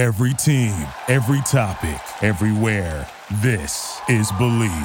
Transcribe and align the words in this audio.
Every 0.00 0.32
team, 0.32 0.86
every 1.08 1.42
topic, 1.42 2.00
everywhere. 2.22 3.06
This 3.42 4.00
is 4.08 4.32
Believe. 4.32 4.70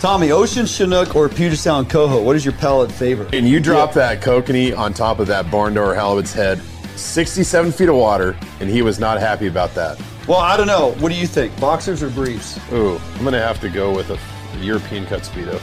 Tommy, 0.00 0.32
Ocean 0.32 0.64
Chinook 0.64 1.14
or 1.14 1.28
Puget 1.28 1.58
Sound 1.58 1.90
Coho? 1.90 2.22
What 2.22 2.36
is 2.36 2.44
your 2.46 2.54
palate 2.54 2.90
favorite? 2.90 3.34
And 3.34 3.46
you 3.46 3.60
drop 3.60 3.92
that 3.92 4.22
kokanee 4.22 4.74
on 4.74 4.94
top 4.94 5.18
of 5.18 5.26
that 5.26 5.50
barn 5.50 5.74
door 5.74 5.94
halibut's 5.94 6.32
head, 6.32 6.58
67 6.96 7.72
feet 7.72 7.88
of 7.88 7.96
water, 7.96 8.36
and 8.60 8.70
he 8.70 8.82
was 8.82 8.98
not 8.98 9.18
happy 9.20 9.46
about 9.46 9.74
that. 9.74 10.00
Well, 10.26 10.38
I 10.38 10.56
don't 10.56 10.66
know. 10.66 10.92
What 11.00 11.10
do 11.10 11.18
you 11.18 11.26
think? 11.26 11.58
Boxers 11.60 12.02
or 12.02 12.10
briefs? 12.10 12.58
Ooh, 12.72 12.98
I'm 13.16 13.24
gonna 13.24 13.40
have 13.40 13.60
to 13.60 13.68
go 13.68 13.94
with 13.94 14.10
a 14.10 14.18
European 14.60 15.06
cut 15.06 15.22
speedo. 15.22 15.60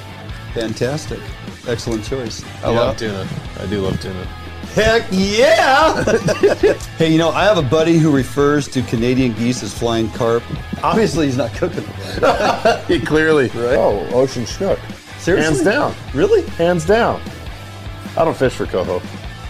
Fantastic. 0.53 1.19
Excellent 1.67 2.03
choice. 2.03 2.43
I 2.63 2.69
love 2.69 2.97
tuna. 2.97 3.27
I 3.59 3.65
do 3.67 3.81
love 3.81 3.99
tuna. 4.01 4.23
Heck 4.73 5.05
yeah! 5.11 6.01
hey, 6.97 7.11
you 7.11 7.17
know, 7.17 7.29
I 7.29 7.43
have 7.43 7.57
a 7.57 7.61
buddy 7.61 7.97
who 7.97 8.09
refers 8.09 8.69
to 8.69 8.81
Canadian 8.83 9.33
geese 9.33 9.63
as 9.63 9.77
flying 9.77 10.09
carp. 10.11 10.43
Obviously, 10.81 11.25
he's 11.25 11.35
not 11.35 11.53
cooking 11.53 11.83
them. 11.83 12.81
He 12.87 12.99
clearly. 12.99 13.47
Right. 13.47 13.75
Oh, 13.75 14.07
ocean 14.13 14.45
chinook. 14.45 14.79
Seriously? 15.17 15.55
Hands 15.55 15.63
down. 15.63 15.95
Really? 16.13 16.43
Hands 16.51 16.85
down. 16.85 17.21
I 18.17 18.23
don't 18.23 18.35
fish 18.35 18.53
for 18.53 18.65
coho. 18.65 19.01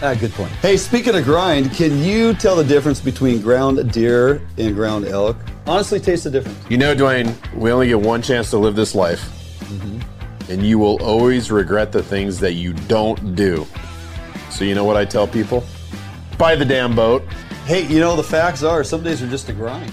Ah, 0.04 0.14
good 0.14 0.32
point. 0.32 0.50
Hey, 0.54 0.76
speaking 0.76 1.14
of 1.14 1.24
grind, 1.24 1.70
can 1.74 1.96
you 2.02 2.34
tell 2.34 2.56
the 2.56 2.64
difference 2.64 3.00
between 3.00 3.40
ground 3.40 3.92
deer 3.92 4.42
and 4.58 4.74
ground 4.74 5.06
elk? 5.06 5.36
Honestly, 5.64 6.00
taste 6.00 6.24
the 6.24 6.30
difference. 6.30 6.58
You 6.68 6.76
know, 6.76 6.92
Duane, 6.92 7.32
we 7.54 7.70
only 7.70 7.86
get 7.86 8.00
one 8.00 8.20
chance 8.20 8.50
to 8.50 8.58
live 8.58 8.74
this 8.74 8.96
life. 8.96 9.30
And 10.50 10.66
you 10.66 10.80
will 10.80 11.00
always 11.04 11.52
regret 11.52 11.92
the 11.92 12.02
things 12.02 12.40
that 12.40 12.54
you 12.54 12.72
don't 12.72 13.36
do. 13.36 13.64
So, 14.50 14.64
you 14.64 14.74
know 14.74 14.84
what 14.84 14.96
I 14.96 15.04
tell 15.04 15.28
people? 15.28 15.62
Buy 16.36 16.56
the 16.56 16.64
damn 16.64 16.96
boat. 16.96 17.22
Hey, 17.64 17.86
you 17.86 18.00
know, 18.00 18.16
the 18.16 18.24
facts 18.24 18.64
are 18.64 18.82
some 18.82 19.04
days 19.04 19.22
are 19.22 19.28
just 19.28 19.48
a 19.50 19.52
grind. 19.52 19.92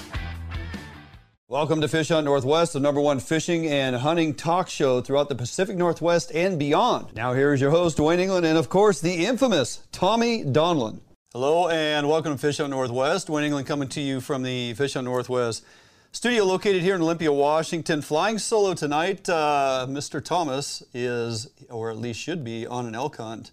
Welcome 1.51 1.81
to 1.81 1.87
Fish 1.87 2.09
Hunt 2.09 2.25
Northwest, 2.25 2.73
the 2.73 2.79
number 2.79 3.01
one 3.01 3.19
fishing 3.19 3.65
and 3.65 3.95
hunting 3.95 4.35
talk 4.35 4.69
show 4.69 5.01
throughout 5.01 5.29
the 5.29 5.35
Pacific 5.35 5.75
Northwest 5.75 6.31
and 6.31 6.59
beyond. 6.59 7.15
Now, 7.15 7.33
here 7.33 7.55
is 7.55 7.59
your 7.59 7.71
host, 7.71 7.97
Duane 7.97 8.19
Inglin, 8.19 8.45
and 8.45 8.55
of 8.55 8.69
course, 8.69 9.01
the 9.01 9.25
infamous 9.25 9.81
Tommy 9.91 10.43
Donlin. 10.43 10.99
Hello, 11.33 11.67
and 11.67 12.07
welcome 12.07 12.33
to 12.33 12.37
Fish 12.37 12.57
Hunt 12.57 12.69
Northwest. 12.69 13.25
Duane 13.25 13.45
Inglin 13.45 13.65
coming 13.65 13.89
to 13.89 13.99
you 13.99 14.21
from 14.21 14.43
the 14.43 14.75
Fish 14.75 14.93
Hunt 14.93 15.05
Northwest 15.05 15.65
studio 16.11 16.43
located 16.43 16.83
here 16.83 16.93
in 16.93 17.01
Olympia, 17.01 17.33
Washington. 17.33 18.03
Flying 18.03 18.37
solo 18.37 18.75
tonight, 18.75 19.27
uh, 19.27 19.87
Mr. 19.89 20.23
Thomas 20.23 20.83
is, 20.93 21.49
or 21.71 21.89
at 21.89 21.97
least 21.97 22.19
should 22.19 22.43
be, 22.43 22.67
on 22.67 22.85
an 22.85 22.93
elk 22.93 23.17
hunt 23.17 23.49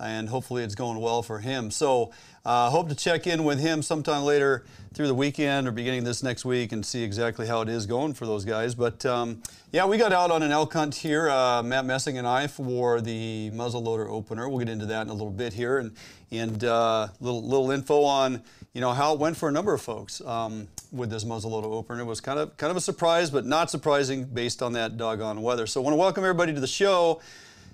and 0.00 0.28
hopefully 0.28 0.62
it's 0.62 0.74
going 0.74 1.00
well 1.00 1.22
for 1.22 1.38
him. 1.38 1.70
So, 1.70 2.12
uh, 2.44 2.70
hope 2.70 2.88
to 2.88 2.94
check 2.94 3.26
in 3.26 3.44
with 3.44 3.60
him 3.60 3.82
sometime 3.82 4.22
later 4.22 4.64
through 4.94 5.06
the 5.06 5.14
weekend 5.14 5.68
or 5.68 5.72
beginning 5.72 6.04
this 6.04 6.22
next 6.22 6.44
week 6.44 6.72
and 6.72 6.84
see 6.84 7.02
exactly 7.02 7.46
how 7.46 7.60
it 7.60 7.68
is 7.68 7.84
going 7.84 8.14
for 8.14 8.24
those 8.24 8.46
guys. 8.46 8.74
But 8.74 9.04
um, 9.04 9.42
yeah, 9.72 9.84
we 9.84 9.98
got 9.98 10.12
out 10.12 10.30
on 10.30 10.42
an 10.42 10.50
elk 10.50 10.72
hunt 10.72 10.94
here, 10.94 11.28
uh, 11.28 11.62
Matt 11.62 11.84
Messing 11.84 12.16
and 12.16 12.26
I, 12.26 12.46
for 12.46 13.00
the 13.00 13.50
muzzleloader 13.52 14.08
opener. 14.08 14.48
We'll 14.48 14.58
get 14.58 14.70
into 14.70 14.86
that 14.86 15.02
in 15.02 15.08
a 15.10 15.12
little 15.12 15.30
bit 15.30 15.52
here 15.52 15.78
and 15.78 15.94
and 16.32 16.64
uh, 16.64 17.08
little 17.20 17.42
little 17.42 17.70
info 17.70 18.02
on 18.02 18.42
you 18.72 18.80
know 18.80 18.92
how 18.92 19.12
it 19.12 19.18
went 19.18 19.36
for 19.36 19.48
a 19.48 19.52
number 19.52 19.74
of 19.74 19.82
folks 19.82 20.20
um, 20.22 20.66
with 20.92 21.10
this 21.10 21.24
muzzleloader 21.24 21.64
opener. 21.64 22.00
It 22.00 22.06
was 22.06 22.20
kind 22.20 22.38
of 22.38 22.56
kind 22.56 22.70
of 22.70 22.76
a 22.76 22.80
surprise, 22.80 23.30
but 23.30 23.44
not 23.44 23.70
surprising 23.70 24.24
based 24.24 24.62
on 24.62 24.72
that 24.72 24.96
doggone 24.96 25.42
weather. 25.42 25.66
So, 25.66 25.80
I 25.80 25.84
want 25.84 25.92
to 25.92 25.98
welcome 25.98 26.24
everybody 26.24 26.54
to 26.54 26.60
the 26.60 26.66
show. 26.66 27.20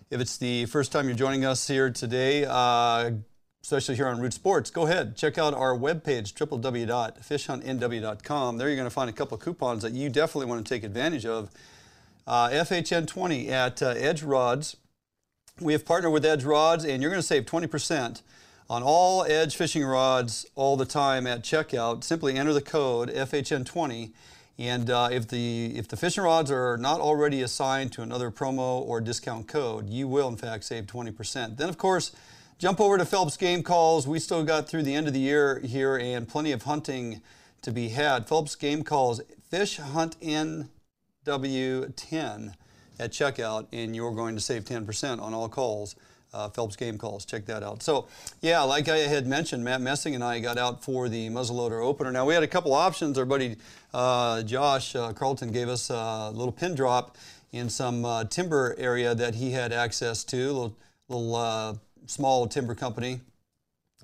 If 0.09 0.21
it's 0.21 0.37
the 0.37 0.67
first 0.67 0.93
time 0.93 1.09
you're 1.09 1.17
joining 1.17 1.45
us 1.45 1.67
here 1.67 1.91
today, 1.91 2.45
uh, 2.49 3.11
especially 3.61 3.97
here 3.97 4.07
on 4.07 4.21
Root 4.21 4.35
Sports, 4.35 4.71
go 4.71 4.87
ahead, 4.87 5.17
check 5.17 5.37
out 5.37 5.53
our 5.53 5.77
webpage, 5.77 6.33
www.fishhuntnw.com. 6.35 8.57
There 8.57 8.69
you're 8.69 8.77
going 8.77 8.87
to 8.87 8.95
find 8.95 9.11
a 9.11 9.13
couple 9.13 9.35
of 9.35 9.43
coupons 9.43 9.83
that 9.83 9.95
you 9.95 10.09
definitely 10.09 10.47
want 10.47 10.65
to 10.65 10.73
take 10.73 10.85
advantage 10.85 11.27
of. 11.27 11.51
Uh, 12.25 12.51
FHN20 12.51 13.49
at 13.49 13.83
uh, 13.83 13.95
Edge 13.97 14.23
Rods. 14.23 14.77
We 15.61 15.73
have 15.73 15.85
partnered 15.85 16.13
with 16.13 16.25
Edge 16.25 16.45
Rods, 16.45 16.85
and 16.85 17.03
you're 17.03 17.11
going 17.11 17.21
to 17.21 17.27
save 17.27 17.45
20% 17.45 18.23
on 18.71 18.85
all 18.85 19.25
Edge 19.25 19.57
fishing 19.57 19.85
rods 19.85 20.47
all 20.55 20.77
the 20.77 20.87
time 20.87 21.27
at 21.27 21.43
checkout. 21.43 22.05
Simply 22.05 22.37
enter 22.37 22.53
the 22.53 22.63
code 22.63 23.09
FHN20. 23.09 24.13
And 24.59 24.89
uh, 24.89 25.11
if 25.13 25.29
the 25.29 25.77
if 25.77 25.87
the 25.89 25.97
fishing 25.97 26.25
rods 26.25 26.51
are 26.51 26.79
not 26.79 27.01
already 27.01 27.43
assigned 27.43 27.93
to 27.93 28.03
another 28.03 28.31
promo 28.31 28.81
or 28.81 29.03
discount 29.03 29.49
code, 29.49 29.91
you 29.91 30.09
will 30.09 30.29
in 30.29 30.37
fact 30.37 30.65
save 30.65 30.87
20%. 30.87 31.59
Then 31.59 31.69
of 31.69 31.77
course, 31.77 32.13
jump 32.59 32.81
over 32.81 32.97
to 32.97 33.05
Phelps 33.05 33.37
Game 33.37 33.63
Calls. 33.63 34.09
We 34.09 34.19
still 34.19 34.45
got 34.45 34.67
through 34.67 34.85
the 34.85 34.95
end 34.95 35.09
of 35.09 35.13
the 35.13 35.21
year 35.21 35.61
here 35.61 35.97
and 35.97 36.27
plenty 36.27 36.53
of 36.53 36.63
hunting 36.63 37.21
to 37.63 37.71
be 37.71 37.91
had. 37.91 38.27
Phelps 38.27 38.55
Game 38.55 38.83
Calls 38.83 39.21
Fish 39.51 39.77
Hunt 39.77 40.19
NW10 40.21 42.55
at 42.99 43.13
checkout, 43.13 43.67
and 43.73 43.95
you're 43.95 44.15
going 44.15 44.37
to 44.37 44.41
save 44.41 44.65
10% 44.65 45.21
on 45.21 45.35
all 45.35 45.51
calls. 45.51 45.97
Uh, 46.37 46.51
Phelps 46.51 46.77
Game 46.77 46.99
Calls. 46.99 47.25
Check 47.25 47.47
that 47.47 47.63
out. 47.63 47.83
So, 47.83 48.09
yeah, 48.43 48.61
like 48.61 48.91
I 48.91 48.99
had 48.99 49.27
mentioned, 49.27 49.65
Matt 49.65 49.81
Messing 49.81 50.15
and 50.15 50.23
I 50.23 50.39
got 50.41 50.59
out 50.59 50.85
for 50.85 51.09
the 51.09 51.31
muzzleloader 51.31 51.83
opener. 51.83 52.13
Now, 52.13 52.27
we 52.27 52.35
had 52.35 52.43
a 52.43 52.47
couple 52.47 52.75
options. 52.75 53.17
Our 53.17 53.25
buddy 53.25 53.57
uh, 53.95 54.43
Josh 54.43 54.95
uh, 54.95 55.15
Carlton 55.15 55.51
gave 55.51 55.69
us 55.69 55.89
a 55.89 56.31
little 56.35 56.53
pin 56.53 56.75
drop 56.75 57.17
in 57.53 57.71
some 57.71 58.05
uh, 58.05 58.25
timber 58.25 58.75
area 58.77 59.15
that 59.15 59.35
he 59.37 59.53
had 59.53 59.73
access 59.73 60.25
to, 60.25 60.37
little, 60.37 60.77
little 61.09 61.35
uh, 61.35 61.75
small 62.07 62.47
timber 62.47 62.75
company. 62.75 63.21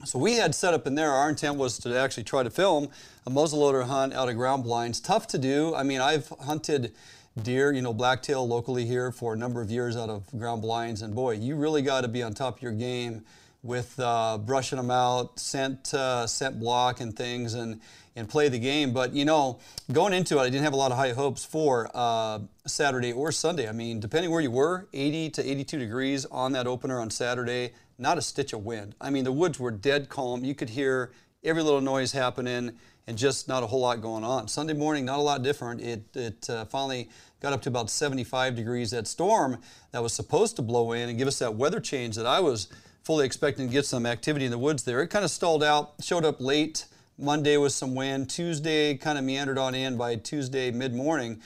So 0.04 0.18
we 0.18 0.34
had 0.34 0.54
set 0.54 0.72
up 0.74 0.86
in 0.86 0.94
there. 0.94 1.10
Our 1.10 1.28
intent 1.28 1.58
was 1.58 1.78
to 1.80 1.96
actually 1.96 2.24
try 2.24 2.42
to 2.42 2.50
film 2.50 2.88
a 3.26 3.30
muzzleloader 3.30 3.84
hunt 3.84 4.14
out 4.14 4.28
of 4.28 4.36
ground 4.36 4.64
blinds. 4.64 5.00
Tough 5.00 5.26
to 5.28 5.38
do. 5.38 5.74
I 5.74 5.82
mean, 5.82 6.00
I've 6.00 6.32
hunted 6.40 6.92
deer, 7.40 7.72
you 7.72 7.82
know, 7.82 7.94
blacktail 7.94 8.46
locally 8.46 8.84
here 8.84 9.10
for 9.12 9.34
a 9.34 9.36
number 9.36 9.62
of 9.62 9.70
years 9.70 9.96
out 9.96 10.10
of 10.10 10.26
ground 10.38 10.62
blinds, 10.62 11.02
and 11.02 11.14
boy, 11.14 11.32
you 11.32 11.56
really 11.56 11.82
got 11.82 12.02
to 12.02 12.08
be 12.08 12.22
on 12.22 12.34
top 12.34 12.56
of 12.56 12.62
your 12.62 12.72
game 12.72 13.24
with 13.62 13.98
uh, 14.00 14.38
brushing 14.38 14.76
them 14.76 14.90
out, 14.90 15.38
scent, 15.38 15.94
uh, 15.94 16.26
scent 16.26 16.58
block, 16.58 17.00
and 17.00 17.16
things, 17.16 17.54
and 17.54 17.80
and 18.14 18.28
play 18.28 18.48
the 18.48 18.58
game. 18.58 18.92
But 18.92 19.12
you 19.12 19.24
know, 19.24 19.58
going 19.90 20.12
into 20.12 20.38
it, 20.38 20.42
I 20.42 20.50
didn't 20.50 20.64
have 20.64 20.72
a 20.72 20.76
lot 20.76 20.90
of 20.90 20.98
high 20.98 21.12
hopes 21.12 21.44
for 21.44 21.90
uh, 21.94 22.40
Saturday 22.66 23.12
or 23.12 23.32
Sunday. 23.32 23.68
I 23.68 23.72
mean, 23.72 24.00
depending 24.00 24.30
where 24.30 24.40
you 24.40 24.50
were, 24.50 24.88
80 24.92 25.30
to 25.30 25.50
82 25.50 25.78
degrees 25.78 26.24
on 26.26 26.52
that 26.52 26.66
opener 26.66 27.00
on 27.00 27.10
Saturday, 27.10 27.72
not 27.98 28.18
a 28.18 28.22
stitch 28.22 28.52
of 28.52 28.64
wind. 28.64 28.94
I 29.00 29.10
mean, 29.10 29.24
the 29.24 29.32
woods 29.32 29.58
were 29.58 29.70
dead 29.70 30.08
calm. 30.08 30.44
You 30.44 30.54
could 30.54 30.70
hear 30.70 31.12
every 31.44 31.62
little 31.62 31.80
noise 31.80 32.12
happening 32.12 32.72
and 33.06 33.18
just 33.18 33.48
not 33.48 33.62
a 33.62 33.66
whole 33.66 33.80
lot 33.80 34.00
going 34.00 34.24
on. 34.24 34.48
Sunday 34.48 34.74
morning, 34.74 35.04
not 35.04 35.18
a 35.18 35.22
lot 35.22 35.42
different. 35.42 35.80
It, 35.80 36.04
it 36.14 36.50
uh, 36.50 36.64
finally 36.66 37.08
got 37.40 37.52
up 37.52 37.62
to 37.62 37.68
about 37.68 37.90
75 37.90 38.54
degrees. 38.54 38.90
That 38.92 39.06
storm 39.06 39.58
that 39.90 40.02
was 40.02 40.12
supposed 40.12 40.56
to 40.56 40.62
blow 40.62 40.92
in 40.92 41.08
and 41.08 41.18
give 41.18 41.28
us 41.28 41.38
that 41.40 41.54
weather 41.54 41.80
change 41.80 42.16
that 42.16 42.26
I 42.26 42.40
was 42.40 42.68
fully 43.02 43.26
expecting 43.26 43.66
to 43.66 43.72
get 43.72 43.84
some 43.84 44.06
activity 44.06 44.44
in 44.44 44.50
the 44.50 44.58
woods 44.58 44.84
there, 44.84 45.02
it 45.02 45.08
kind 45.08 45.24
of 45.24 45.30
stalled 45.30 45.62
out, 45.62 45.94
showed 46.00 46.24
up 46.24 46.40
late. 46.40 46.86
Monday 47.18 47.56
was 47.56 47.74
some 47.74 47.94
wind. 47.94 48.30
Tuesday 48.30 48.96
kind 48.96 49.18
of 49.18 49.24
meandered 49.24 49.58
on 49.58 49.74
in 49.74 49.96
by 49.96 50.16
Tuesday 50.16 50.70
mid 50.70 50.94
morning. 50.94 51.40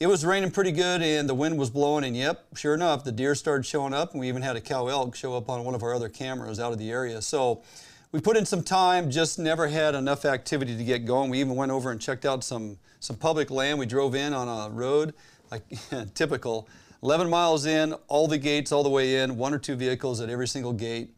It 0.00 0.06
was 0.08 0.24
raining 0.24 0.50
pretty 0.50 0.72
good 0.72 1.00
and 1.00 1.28
the 1.28 1.34
wind 1.34 1.58
was 1.58 1.70
blowing, 1.70 2.04
and 2.04 2.16
yep, 2.16 2.44
sure 2.56 2.74
enough, 2.74 3.04
the 3.04 3.12
deer 3.12 3.34
started 3.34 3.64
showing 3.64 3.94
up, 3.94 4.12
and 4.12 4.20
we 4.20 4.28
even 4.28 4.42
had 4.42 4.56
a 4.56 4.60
cow 4.60 4.88
elk 4.88 5.14
show 5.14 5.36
up 5.36 5.48
on 5.48 5.64
one 5.64 5.74
of 5.74 5.82
our 5.82 5.94
other 5.94 6.08
cameras 6.08 6.58
out 6.58 6.72
of 6.72 6.78
the 6.78 6.90
area. 6.90 7.22
So 7.22 7.62
we 8.12 8.20
put 8.20 8.36
in 8.36 8.44
some 8.44 8.62
time, 8.62 9.10
just 9.10 9.38
never 9.38 9.68
had 9.68 9.94
enough 9.94 10.26
activity 10.26 10.76
to 10.76 10.84
get 10.84 11.06
going. 11.06 11.30
We 11.30 11.40
even 11.40 11.56
went 11.56 11.72
over 11.72 11.90
and 11.90 12.00
checked 12.00 12.26
out 12.26 12.44
some, 12.44 12.78
some 13.00 13.16
public 13.16 13.50
land. 13.50 13.78
We 13.78 13.86
drove 13.86 14.14
in 14.14 14.34
on 14.34 14.48
a 14.48 14.72
road, 14.72 15.14
like 15.50 15.62
typical, 16.14 16.68
11 17.02 17.30
miles 17.30 17.64
in, 17.64 17.94
all 18.08 18.28
the 18.28 18.36
gates 18.36 18.70
all 18.70 18.82
the 18.82 18.90
way 18.90 19.16
in, 19.16 19.38
one 19.38 19.54
or 19.54 19.58
two 19.58 19.76
vehicles 19.76 20.20
at 20.20 20.28
every 20.28 20.46
single 20.46 20.74
gate. 20.74 21.16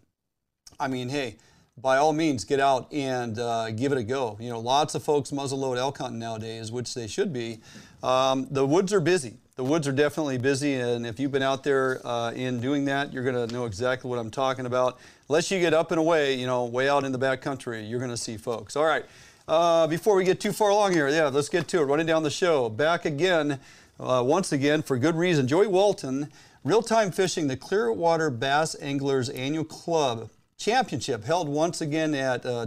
I 0.79 0.87
mean, 0.87 1.09
hey, 1.09 1.37
by 1.77 1.97
all 1.97 2.13
means, 2.13 2.45
get 2.45 2.61
out 2.61 2.93
and 2.93 3.39
uh, 3.41 3.73
give 3.73 3.91
it 3.91 3.99
a 3.99 4.05
go. 4.05 4.39
You 4.41 4.51
know, 4.51 4.61
lots 4.61 4.95
of 4.95 5.03
folks 5.03 5.33
muzzleload 5.33 5.77
elk 5.77 5.99
hunting 5.99 6.21
nowadays, 6.21 6.71
which 6.71 6.95
they 6.95 7.09
should 7.09 7.33
be. 7.33 7.61
Um, 8.05 8.47
the 8.53 8.65
woods 8.65 8.93
are 8.93 9.01
busy. 9.01 9.39
The 9.57 9.63
woods 9.63 9.87
are 9.87 9.93
definitely 9.93 10.37
busy, 10.37 10.75
and 10.75 11.07
if 11.07 11.21
you've 11.21 11.31
been 11.31 11.41
out 11.41 11.63
there 11.63 12.05
uh, 12.05 12.33
in 12.33 12.61
doing 12.61 12.87
that, 12.87 13.13
you're 13.13 13.23
going 13.23 13.47
to 13.47 13.55
know 13.55 13.67
exactly 13.67 14.11
what 14.11 14.19
I'm 14.19 14.29
talking 14.29 14.67
about. 14.67 14.99
Unless 15.29 15.53
you 15.53 15.61
get 15.61 15.73
up 15.73 15.93
and 15.93 16.01
away, 16.01 16.35
you 16.35 16.45
know, 16.45 16.65
way 16.65 16.89
out 16.89 17.05
in 17.05 17.13
the 17.13 17.19
back 17.19 17.41
country, 17.41 17.85
you're 17.85 18.01
going 18.01 18.11
to 18.11 18.17
see 18.17 18.37
folks. 18.37 18.75
All 18.75 18.85
right. 18.85 19.05
Uh, 19.47 19.87
before 19.87 20.17
we 20.17 20.25
get 20.25 20.41
too 20.41 20.53
far 20.53 20.71
along 20.71 20.93
here, 20.93 21.09
yeah, 21.09 21.29
let's 21.29 21.49
get 21.49 21.69
to 21.69 21.79
it. 21.81 21.85
Running 21.85 22.05
down 22.05 22.25
the 22.25 22.31
show. 22.31 22.69
Back 22.69 23.05
again, 23.05 23.61
uh, 24.01 24.25
once 24.27 24.51
again, 24.51 24.83
for 24.83 24.99
good 24.99 25.15
reason. 25.15 25.47
Joey 25.47 25.69
Walton, 25.69 26.33
Reel 26.65 26.83
Time 26.83 27.13
Fishing, 27.13 27.47
the 27.47 27.57
Clearwater 27.57 28.31
Bass 28.31 28.75
Anglers 28.83 29.29
Annual 29.29 29.67
Club 29.67 30.31
Championship 30.59 31.23
held 31.23 31.49
once 31.49 31.81
again 31.81 32.13
at 32.13 32.45
uh, 32.45 32.67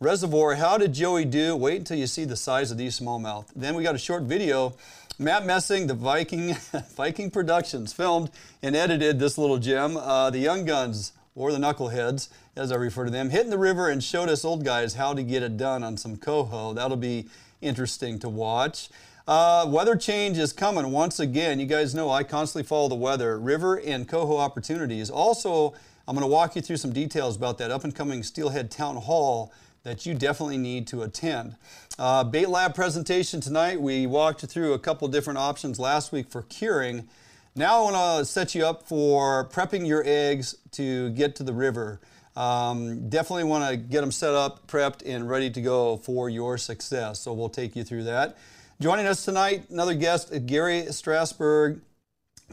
Reservoir. 0.00 0.54
How 0.54 0.78
did 0.78 0.94
Joey 0.94 1.26
do? 1.26 1.54
Wait 1.54 1.78
until 1.78 1.98
you 1.98 2.06
see 2.06 2.24
the 2.24 2.36
size 2.36 2.70
of 2.70 2.78
these 2.78 2.98
smallmouth. 2.98 3.46
Then 3.54 3.74
we 3.74 3.82
got 3.82 3.94
a 3.94 3.98
short 3.98 4.22
video. 4.22 4.74
Matt 5.18 5.46
Messing, 5.46 5.86
the 5.86 5.94
Viking 5.94 6.54
Viking 6.94 7.30
Productions, 7.30 7.94
filmed 7.94 8.30
and 8.62 8.76
edited 8.76 9.18
this 9.18 9.38
little 9.38 9.56
gem. 9.56 9.96
Uh, 9.96 10.28
the 10.28 10.38
Young 10.38 10.66
Guns, 10.66 11.12
or 11.34 11.52
the 11.52 11.58
Knuckleheads, 11.58 12.28
as 12.54 12.70
I 12.70 12.74
refer 12.76 13.06
to 13.06 13.10
them, 13.10 13.30
hitting 13.30 13.48
the 13.48 13.56
river 13.56 13.88
and 13.88 14.04
showed 14.04 14.28
us 14.28 14.44
old 14.44 14.62
guys 14.62 14.92
how 14.92 15.14
to 15.14 15.22
get 15.22 15.42
it 15.42 15.56
done 15.56 15.82
on 15.82 15.96
some 15.96 16.18
coho. 16.18 16.74
That'll 16.74 16.98
be 16.98 17.28
interesting 17.62 18.18
to 18.18 18.28
watch. 18.28 18.90
Uh, 19.26 19.64
weather 19.66 19.96
change 19.96 20.36
is 20.36 20.52
coming 20.52 20.92
once 20.92 21.18
again. 21.18 21.58
You 21.60 21.66
guys 21.66 21.94
know 21.94 22.10
I 22.10 22.22
constantly 22.22 22.66
follow 22.66 22.88
the 22.88 22.94
weather. 22.94 23.38
River 23.38 23.80
and 23.80 24.06
coho 24.06 24.36
opportunities. 24.36 25.08
Also, 25.08 25.72
I'm 26.06 26.14
going 26.14 26.28
to 26.28 26.32
walk 26.32 26.56
you 26.56 26.62
through 26.62 26.76
some 26.76 26.92
details 26.92 27.36
about 27.36 27.56
that 27.58 27.70
up 27.70 27.84
and 27.84 27.94
coming 27.94 28.22
Steelhead 28.22 28.70
Town 28.70 28.96
Hall 28.96 29.50
that 29.86 30.04
you 30.04 30.14
definitely 30.14 30.58
need 30.58 30.84
to 30.88 31.02
attend. 31.02 31.54
Uh, 31.96 32.24
Bait 32.24 32.48
Lab 32.48 32.74
presentation 32.74 33.40
tonight. 33.40 33.80
We 33.80 34.04
walked 34.08 34.40
through 34.40 34.72
a 34.72 34.80
couple 34.80 35.06
different 35.06 35.38
options 35.38 35.78
last 35.78 36.10
week 36.10 36.28
for 36.28 36.42
curing. 36.42 37.08
Now 37.54 37.78
I 37.78 37.92
want 37.92 37.96
to 37.96 38.24
set 38.24 38.52
you 38.56 38.66
up 38.66 38.88
for 38.88 39.48
prepping 39.48 39.86
your 39.86 40.02
eggs 40.04 40.56
to 40.72 41.10
get 41.10 41.36
to 41.36 41.44
the 41.44 41.52
river. 41.52 42.00
Um, 42.34 43.08
definitely 43.08 43.44
want 43.44 43.70
to 43.70 43.76
get 43.76 44.00
them 44.00 44.10
set 44.10 44.34
up, 44.34 44.66
prepped, 44.66 45.02
and 45.06 45.30
ready 45.30 45.50
to 45.50 45.62
go 45.62 45.98
for 45.98 46.28
your 46.28 46.58
success. 46.58 47.20
So 47.20 47.32
we'll 47.32 47.48
take 47.48 47.76
you 47.76 47.84
through 47.84 48.02
that. 48.04 48.36
Joining 48.80 49.06
us 49.06 49.24
tonight, 49.24 49.70
another 49.70 49.94
guest, 49.94 50.32
Gary 50.46 50.82
Strassburg, 50.88 51.80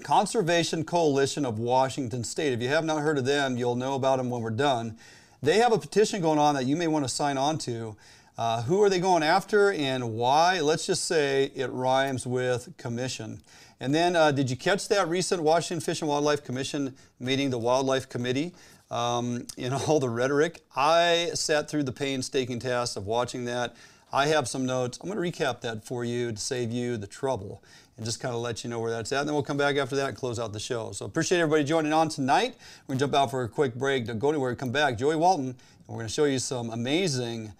Conservation 0.03 0.83
Coalition 0.83 1.47
of 1.47 1.57
Washington 1.57 2.23
State. 2.23 2.53
If 2.53 2.61
you 2.61 2.67
have 2.67 2.85
not 2.85 3.01
heard 3.01 3.17
of 3.17 3.25
them, 3.25 3.57
you'll 3.57 3.75
know 3.75 3.95
about 3.95 4.17
them 4.17 4.29
when 4.29 4.43
we're 4.43 4.51
done. 4.51 4.99
They 5.43 5.57
have 5.57 5.73
a 5.73 5.77
petition 5.77 6.21
going 6.21 6.39
on 6.39 6.55
that 6.55 6.67
you 6.67 6.77
may 6.77 6.87
want 6.87 7.03
to 7.03 7.09
sign 7.09 7.37
on 7.37 7.57
to. 7.59 7.97
Uh, 8.37 8.61
who 8.63 8.81
are 8.81 8.89
they 8.89 9.01
going 9.01 9.23
after 9.23 9.73
and 9.73 10.13
why? 10.13 10.61
Let's 10.61 10.85
just 10.85 11.03
say 11.03 11.51
it 11.53 11.69
rhymes 11.69 12.25
with 12.25 12.77
commission. 12.77 13.41
And 13.81 13.93
then, 13.93 14.15
uh, 14.15 14.31
did 14.31 14.49
you 14.49 14.55
catch 14.55 14.87
that 14.87 15.09
recent 15.09 15.43
Washington 15.43 15.81
Fish 15.81 15.99
and 16.01 16.07
Wildlife 16.07 16.45
Commission 16.45 16.95
meeting, 17.19 17.49
the 17.49 17.57
Wildlife 17.57 18.07
Committee? 18.07 18.53
Um, 18.89 19.45
in 19.57 19.73
all 19.87 19.99
the 19.99 20.07
rhetoric, 20.07 20.61
I 20.77 21.31
sat 21.33 21.69
through 21.69 21.83
the 21.83 21.91
painstaking 21.91 22.59
task 22.59 22.95
of 22.95 23.05
watching 23.05 23.43
that. 23.43 23.75
I 24.13 24.27
have 24.27 24.47
some 24.47 24.65
notes. 24.65 24.97
I'm 25.01 25.09
going 25.09 25.21
to 25.21 25.39
recap 25.39 25.59
that 25.61 25.83
for 25.83 26.05
you 26.05 26.31
to 26.31 26.37
save 26.37 26.71
you 26.71 26.95
the 26.95 27.07
trouble 27.07 27.61
and 27.97 28.05
just 28.05 28.19
kind 28.19 28.33
of 28.33 28.41
let 28.41 28.63
you 28.63 28.69
know 28.69 28.79
where 28.79 28.91
that's 28.91 29.11
at. 29.11 29.19
And 29.19 29.29
then 29.29 29.35
we'll 29.35 29.43
come 29.43 29.57
back 29.57 29.77
after 29.77 29.95
that 29.97 30.09
and 30.09 30.17
close 30.17 30.39
out 30.39 30.53
the 30.53 30.59
show. 30.59 30.91
So 30.91 31.05
appreciate 31.05 31.39
everybody 31.39 31.63
joining 31.63 31.93
on 31.93 32.09
tonight. 32.09 32.55
We're 32.87 32.93
going 32.93 32.99
to 32.99 33.03
jump 33.03 33.15
out 33.15 33.31
for 33.31 33.43
a 33.43 33.49
quick 33.49 33.75
break. 33.75 34.05
Don't 34.05 34.19
go 34.19 34.29
anywhere. 34.29 34.55
Come 34.55 34.71
back. 34.71 34.97
Joey 34.97 35.15
Walton. 35.15 35.47
And 35.47 35.57
we're 35.87 35.95
going 35.95 36.07
to 36.07 36.13
show 36.13 36.25
you 36.25 36.39
some 36.39 36.69
amazing 36.69 37.53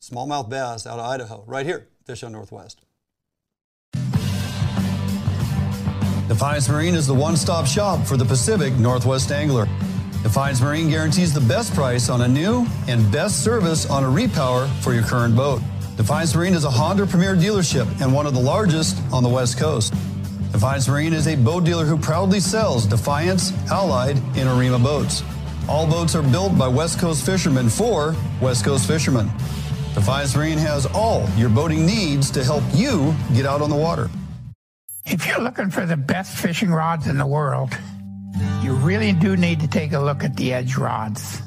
smallmouth 0.00 0.48
bass 0.48 0.86
out 0.86 0.98
of 0.98 1.06
Idaho 1.06 1.44
right 1.46 1.66
here, 1.66 1.88
Fish 2.04 2.20
Hunt 2.20 2.32
Northwest. 2.32 2.80
Defiance 6.28 6.68
Marine 6.68 6.94
is 6.94 7.06
the 7.06 7.14
one-stop 7.14 7.66
shop 7.66 8.06
for 8.06 8.16
the 8.16 8.24
Pacific 8.24 8.72
Northwest 8.74 9.30
angler. 9.32 9.66
Defiance 10.22 10.60
Marine 10.60 10.88
guarantees 10.88 11.34
the 11.34 11.40
best 11.40 11.74
price 11.74 12.08
on 12.08 12.22
a 12.22 12.28
new 12.28 12.66
and 12.88 13.10
best 13.10 13.42
service 13.42 13.90
on 13.90 14.04
a 14.04 14.06
repower 14.06 14.68
for 14.80 14.94
your 14.94 15.02
current 15.02 15.36
boat. 15.36 15.60
Defiance 15.96 16.34
Marine 16.34 16.54
is 16.54 16.64
a 16.64 16.70
Honda 16.70 17.06
Premier 17.06 17.36
dealership 17.36 17.86
and 18.00 18.14
one 18.14 18.24
of 18.24 18.32
the 18.32 18.40
largest 18.40 18.96
on 19.12 19.22
the 19.22 19.28
West 19.28 19.58
Coast. 19.58 19.92
Defiance 20.50 20.88
Marine 20.88 21.12
is 21.12 21.28
a 21.28 21.36
boat 21.36 21.64
dealer 21.64 21.84
who 21.84 21.98
proudly 21.98 22.40
sells 22.40 22.86
Defiance, 22.86 23.52
Allied, 23.70 24.16
and 24.34 24.48
Arima 24.48 24.78
boats. 24.78 25.22
All 25.68 25.86
boats 25.86 26.14
are 26.14 26.22
built 26.22 26.56
by 26.56 26.66
West 26.66 26.98
Coast 26.98 27.26
fishermen 27.26 27.68
for 27.68 28.16
West 28.40 28.64
Coast 28.64 28.86
fishermen. 28.86 29.26
Defiance 29.94 30.34
Marine 30.34 30.56
has 30.56 30.86
all 30.86 31.28
your 31.36 31.50
boating 31.50 31.84
needs 31.84 32.30
to 32.30 32.42
help 32.42 32.64
you 32.72 33.14
get 33.34 33.44
out 33.44 33.60
on 33.60 33.68
the 33.68 33.76
water. 33.76 34.08
If 35.04 35.26
you're 35.26 35.40
looking 35.40 35.70
for 35.70 35.84
the 35.84 35.98
best 35.98 36.38
fishing 36.38 36.70
rods 36.70 37.06
in 37.06 37.18
the 37.18 37.26
world, 37.26 37.76
you 38.62 38.72
really 38.72 39.12
do 39.12 39.36
need 39.36 39.60
to 39.60 39.68
take 39.68 39.92
a 39.92 40.00
look 40.00 40.24
at 40.24 40.36
the 40.36 40.54
Edge 40.54 40.76
rods. 40.76 41.42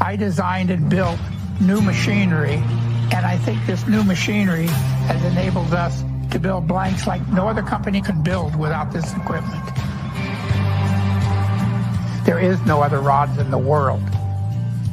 I 0.00 0.14
designed 0.14 0.70
and 0.70 0.88
built 0.88 1.18
new 1.60 1.80
machinery 1.80 2.62
and 3.12 3.26
I 3.26 3.36
think 3.38 3.64
this 3.66 3.86
new 3.86 4.04
machinery 4.04 4.66
has 4.66 5.24
enabled 5.24 5.74
us 5.74 6.02
to 6.30 6.38
build 6.38 6.68
blanks 6.68 7.06
like 7.06 7.26
no 7.28 7.48
other 7.48 7.62
company 7.62 8.00
could 8.00 8.22
build 8.22 8.54
without 8.56 8.92
this 8.92 9.12
equipment. 9.14 9.64
There 12.24 12.38
is 12.38 12.60
no 12.66 12.82
other 12.82 13.00
rods 13.00 13.38
in 13.38 13.50
the 13.50 13.58
world 13.58 14.02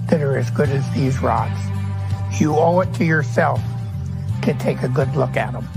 that 0.09 0.21
are 0.21 0.37
as 0.37 0.49
good 0.51 0.69
as 0.69 0.89
these 0.93 1.21
rods. 1.21 1.59
You 2.39 2.55
owe 2.55 2.79
it 2.79 2.93
to 2.95 3.05
yourself 3.05 3.61
to 4.43 4.53
take 4.55 4.81
a 4.81 4.89
good 4.89 5.15
look 5.15 5.37
at 5.37 5.53
them. 5.53 5.67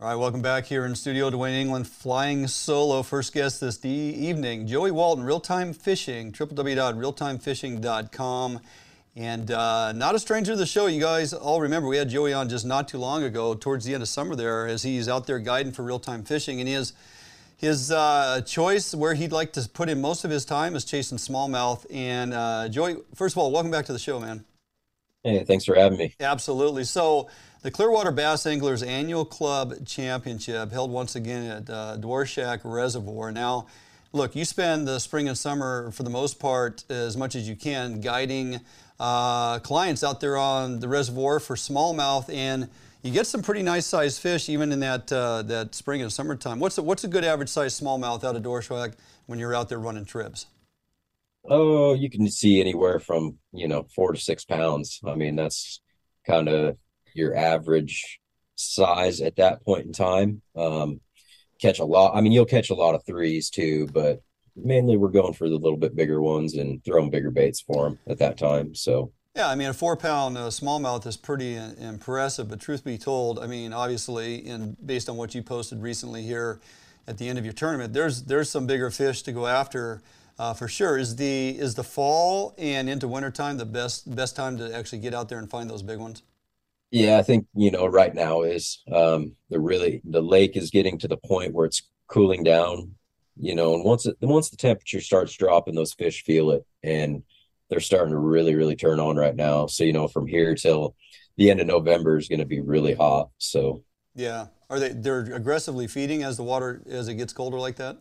All 0.00 0.08
right, 0.08 0.16
welcome 0.16 0.42
back 0.42 0.64
here 0.64 0.86
in 0.86 0.94
studio. 0.94 1.28
Duane 1.28 1.66
Inglin 1.66 1.84
flying 1.84 2.46
solo. 2.46 3.02
First 3.02 3.34
guest 3.34 3.60
this 3.60 3.84
evening, 3.84 4.64
Joey 4.66 4.92
Walton, 4.92 5.24
Reel 5.24 5.40
Time 5.40 5.72
Fishing, 5.72 6.30
www.reeltimefishing.com. 6.32 8.60
And 9.16 9.50
uh, 9.50 9.92
not 9.92 10.14
a 10.14 10.18
stranger 10.18 10.52
to 10.52 10.56
the 10.56 10.66
show. 10.66 10.86
You 10.86 11.00
guys 11.00 11.32
all 11.32 11.60
remember 11.60 11.88
we 11.88 11.96
had 11.96 12.08
Joey 12.08 12.32
on 12.32 12.48
just 12.48 12.64
not 12.64 12.88
too 12.88 12.98
long 12.98 13.24
ago, 13.24 13.54
towards 13.54 13.84
the 13.84 13.94
end 13.94 14.02
of 14.02 14.08
summer 14.08 14.36
there, 14.36 14.66
as 14.66 14.82
he's 14.82 15.08
out 15.08 15.26
there 15.26 15.38
guiding 15.38 15.72
for 15.72 15.82
Reel 15.82 15.98
Time 15.98 16.22
Fishing. 16.22 16.60
And 16.60 16.68
his, 16.68 16.92
his 17.56 17.90
uh, 17.90 18.42
choice 18.42 18.94
where 18.94 19.14
he'd 19.14 19.32
like 19.32 19.52
to 19.54 19.68
put 19.68 19.88
in 19.88 20.00
most 20.00 20.24
of 20.24 20.30
his 20.30 20.44
time 20.44 20.76
is 20.76 20.84
chasing 20.84 21.18
smallmouth. 21.18 21.84
And 21.92 22.32
uh, 22.32 22.68
Joey, 22.68 22.96
first 23.14 23.34
of 23.34 23.38
all, 23.38 23.50
welcome 23.50 23.72
back 23.72 23.86
to 23.86 23.92
the 23.92 23.98
show, 23.98 24.20
man. 24.20 24.44
Hey, 25.24 25.42
thanks 25.42 25.64
for 25.64 25.74
having 25.74 25.98
me. 25.98 26.14
Absolutely. 26.20 26.84
So, 26.84 27.28
the 27.62 27.72
Clearwater 27.72 28.12
Bass 28.12 28.46
Anglers 28.46 28.84
Annual 28.84 29.24
Club 29.24 29.84
Championship 29.84 30.70
held 30.70 30.92
once 30.92 31.16
again 31.16 31.44
at 31.44 31.68
uh, 31.68 31.96
Dworshak 31.98 32.60
Reservoir. 32.62 33.32
Now, 33.32 33.66
look, 34.12 34.36
you 34.36 34.44
spend 34.44 34.86
the 34.86 35.00
spring 35.00 35.26
and 35.26 35.36
summer 35.36 35.90
for 35.90 36.04
the 36.04 36.10
most 36.10 36.38
part 36.38 36.84
as 36.88 37.16
much 37.16 37.34
as 37.34 37.48
you 37.48 37.56
can 37.56 38.00
guiding 38.00 38.60
uh, 39.00 39.58
clients 39.60 40.02
out 40.02 40.20
there 40.20 40.36
on 40.36 40.80
the 40.80 40.88
reservoir 40.88 41.40
for 41.40 41.56
smallmouth, 41.56 42.32
and 42.32 42.68
you 43.02 43.12
get 43.12 43.26
some 43.26 43.42
pretty 43.42 43.62
nice 43.62 43.86
sized 43.86 44.20
fish 44.20 44.48
even 44.48 44.72
in 44.72 44.80
that 44.80 45.12
uh, 45.12 45.42
that 45.42 45.74
spring 45.74 46.02
and 46.02 46.12
summertime. 46.12 46.58
What's 46.58 46.78
a, 46.78 46.82
what's 46.82 47.04
a 47.04 47.08
good 47.08 47.24
average 47.24 47.48
size 47.48 47.78
smallmouth 47.78 48.24
out 48.24 48.36
of 48.36 48.42
Dworshak 48.42 48.94
when 49.26 49.38
you're 49.38 49.54
out 49.54 49.68
there 49.68 49.78
running 49.78 50.04
trips? 50.04 50.46
Oh, 51.48 51.94
you 51.94 52.10
can 52.10 52.28
see 52.28 52.60
anywhere 52.60 52.98
from 52.98 53.38
you 53.52 53.68
know 53.68 53.86
four 53.94 54.12
to 54.12 54.20
six 54.20 54.44
pounds. 54.44 55.00
I 55.06 55.14
mean, 55.14 55.36
that's 55.36 55.80
kind 56.26 56.48
of 56.48 56.76
your 57.14 57.34
average 57.34 58.20
size 58.56 59.20
at 59.20 59.36
that 59.36 59.64
point 59.64 59.86
in 59.86 59.92
time. 59.92 60.42
Um, 60.56 61.00
catch 61.60 61.78
a 61.78 61.84
lot. 61.84 62.14
I 62.16 62.20
mean, 62.20 62.32
you'll 62.32 62.44
catch 62.44 62.70
a 62.70 62.74
lot 62.74 62.94
of 62.94 63.04
threes 63.06 63.50
too, 63.50 63.86
but 63.92 64.22
mainly 64.62 64.96
we're 64.96 65.08
going 65.08 65.34
for 65.34 65.48
the 65.48 65.56
little 65.56 65.76
bit 65.76 65.96
bigger 65.96 66.20
ones 66.20 66.54
and 66.54 66.84
throwing 66.84 67.10
bigger 67.10 67.30
baits 67.30 67.60
for 67.60 67.84
them 67.84 67.98
at 68.08 68.18
that 68.18 68.38
time. 68.38 68.74
So. 68.74 69.12
Yeah, 69.36 69.48
I 69.48 69.54
mean, 69.54 69.68
a 69.68 69.74
four 69.74 69.96
pound 69.96 70.36
uh, 70.36 70.48
smallmouth 70.48 71.06
is 71.06 71.16
pretty 71.16 71.54
impressive, 71.54 72.48
but 72.48 72.60
truth 72.60 72.82
be 72.82 72.98
told, 72.98 73.38
I 73.38 73.46
mean, 73.46 73.72
obviously, 73.72 74.36
in, 74.36 74.76
based 74.84 75.08
on 75.08 75.16
what 75.16 75.34
you 75.34 75.42
posted 75.42 75.80
recently 75.80 76.22
here 76.22 76.60
at 77.06 77.18
the 77.18 77.28
end 77.28 77.38
of 77.38 77.44
your 77.44 77.54
tournament, 77.54 77.92
there's, 77.92 78.24
there's 78.24 78.50
some 78.50 78.66
bigger 78.66 78.90
fish 78.90 79.22
to 79.22 79.32
go 79.32 79.46
after 79.46 80.02
uh, 80.38 80.54
for 80.54 80.66
sure. 80.66 80.98
Is 80.98 81.16
the, 81.16 81.50
is 81.50 81.76
the 81.76 81.84
fall 81.84 82.54
and 82.58 82.90
into 82.90 83.06
wintertime 83.06 83.58
the 83.58 83.66
best, 83.66 84.12
best 84.14 84.34
time 84.34 84.58
to 84.58 84.74
actually 84.74 84.98
get 84.98 85.14
out 85.14 85.28
there 85.28 85.38
and 85.38 85.48
find 85.48 85.70
those 85.70 85.82
big 85.82 85.98
ones? 85.98 86.22
Yeah, 86.90 87.18
I 87.18 87.22
think, 87.22 87.46
you 87.54 87.70
know, 87.70 87.86
right 87.86 88.14
now 88.14 88.42
is 88.42 88.82
um, 88.90 89.36
the 89.50 89.60
really, 89.60 90.00
the 90.04 90.22
lake 90.22 90.56
is 90.56 90.70
getting 90.70 90.98
to 90.98 91.06
the 91.06 91.18
point 91.18 91.54
where 91.54 91.66
it's 91.66 91.82
cooling 92.08 92.42
down 92.42 92.94
you 93.40 93.54
know 93.54 93.74
and 93.74 93.84
once 93.84 94.06
it 94.06 94.16
once 94.20 94.50
the 94.50 94.56
temperature 94.56 95.00
starts 95.00 95.34
dropping 95.34 95.74
those 95.74 95.94
fish 95.94 96.24
feel 96.24 96.50
it 96.50 96.64
and 96.82 97.22
they're 97.70 97.80
starting 97.80 98.12
to 98.12 98.18
really 98.18 98.54
really 98.54 98.76
turn 98.76 99.00
on 99.00 99.16
right 99.16 99.36
now. 99.36 99.66
So 99.66 99.84
you 99.84 99.92
know 99.92 100.08
from 100.08 100.26
here 100.26 100.54
till 100.54 100.94
the 101.36 101.50
end 101.50 101.60
of 101.60 101.66
november 101.66 102.18
is 102.18 102.28
going 102.28 102.40
to 102.40 102.46
be 102.46 102.60
really 102.60 102.94
hot 102.94 103.30
so. 103.38 103.84
Yeah. 104.14 104.46
Are 104.70 104.80
they 104.80 104.90
they're 104.90 105.32
aggressively 105.34 105.86
feeding 105.86 106.22
as 106.22 106.36
the 106.36 106.42
water 106.42 106.82
as 106.88 107.08
it 107.08 107.14
gets 107.14 107.32
colder 107.32 107.58
like 107.58 107.76
that? 107.76 107.98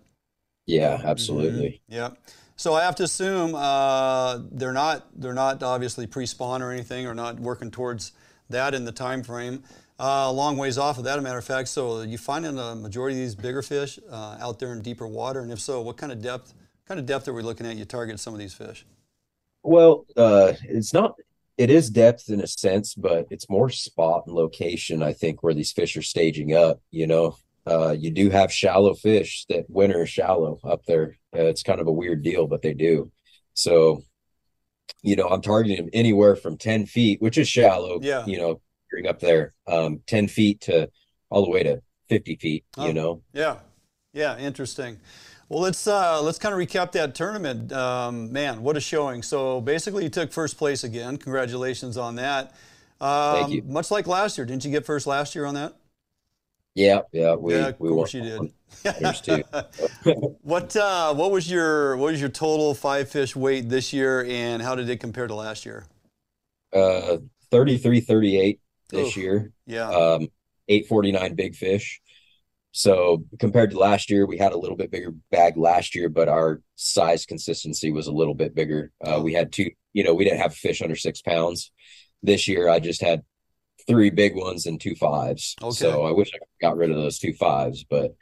Yeah 0.65 0.99
absolutely. 1.03 1.81
Mm-hmm. 1.89 1.95
yeah 1.95 2.09
so 2.57 2.73
i 2.73 2.83
have 2.83 2.95
to 2.95 3.03
assume 3.03 3.55
uh, 3.55 4.39
they're 4.51 4.73
not 4.73 5.07
they're 5.15 5.33
not 5.33 5.63
obviously 5.63 6.07
pre-spawn 6.07 6.61
or 6.61 6.71
anything 6.71 7.07
or 7.07 7.13
not 7.13 7.39
working 7.39 7.71
towards 7.71 8.11
that 8.49 8.73
in 8.73 8.83
the 8.83 8.91
time 8.91 9.23
frame 9.23 9.63
uh, 9.99 10.25
a 10.27 10.31
long 10.31 10.57
ways 10.57 10.77
off 10.77 10.97
of 10.97 11.03
that, 11.05 11.17
a 11.17 11.21
matter 11.21 11.37
of 11.37 11.45
fact. 11.45 11.67
So 11.69 12.01
you 12.01 12.17
finding 12.17 12.55
the 12.55 12.75
majority 12.75 13.15
of 13.17 13.21
these 13.23 13.35
bigger 13.35 13.61
fish 13.61 13.99
uh, 14.09 14.37
out 14.39 14.59
there 14.59 14.73
in 14.73 14.81
deeper 14.81 15.07
water, 15.07 15.39
and 15.41 15.51
if 15.51 15.59
so, 15.59 15.81
what 15.81 15.97
kind 15.97 16.11
of 16.11 16.21
depth? 16.21 16.53
Kind 16.87 16.99
of 16.99 17.05
depth 17.05 17.27
are 17.27 17.33
we 17.33 17.41
looking 17.41 17.65
at? 17.65 17.75
You 17.75 17.85
target 17.85 18.19
some 18.19 18.33
of 18.33 18.39
these 18.39 18.53
fish. 18.53 18.85
Well, 19.63 20.05
uh, 20.15 20.53
it's 20.63 20.93
not. 20.93 21.15
It 21.57 21.69
is 21.71 21.89
depth 21.89 22.29
in 22.29 22.39
a 22.39 22.47
sense, 22.47 22.93
but 22.93 23.25
it's 23.31 23.49
more 23.49 23.69
spot 23.69 24.23
and 24.27 24.35
location. 24.35 25.01
I 25.01 25.11
think 25.13 25.41
where 25.41 25.55
these 25.55 25.71
fish 25.71 25.97
are 25.97 26.03
staging 26.03 26.53
up. 26.53 26.79
You 26.91 27.07
know, 27.07 27.37
uh, 27.65 27.95
you 27.97 28.11
do 28.11 28.29
have 28.29 28.51
shallow 28.53 28.93
fish 28.93 29.45
that 29.49 29.65
winter 29.67 30.05
shallow 30.05 30.59
up 30.63 30.85
there. 30.85 31.17
Uh, 31.35 31.45
it's 31.45 31.63
kind 31.63 31.81
of 31.81 31.87
a 31.87 31.91
weird 31.91 32.23
deal, 32.23 32.45
but 32.47 32.61
they 32.61 32.73
do. 32.73 33.11
So 33.53 34.03
you 35.03 35.15
know, 35.15 35.27
I'm 35.27 35.41
targeting 35.41 35.77
them 35.77 35.89
anywhere 35.93 36.35
from 36.35 36.57
10 36.57 36.85
feet, 36.85 37.21
which 37.21 37.37
is 37.37 37.47
shallow, 37.47 37.99
Yeah. 38.01 38.25
you 38.25 38.37
know, 38.37 38.61
up 39.07 39.19
there, 39.19 39.53
um, 39.67 40.01
10 40.07 40.27
feet 40.27 40.61
to 40.61 40.89
all 41.29 41.43
the 41.43 41.51
way 41.51 41.63
to 41.63 41.81
50 42.09 42.35
feet, 42.37 42.65
Oh. 42.77 42.87
you 42.87 42.93
know. 42.93 43.21
Yeah, 43.33 43.57
yeah, 44.13 44.37
interesting. 44.37 44.99
Well, 45.49 45.61
let's 45.61 45.87
uh, 45.87 46.21
let's 46.21 46.39
kind 46.39 46.53
of 46.53 46.59
recap 46.59 46.91
that 46.91 47.15
tournament. 47.15 47.71
Um, 47.71 48.33
man, 48.33 48.63
what 48.63 48.75
a 48.75 48.81
showing! 48.81 49.23
So 49.23 49.61
basically, 49.61 50.03
you 50.03 50.09
took 50.09 50.33
first 50.33 50.57
place 50.57 50.83
again. 50.83 51.15
Congratulations 51.17 51.95
on 51.95 52.15
that. 52.15 52.53
Um, 52.99 53.35
Thank 53.35 53.51
you. 53.53 53.61
Much 53.63 53.89
like 53.89 54.07
last 54.07 54.37
year, 54.37 54.45
didn't 54.45 54.65
you 54.65 54.71
get 54.71 54.85
first 54.85 55.07
last 55.07 55.35
year 55.35 55.45
on 55.45 55.53
that? 55.53 55.73
Yeah, 56.75 57.01
yeah, 57.13 57.35
we, 57.35 57.53
yeah, 57.55 57.67
of 57.69 57.79
we 57.79 57.89
course 57.89 58.13
you 58.13 58.21
did. 58.21 58.53
What 60.41 60.75
uh, 60.75 61.13
what 61.13 61.31
was 61.31 61.49
your 61.49 61.95
what 61.95 62.11
was 62.11 62.19
your 62.19 62.29
total 62.29 62.73
five 62.73 63.09
fish 63.09 63.33
weight 63.35 63.69
this 63.69 63.93
year, 63.93 64.25
and 64.27 64.61
how 64.61 64.75
did 64.75 64.89
it 64.89 64.99
compare 64.99 65.27
to 65.27 65.33
last 65.35 65.65
year? 65.65 65.85
Uh, 66.73 67.17
33, 67.51 68.01
38 68.01 68.59
this 68.89 69.09
Oof. 69.09 69.17
year. 69.17 69.51
Yeah, 69.65 69.89
um, 69.89 70.27
849 70.67 71.35
big 71.35 71.55
fish. 71.55 72.01
So 72.71 73.23
compared 73.39 73.71
to 73.71 73.79
last 73.79 74.11
year, 74.11 74.27
we 74.27 74.37
had 74.37 74.53
a 74.53 74.57
little 74.57 74.77
bit 74.77 74.91
bigger 74.91 75.11
bag 75.31 75.57
last 75.57 75.95
year, 75.95 76.09
but 76.09 76.27
our 76.27 76.61
size 76.75 77.25
consistency 77.25 77.91
was 77.91 78.05
a 78.05 78.11
little 78.11 78.35
bit 78.35 78.53
bigger. 78.53 78.91
Uh, 79.03 79.19
we 79.23 79.33
had 79.33 79.51
two, 79.51 79.71
you 79.93 80.03
know, 80.03 80.13
we 80.13 80.23
didn't 80.23 80.41
have 80.41 80.53
fish 80.53 80.81
under 80.81 80.95
six 80.95 81.21
pounds. 81.21 81.71
This 82.21 82.47
year, 82.47 82.69
I 82.69 82.79
just 82.79 83.01
had 83.01 83.23
three 83.87 84.09
big 84.09 84.35
ones 84.35 84.65
and 84.65 84.79
two 84.79 84.95
fives. 84.95 85.55
Okay. 85.61 85.71
So 85.71 86.03
I 86.03 86.11
wish 86.11 86.31
I 86.35 86.39
got 86.61 86.77
rid 86.77 86.91
of 86.91 86.97
those 86.97 87.17
two 87.17 87.33
fives, 87.33 87.83
but 87.83 88.15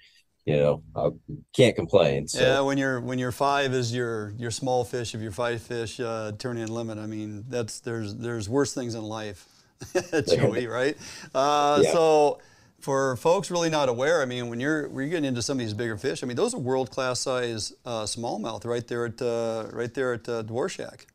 you 0.46 0.58
know, 0.58 0.84
I 0.96 1.10
can't 1.54 1.76
complain. 1.76 2.28
So 2.28 2.40
yeah. 2.40 2.60
When 2.62 2.78
your 2.78 3.02
when 3.02 3.18
your 3.18 3.32
five 3.32 3.74
is 3.74 3.94
your 3.94 4.34
your 4.38 4.52
small 4.52 4.86
fish, 4.86 5.16
if 5.16 5.22
your 5.22 5.32
five 5.32 5.62
fish 5.62 6.00
uh, 6.00 6.34
turn 6.38 6.58
in 6.58 6.70
limit, 6.70 7.00
I 7.00 7.08
mean 7.08 7.46
that's 7.50 7.80
there's 7.80 8.16
there's 8.16 8.48
worse 8.48 8.74
things 8.74 8.94
in 8.94 9.04
life, 9.04 9.48
Joey, 10.27 10.67
right? 10.79 10.98
Uh, 11.34 11.82
Yeah. 11.84 11.91
So 11.91 12.39
for 12.79 13.15
folks 13.17 13.50
really 13.50 13.70
not 13.70 13.89
aware, 13.89 14.22
I 14.22 14.25
mean, 14.25 14.50
when 14.50 14.60
you're 14.60 14.88
when 14.89 15.05
you're 15.05 15.10
getting 15.10 15.25
into 15.25 15.41
some 15.41 15.58
of 15.58 15.60
these 15.60 15.74
bigger 15.74 15.98
fish, 15.98 16.24
I 16.24 16.27
mean, 16.27 16.38
those 16.38 16.53
are 16.53 16.60
world 16.60 16.91
class 16.91 17.20
size 17.20 17.74
uh, 17.86 18.03
smallmouth 18.03 18.65
right 18.65 18.88
there 18.88 19.05
at 19.05 19.22
uh, 19.22 19.67
right 19.72 19.94
there 19.94 20.13
at 20.13 20.27
uh, 20.29 20.44
Dworshak. 20.44 21.05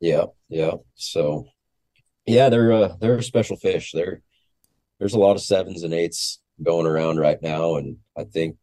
Yeah, 0.00 0.26
yeah. 0.48 0.72
So, 0.96 1.46
yeah, 2.26 2.48
they're 2.48 2.72
uh, 2.72 2.96
they're 3.00 3.16
a 3.16 3.22
special 3.22 3.56
fish. 3.56 3.92
They're 3.92 4.20
there's 4.98 5.14
a 5.14 5.18
lot 5.18 5.36
of 5.36 5.42
sevens 5.42 5.84
and 5.84 5.94
eights 5.94 6.40
going 6.62 6.86
around 6.86 7.18
right 7.18 7.40
now, 7.42 7.76
and 7.76 7.98
I 8.16 8.24
think 8.24 8.56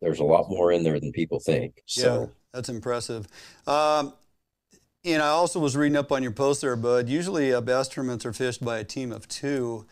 there's 0.00 0.20
a 0.20 0.24
lot 0.24 0.50
more 0.50 0.72
in 0.72 0.82
there 0.82 1.00
than 1.00 1.12
people 1.12 1.40
think. 1.40 1.82
Yeah, 1.96 2.26
that's 2.52 2.68
impressive. 2.68 3.26
Um, 3.66 4.12
and 5.04 5.22
I 5.22 5.28
also 5.28 5.58
was 5.58 5.76
reading 5.76 5.96
up 5.96 6.12
on 6.12 6.22
your 6.22 6.32
post 6.32 6.60
there, 6.60 6.76
Bud. 6.76 7.08
Usually, 7.08 7.52
uh, 7.52 7.60
bass 7.60 7.88
tournaments 7.88 8.24
are 8.24 8.32
fished 8.32 8.64
by 8.64 8.78
a 8.78 8.84
team 8.84 9.10
of 9.12 9.26
two. 9.28 9.84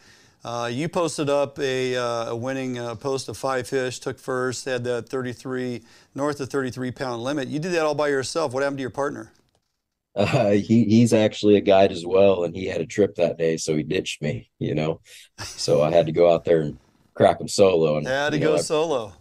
Uh, 0.44 0.70
you 0.72 0.88
posted 0.88 1.28
up 1.28 1.58
a, 1.58 1.96
uh, 1.96 2.30
a 2.30 2.36
winning 2.36 2.78
uh, 2.78 2.94
post 2.94 3.28
of 3.28 3.36
five 3.36 3.66
fish, 3.66 3.98
took 3.98 4.18
first, 4.18 4.64
had 4.64 4.84
that 4.84 5.08
33 5.08 5.82
north 6.14 6.40
of 6.40 6.48
33 6.48 6.92
pound 6.92 7.22
limit. 7.22 7.48
You 7.48 7.58
did 7.58 7.72
that 7.72 7.82
all 7.82 7.94
by 7.94 8.08
yourself. 8.08 8.52
What 8.52 8.62
happened 8.62 8.78
to 8.78 8.82
your 8.82 8.90
partner? 8.90 9.32
uh, 10.16 10.50
he 10.50 10.84
he's 10.84 11.12
actually 11.12 11.56
a 11.56 11.60
guide 11.60 11.92
as 11.92 12.04
well, 12.06 12.44
and 12.44 12.54
he 12.54 12.66
had 12.66 12.80
a 12.80 12.86
trip 12.86 13.14
that 13.16 13.36
day, 13.38 13.56
so 13.56 13.76
he 13.76 13.82
ditched 13.82 14.22
me. 14.22 14.50
You 14.58 14.74
know, 14.74 15.00
so 15.38 15.82
I 15.82 15.90
had 15.90 16.06
to 16.06 16.12
go 16.12 16.32
out 16.32 16.44
there 16.44 16.60
and 16.62 16.78
crack 17.14 17.40
him 17.40 17.48
solo, 17.48 17.96
and 17.96 18.06
had 18.06 18.30
to 18.30 18.38
you 18.38 18.44
go 18.44 18.54
I- 18.54 18.60
solo. 18.60 19.12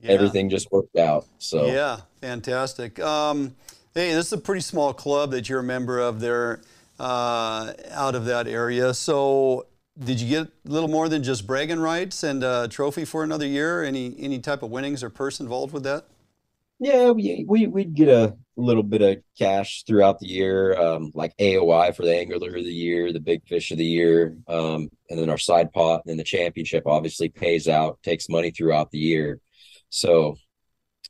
Yeah. 0.00 0.10
everything 0.12 0.50
just 0.50 0.72
worked 0.72 0.96
out. 0.96 1.26
So, 1.38 1.66
Yeah, 1.66 2.00
fantastic. 2.20 2.98
Um, 2.98 3.54
hey, 3.94 4.12
this 4.12 4.26
is 4.26 4.32
a 4.32 4.38
pretty 4.38 4.60
small 4.60 4.92
club 4.92 5.30
that 5.32 5.48
you're 5.48 5.60
a 5.60 5.64
member 5.64 5.98
of 5.98 6.20
there 6.20 6.62
uh, 6.98 7.72
out 7.90 8.14
of 8.14 8.24
that 8.26 8.46
area. 8.46 8.94
So, 8.94 9.66
did 10.02 10.20
you 10.20 10.28
get 10.28 10.46
a 10.46 10.70
little 10.70 10.88
more 10.88 11.08
than 11.08 11.22
just 11.22 11.46
bragging 11.46 11.80
rights 11.80 12.22
and 12.22 12.42
a 12.42 12.66
trophy 12.68 13.04
for 13.04 13.22
another 13.22 13.46
year? 13.46 13.82
Any 13.82 14.14
any 14.18 14.38
type 14.38 14.62
of 14.62 14.70
winnings 14.70 15.02
or 15.02 15.10
purse 15.10 15.40
involved 15.40 15.72
with 15.74 15.82
that? 15.82 16.06
Yeah, 16.78 17.10
we 17.10 17.44
we 17.46 17.66
we'd 17.66 17.94
get 17.94 18.08
a 18.08 18.36
little 18.56 18.82
bit 18.82 19.02
of 19.02 19.18
cash 19.38 19.84
throughout 19.86 20.18
the 20.18 20.26
year, 20.26 20.78
um, 20.80 21.10
like 21.14 21.32
AOI 21.38 21.92
for 21.94 22.04
the 22.04 22.14
angler 22.14 22.48
of 22.48 22.64
the 22.64 22.72
year, 22.72 23.12
the 23.12 23.20
big 23.20 23.46
fish 23.46 23.70
of 23.70 23.78
the 23.78 23.84
year, 23.84 24.36
um, 24.48 24.90
and 25.08 25.18
then 25.18 25.30
our 25.30 25.38
side 25.38 25.72
pot, 25.72 26.02
and 26.04 26.10
then 26.10 26.16
the 26.16 26.24
championship 26.24 26.84
obviously 26.86 27.28
pays 27.28 27.68
out, 27.68 27.98
takes 28.02 28.28
money 28.28 28.50
throughout 28.50 28.90
the 28.90 28.98
year. 28.98 29.40
So, 29.90 30.36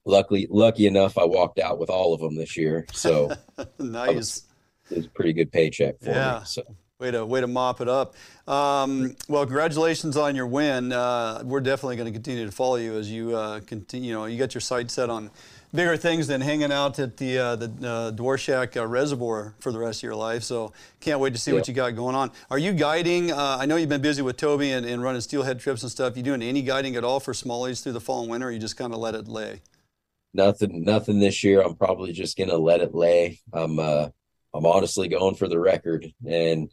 luckily, 0.04 0.46
lucky 0.50 0.86
enough, 0.86 1.16
I 1.18 1.24
walked 1.24 1.58
out 1.58 1.78
with 1.78 1.90
all 1.90 2.14
of 2.14 2.20
them 2.20 2.34
this 2.36 2.56
year, 2.56 2.86
so 2.92 3.30
nice. 3.78 4.42
it 4.90 4.96
was 4.96 5.06
a 5.06 5.10
pretty 5.10 5.32
good 5.32 5.50
paycheck 5.52 6.00
for 6.00 6.10
Yeah. 6.10 6.38
me. 6.40 6.44
So, 6.46 6.62
Way 6.98 7.10
to 7.10 7.26
way 7.26 7.40
to 7.40 7.48
mop 7.48 7.80
it 7.80 7.88
up. 7.88 8.14
Um, 8.46 9.16
well, 9.26 9.44
congratulations 9.44 10.16
on 10.16 10.36
your 10.36 10.46
win. 10.46 10.92
Uh, 10.92 11.42
we're 11.44 11.58
definitely 11.60 11.96
going 11.96 12.06
to 12.06 12.12
continue 12.12 12.46
to 12.46 12.52
follow 12.52 12.76
you 12.76 12.94
as 12.96 13.10
you 13.10 13.34
uh, 13.36 13.58
continue. 13.66 14.10
You 14.10 14.14
know, 14.14 14.24
you 14.26 14.38
got 14.38 14.54
your 14.54 14.60
sights 14.60 14.94
set 14.94 15.10
on 15.10 15.32
bigger 15.74 15.96
things 15.96 16.28
than 16.28 16.40
hanging 16.40 16.70
out 16.70 17.00
at 17.00 17.16
the 17.16 17.38
uh, 17.38 17.56
the 17.56 17.72
uh, 18.78 18.80
uh, 18.80 18.86
Reservoir 18.86 19.54
for 19.58 19.72
the 19.72 19.80
rest 19.80 19.98
of 19.98 20.02
your 20.04 20.14
life. 20.14 20.44
So 20.44 20.72
can't 21.00 21.18
wait 21.18 21.32
to 21.32 21.40
see 21.40 21.52
what 21.52 21.66
you 21.66 21.74
got 21.74 21.96
going 21.96 22.14
on. 22.14 22.30
Are 22.52 22.58
you 22.58 22.72
guiding? 22.72 23.32
Uh, 23.32 23.56
I 23.58 23.66
know 23.66 23.74
you've 23.74 23.88
been 23.88 24.00
busy 24.00 24.22
with 24.22 24.36
Toby 24.36 24.70
and, 24.70 24.86
and 24.86 25.02
running 25.02 25.22
steelhead 25.22 25.58
trips 25.58 25.82
and 25.82 25.90
stuff. 25.90 26.16
You 26.16 26.22
doing 26.22 26.40
any 26.42 26.62
guiding 26.62 26.94
at 26.94 27.02
all 27.02 27.18
for 27.18 27.32
smallies 27.32 27.82
through 27.82 27.92
the 27.94 28.00
fall 28.00 28.20
and 28.22 28.30
winter? 28.30 28.46
Or 28.46 28.50
you 28.52 28.60
just 28.60 28.76
kind 28.76 28.92
of 28.92 29.00
let 29.00 29.16
it 29.16 29.26
lay? 29.26 29.60
Nothing, 30.34 30.84
nothing 30.84 31.20
this 31.20 31.42
year. 31.44 31.62
I'm 31.62 31.76
probably 31.76 32.12
just 32.12 32.36
gonna 32.38 32.56
let 32.56 32.80
it 32.80 32.94
lay. 32.94 33.40
I'm, 33.52 33.78
uh, 33.78 34.08
I'm 34.54 34.66
honestly 34.66 35.08
going 35.08 35.34
for 35.36 35.48
the 35.48 35.58
record, 35.58 36.12
and 36.26 36.70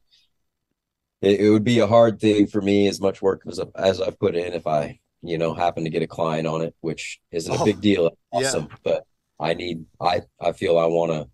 it, 1.21 1.41
it 1.41 1.49
would 1.49 1.63
be 1.63 1.79
a 1.79 1.87
hard 1.87 2.19
thing 2.19 2.47
for 2.47 2.61
me, 2.61 2.87
as 2.87 3.01
much 3.01 3.21
work 3.21 3.41
as 3.47 3.59
as 3.75 4.01
I've 4.01 4.19
put 4.19 4.35
in, 4.35 4.53
if 4.53 4.67
I, 4.67 4.99
you 5.21 5.37
know, 5.37 5.53
happen 5.53 5.83
to 5.83 5.89
get 5.89 6.01
a 6.03 6.07
client 6.07 6.47
on 6.47 6.61
it, 6.61 6.75
which 6.81 7.19
isn't 7.31 7.53
a 7.53 7.59
Oh, 7.59 7.65
big 7.65 7.81
deal. 7.81 8.11
yeah. 8.31 8.51
Awesome, 8.55 8.69
but 8.83 9.03
I 9.39 9.53
need, 9.53 9.85
I, 10.01 10.21
I 10.41 10.51
feel 10.51 10.77
I 10.77 10.85
want 10.85 11.11
to, 11.11 11.27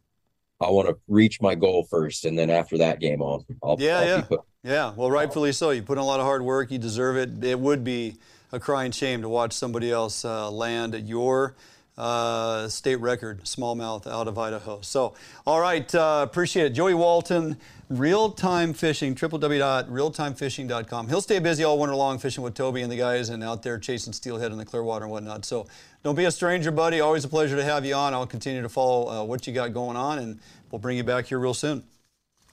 I 0.66 0.70
want 0.72 0.90
to 0.90 0.98
reach 1.08 1.42
my 1.42 1.56
goal 1.56 1.86
first, 1.90 2.26
and 2.26 2.38
then 2.40 2.50
after 2.50 2.80
that 2.80 3.00
game 3.02 3.22
on, 3.22 3.46
I'll, 3.64 3.84
Yeah, 3.84 4.02
I'll 4.02 4.08
yeah. 4.08 4.26
put, 4.30 4.42
Yeah, 4.64 4.94
well, 4.96 5.12
rightfully 5.12 5.52
so. 5.52 5.70
You 5.72 5.82
put 5.84 5.98
in 5.98 6.04
a 6.04 6.06
lot 6.08 6.20
of 6.20 6.26
hard 6.26 6.42
work. 6.42 6.72
You 6.72 6.78
deserve 6.80 7.18
it. 7.18 7.44
It 7.44 7.60
would 7.60 7.84
be 7.84 8.16
a 8.52 8.60
crying 8.60 8.92
shame 8.92 9.22
to 9.22 9.30
watch 9.30 9.54
somebody 9.54 9.92
else 9.92 10.24
uh, 10.26 10.50
land 10.50 10.96
at 10.96 11.04
your 11.06 11.56
uh, 11.98 12.68
state 12.68 12.98
record, 12.98 13.44
smallmouth 13.44 14.06
out 14.08 14.28
of 14.28 14.38
Idaho. 14.38 14.80
So, 14.82 15.14
all 15.46 15.62
right, 15.62 15.94
uh, 15.96 16.26
appreciate 16.28 16.66
it. 16.68 16.70
Joey 16.72 16.94
Walton, 16.94 17.58
Reel 17.90 18.32
Time 18.32 18.74
Fishing, 18.74 19.16
www.reeltimefishing.com. 19.16 21.08
He'll 21.08 21.22
stay 21.22 21.40
busy 21.40 21.64
all 21.64 21.80
winter 21.80 21.96
long 21.96 22.20
fishing 22.20 22.44
with 22.44 22.54
Toby 22.54 22.82
and 22.82 22.92
the 22.92 22.98
guys 22.98 23.30
and 23.30 23.44
out 23.44 23.64
there 23.64 23.78
chasing 23.78 24.12
steelhead 24.14 24.52
in 24.52 24.58
the 24.58 24.66
Clearwater 24.66 25.06
and 25.06 25.12
whatnot. 25.12 25.46
So, 25.46 25.68
don't 26.04 26.16
be 26.16 26.26
a 26.26 26.32
stranger, 26.32 26.72
buddy. 26.72 27.00
Always 27.00 27.26
a 27.26 27.30
pleasure 27.30 27.56
to 27.56 27.64
have 27.64 27.86
you 27.86 27.96
on. 27.96 28.14
I'll 28.14 28.28
continue 28.28 28.62
to 28.62 28.70
follow 28.70 29.10
uh, 29.10 29.24
what 29.24 29.48
you 29.48 29.54
got 29.54 29.74
going 29.74 29.98
on, 29.98 30.20
and 30.20 30.40
we'll 30.70 30.80
bring 30.80 30.98
you 30.98 31.04
back 31.04 31.26
here 31.26 31.40
real 31.40 31.54
soon. 31.54 31.84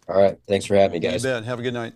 all 0.08 0.20
right. 0.20 0.38
Thanks 0.46 0.66
for 0.66 0.76
having 0.76 1.00
me, 1.02 1.06
guys. 1.06 1.24
You 1.24 1.30
bet. 1.30 1.44
Have 1.44 1.58
a 1.58 1.62
good 1.62 1.74
night. 1.74 1.94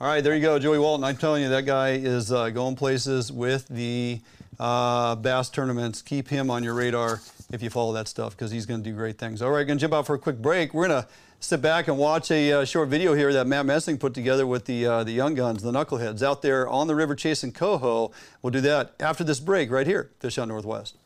All 0.00 0.06
right, 0.06 0.22
there 0.22 0.32
you 0.32 0.40
go, 0.40 0.60
Joey 0.60 0.78
Walton. 0.78 1.02
I'm 1.02 1.16
telling 1.16 1.42
you, 1.42 1.48
that 1.48 1.66
guy 1.66 1.90
is 1.90 2.30
uh, 2.30 2.50
going 2.50 2.76
places 2.76 3.32
with 3.32 3.66
the 3.66 4.20
uh, 4.58 5.14
bass 5.16 5.50
tournaments. 5.50 6.02
Keep 6.02 6.28
him 6.28 6.50
on 6.50 6.64
your 6.64 6.74
radar 6.74 7.20
if 7.50 7.62
you 7.62 7.70
follow 7.70 7.92
that 7.94 8.08
stuff 8.08 8.36
because 8.36 8.50
he's 8.50 8.66
going 8.66 8.82
to 8.82 8.90
do 8.90 8.94
great 8.94 9.18
things. 9.18 9.40
All 9.42 9.50
right, 9.50 9.66
going 9.66 9.78
to 9.78 9.80
jump 9.80 9.94
out 9.94 10.06
for 10.06 10.14
a 10.14 10.18
quick 10.18 10.38
break. 10.38 10.74
We're 10.74 10.88
going 10.88 11.02
to 11.02 11.08
sit 11.40 11.62
back 11.62 11.88
and 11.88 11.96
watch 11.96 12.30
a 12.30 12.52
uh, 12.52 12.64
short 12.64 12.88
video 12.88 13.14
here 13.14 13.32
that 13.32 13.46
Matt 13.46 13.66
Messing 13.66 13.98
put 13.98 14.14
together 14.14 14.46
with 14.46 14.64
the 14.64 14.86
uh, 14.86 15.04
the 15.04 15.12
young 15.12 15.34
guns, 15.34 15.62
the 15.62 15.72
knuckleheads, 15.72 16.22
out 16.22 16.42
there 16.42 16.68
on 16.68 16.86
the 16.86 16.94
river 16.94 17.14
chasing 17.14 17.52
coho. 17.52 18.10
We'll 18.42 18.50
do 18.50 18.60
that 18.62 18.94
after 19.00 19.24
this 19.24 19.40
break 19.40 19.70
right 19.70 19.86
here, 19.86 20.10
Fish 20.20 20.36
Hunt 20.36 20.48
Northwest. 20.48 20.96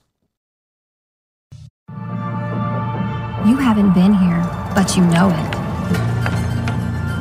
You 3.47 3.57
haven't 3.57 3.93
been 3.93 4.15
here, 4.15 4.43
but 4.75 4.97
you 4.97 5.05
know 5.07 5.29
it. 5.29 5.63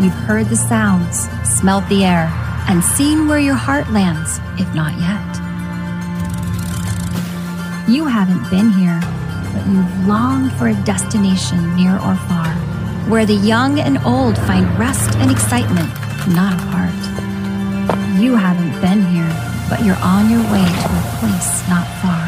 You've 0.01 0.13
heard 0.13 0.47
the 0.47 0.55
sounds, 0.55 1.27
smelled 1.43 1.87
the 1.89 2.05
air, 2.05 2.27
and 2.67 2.83
seen 2.83 3.27
where 3.27 3.39
your 3.39 3.55
heart 3.55 3.89
lands, 3.91 4.39
if 4.59 4.73
not 4.73 4.97
yet. 4.99 5.40
You 7.91 8.05
haven't 8.05 8.49
been 8.49 8.71
here, 8.71 9.01
but 9.51 9.67
you've 9.67 10.07
longed 10.07 10.53
for 10.53 10.69
a 10.69 10.73
destination 10.85 11.75
near 11.75 11.95
or 11.95 12.15
far, 12.15 12.47
where 13.09 13.25
the 13.25 13.33
young 13.33 13.81
and 13.81 13.97
old 14.05 14.37
find 14.37 14.65
rest 14.79 15.13
and 15.17 15.29
excitement, 15.29 15.89
not 16.29 16.53
apart. 16.53 16.95
You 18.17 18.37
haven't 18.37 18.79
been 18.79 19.05
here, 19.07 19.27
but 19.69 19.83
you're 19.83 19.99
on 20.01 20.29
your 20.29 20.41
way 20.43 20.63
to 20.63 20.87
a 20.87 21.17
place 21.19 21.67
not 21.67 21.85
far. 22.01 22.23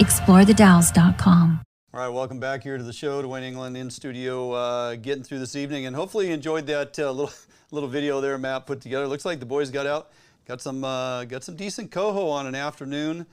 ExploreTheDalles.com. 0.00 1.62
All 1.94 2.00
right, 2.00 2.08
welcome 2.08 2.40
back 2.40 2.64
here 2.64 2.76
to 2.76 2.82
the 2.82 2.92
show, 2.92 3.22
Duane 3.22 3.44
Inglin 3.44 3.76
in 3.76 3.90
studio, 3.90 4.50
uh, 4.50 4.96
getting 4.96 5.22
through 5.22 5.38
this 5.38 5.54
evening, 5.54 5.86
and 5.86 5.94
hopefully 5.94 6.26
you 6.26 6.34
enjoyed 6.34 6.66
that 6.66 6.98
uh, 6.98 7.12
little 7.12 7.30
little 7.70 7.88
video 7.88 8.20
there 8.20 8.36
Matt 8.36 8.66
put 8.66 8.80
together. 8.80 9.06
Looks 9.06 9.24
like 9.24 9.38
the 9.38 9.46
boys 9.46 9.70
got 9.70 9.86
out, 9.86 10.10
got 10.48 10.60
some 10.60 10.82
uh, 10.82 11.24
got 11.26 11.44
some 11.44 11.54
decent 11.54 11.92
coho 11.92 12.26
on 12.30 12.48
an 12.48 12.56
afternoon. 12.56 13.26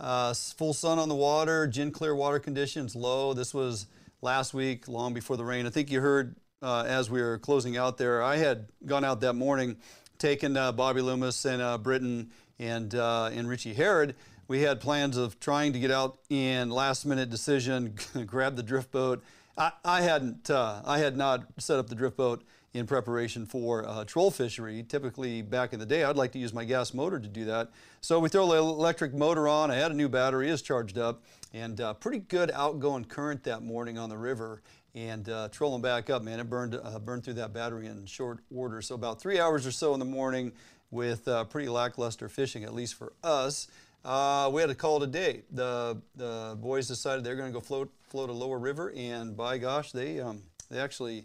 Uh, 0.00 0.34
full 0.34 0.72
sun 0.72 0.98
on 0.98 1.08
the 1.08 1.14
water, 1.14 1.66
gin 1.66 1.90
clear 1.90 2.14
water 2.14 2.38
conditions, 2.38 2.96
low. 2.96 3.32
This 3.34 3.54
was 3.54 3.86
last 4.20 4.54
week, 4.54 4.88
long 4.88 5.14
before 5.14 5.36
the 5.36 5.44
rain. 5.44 5.66
I 5.66 5.70
think 5.70 5.90
you 5.90 6.00
heard 6.00 6.36
uh, 6.62 6.84
as 6.86 7.10
we 7.10 7.20
were 7.20 7.38
closing 7.38 7.76
out 7.76 7.98
there. 7.98 8.22
I 8.22 8.36
had 8.36 8.68
gone 8.86 9.04
out 9.04 9.20
that 9.20 9.34
morning, 9.34 9.76
taken 10.18 10.56
uh, 10.56 10.72
Bobby 10.72 11.00
Loomis 11.00 11.44
and 11.44 11.60
uh, 11.60 11.78
Britton 11.78 12.30
and, 12.58 12.94
uh, 12.94 13.30
and 13.32 13.48
Richie 13.48 13.74
Herod. 13.74 14.14
We 14.48 14.62
had 14.62 14.80
plans 14.80 15.16
of 15.16 15.40
trying 15.40 15.72
to 15.72 15.78
get 15.78 15.90
out 15.90 16.18
in 16.30 16.70
last 16.70 17.04
minute 17.04 17.30
decision, 17.30 17.94
grab 18.26 18.56
the 18.56 18.62
drift 18.62 18.90
boat. 18.90 19.22
I, 19.56 19.72
I 19.84 20.02
hadn't, 20.02 20.50
uh, 20.50 20.82
I 20.84 20.98
had 20.98 21.16
not 21.16 21.44
set 21.58 21.78
up 21.78 21.88
the 21.88 21.94
drift 21.94 22.16
boat 22.16 22.42
in 22.74 22.86
preparation 22.86 23.44
for 23.44 23.86
uh, 23.86 24.04
troll 24.04 24.30
fishery. 24.30 24.82
Typically, 24.88 25.42
back 25.42 25.72
in 25.72 25.80
the 25.80 25.86
day, 25.86 26.04
I'd 26.04 26.16
like 26.16 26.32
to 26.32 26.38
use 26.38 26.54
my 26.54 26.64
gas 26.64 26.94
motor 26.94 27.18
to 27.18 27.28
do 27.28 27.44
that. 27.44 27.70
So 28.00 28.18
we 28.18 28.28
throw 28.28 28.46
the 28.46 28.56
electric 28.56 29.12
motor 29.14 29.46
on. 29.48 29.70
I 29.70 29.74
had 29.74 29.90
a 29.90 29.94
new 29.94 30.08
battery, 30.08 30.48
is 30.48 30.62
charged 30.62 30.98
up, 30.98 31.22
and 31.52 31.80
uh, 31.80 31.94
pretty 31.94 32.20
good 32.20 32.50
outgoing 32.52 33.04
current 33.04 33.44
that 33.44 33.62
morning 33.62 33.98
on 33.98 34.08
the 34.08 34.18
river. 34.18 34.62
And 34.94 35.28
uh, 35.28 35.48
trolling 35.48 35.82
back 35.82 36.10
up, 36.10 36.22
man, 36.22 36.38
it 36.40 36.50
burned 36.50 36.74
uh, 36.74 36.98
burned 36.98 37.24
through 37.24 37.34
that 37.34 37.52
battery 37.52 37.86
in 37.86 38.04
short 38.04 38.40
order. 38.54 38.82
So 38.82 38.94
about 38.94 39.20
three 39.20 39.40
hours 39.40 39.66
or 39.66 39.70
so 39.70 39.94
in 39.94 39.98
the 39.98 40.04
morning, 40.04 40.52
with 40.92 41.26
uh, 41.26 41.44
pretty 41.44 41.68
lackluster 41.68 42.28
fishing, 42.28 42.62
at 42.62 42.72
least 42.72 42.94
for 42.94 43.14
us. 43.24 43.66
Uh, 44.04 44.50
we 44.52 44.60
had 44.60 44.68
to 44.68 44.74
call 44.76 45.02
it 45.02 45.08
a 45.08 45.10
day. 45.10 45.42
The 45.50 46.00
the 46.14 46.56
boys 46.60 46.86
decided 46.86 47.24
they're 47.24 47.36
going 47.36 47.50
to 47.50 47.52
go 47.52 47.60
float 47.60 47.90
float 48.02 48.28
a 48.30 48.32
lower 48.32 48.58
river, 48.58 48.92
and 48.94 49.36
by 49.36 49.58
gosh, 49.58 49.92
they 49.92 50.20
um, 50.20 50.42
they 50.70 50.78
actually 50.78 51.24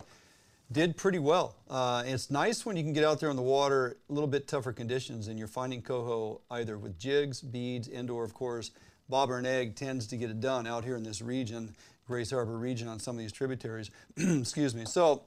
did 0.71 0.97
pretty 0.97 1.19
well. 1.19 1.55
Uh, 1.69 2.03
it's 2.05 2.29
nice 2.29 2.65
when 2.65 2.75
you 2.75 2.83
can 2.83 2.93
get 2.93 3.03
out 3.03 3.19
there 3.19 3.29
on 3.29 3.36
the 3.36 3.41
water, 3.41 3.97
a 4.09 4.13
little 4.13 4.27
bit 4.27 4.47
tougher 4.47 4.74
conditions, 4.74 5.27
and 5.27 5.39
you're 5.39 5.47
finding 5.47 5.81
coho 5.81 6.41
either 6.51 6.77
with 6.77 7.00
jigs, 7.00 7.41
beads, 7.41 7.88
and/or 7.88 8.24
of 8.24 8.33
course, 8.33 8.71
bobber 9.09 9.38
and 9.38 9.47
egg 9.47 9.75
tends 9.75 10.07
to 10.07 10.17
get 10.17 10.29
it 10.29 10.41
done 10.41 10.67
out 10.67 10.83
here 10.83 10.95
in 10.95 11.03
this 11.03 11.21
region, 11.21 11.75
Grays 12.05 12.31
Harbor 12.31 12.57
region, 12.57 12.88
on 12.88 13.00
some 13.00 13.15
of 13.15 13.19
these 13.19 13.31
tributaries. 13.31 13.89
Excuse 14.17 14.75
me. 14.75 14.86
So. 14.86 15.24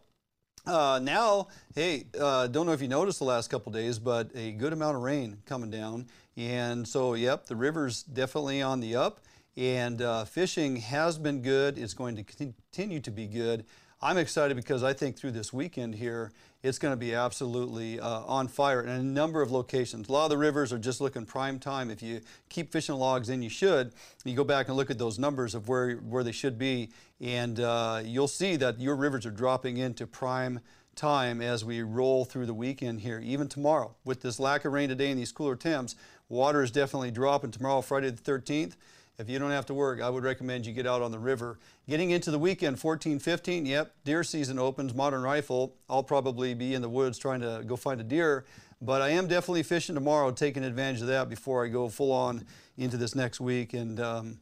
Uh, 0.66 1.00
now, 1.02 1.48
hey, 1.74 2.04
uh, 2.20 2.46
don't 2.46 2.66
know 2.66 2.72
if 2.72 2.82
you 2.82 2.86
noticed 2.86 3.18
the 3.18 3.24
last 3.24 3.48
couple 3.48 3.72
days, 3.72 3.98
but 3.98 4.30
a 4.34 4.52
good 4.52 4.74
amount 4.74 4.94
of 4.94 5.02
rain 5.02 5.38
coming 5.46 5.70
down, 5.70 6.06
and 6.36 6.86
so 6.86 7.14
yep, 7.14 7.46
the 7.46 7.56
river's 7.56 8.02
definitely 8.02 8.60
on 8.60 8.78
the 8.80 8.94
up, 8.94 9.20
and 9.56 10.02
uh, 10.02 10.26
fishing 10.26 10.76
has 10.76 11.16
been 11.16 11.40
good. 11.40 11.78
It's 11.78 11.94
going 11.94 12.14
to 12.16 12.22
continue 12.22 13.00
to 13.00 13.10
be 13.10 13.26
good. 13.26 13.64
I'm 14.02 14.16
excited 14.16 14.56
because 14.56 14.82
I 14.82 14.94
think 14.94 15.18
through 15.18 15.32
this 15.32 15.52
weekend 15.52 15.94
here, 15.96 16.32
it's 16.62 16.78
going 16.78 16.92
to 16.92 16.96
be 16.96 17.14
absolutely 17.14 18.00
uh, 18.00 18.22
on 18.22 18.48
fire 18.48 18.80
in 18.80 18.88
a 18.88 19.02
number 19.02 19.42
of 19.42 19.50
locations. 19.50 20.08
A 20.08 20.12
lot 20.12 20.24
of 20.24 20.30
the 20.30 20.38
rivers 20.38 20.72
are 20.72 20.78
just 20.78 21.02
looking 21.02 21.26
prime 21.26 21.58
time. 21.58 21.90
If 21.90 22.02
you 22.02 22.22
keep 22.48 22.72
fishing 22.72 22.94
logs 22.94 23.28
in, 23.28 23.42
you 23.42 23.50
should. 23.50 23.92
You 24.24 24.34
go 24.34 24.44
back 24.44 24.68
and 24.68 24.76
look 24.78 24.90
at 24.90 24.96
those 24.96 25.18
numbers 25.18 25.54
of 25.54 25.68
where, 25.68 25.96
where 25.96 26.24
they 26.24 26.32
should 26.32 26.58
be, 26.58 26.88
and 27.20 27.60
uh, 27.60 28.00
you'll 28.02 28.26
see 28.26 28.56
that 28.56 28.80
your 28.80 28.96
rivers 28.96 29.26
are 29.26 29.30
dropping 29.30 29.76
into 29.76 30.06
prime 30.06 30.60
time 30.96 31.42
as 31.42 31.62
we 31.62 31.82
roll 31.82 32.24
through 32.24 32.46
the 32.46 32.54
weekend 32.54 33.02
here, 33.02 33.20
even 33.22 33.48
tomorrow. 33.48 33.94
With 34.06 34.22
this 34.22 34.40
lack 34.40 34.64
of 34.64 34.72
rain 34.72 34.88
today 34.88 35.10
and 35.10 35.20
these 35.20 35.32
cooler 35.32 35.56
temps, 35.56 35.94
water 36.30 36.62
is 36.62 36.70
definitely 36.70 37.10
dropping 37.10 37.50
tomorrow, 37.50 37.82
Friday 37.82 38.08
the 38.08 38.22
13th. 38.22 38.76
If 39.20 39.28
you 39.28 39.38
don't 39.38 39.50
have 39.50 39.66
to 39.66 39.74
work, 39.74 40.00
I 40.00 40.08
would 40.08 40.24
recommend 40.24 40.64
you 40.64 40.72
get 40.72 40.86
out 40.86 41.02
on 41.02 41.10
the 41.10 41.18
river. 41.18 41.58
Getting 41.86 42.10
into 42.10 42.30
the 42.30 42.38
weekend, 42.38 42.80
14, 42.80 43.18
15, 43.18 43.66
yep, 43.66 43.92
deer 44.02 44.24
season 44.24 44.58
opens, 44.58 44.94
modern 44.94 45.20
rifle. 45.20 45.76
I'll 45.90 46.02
probably 46.02 46.54
be 46.54 46.72
in 46.72 46.80
the 46.80 46.88
woods 46.88 47.18
trying 47.18 47.40
to 47.40 47.62
go 47.66 47.76
find 47.76 48.00
a 48.00 48.04
deer, 48.04 48.46
but 48.80 49.02
I 49.02 49.10
am 49.10 49.28
definitely 49.28 49.62
fishing 49.62 49.94
tomorrow, 49.94 50.30
taking 50.30 50.64
advantage 50.64 51.02
of 51.02 51.08
that 51.08 51.28
before 51.28 51.66
I 51.66 51.68
go 51.68 51.90
full 51.90 52.12
on 52.12 52.46
into 52.78 52.96
this 52.96 53.14
next 53.14 53.40
week 53.42 53.74
and 53.74 54.00
um, 54.00 54.38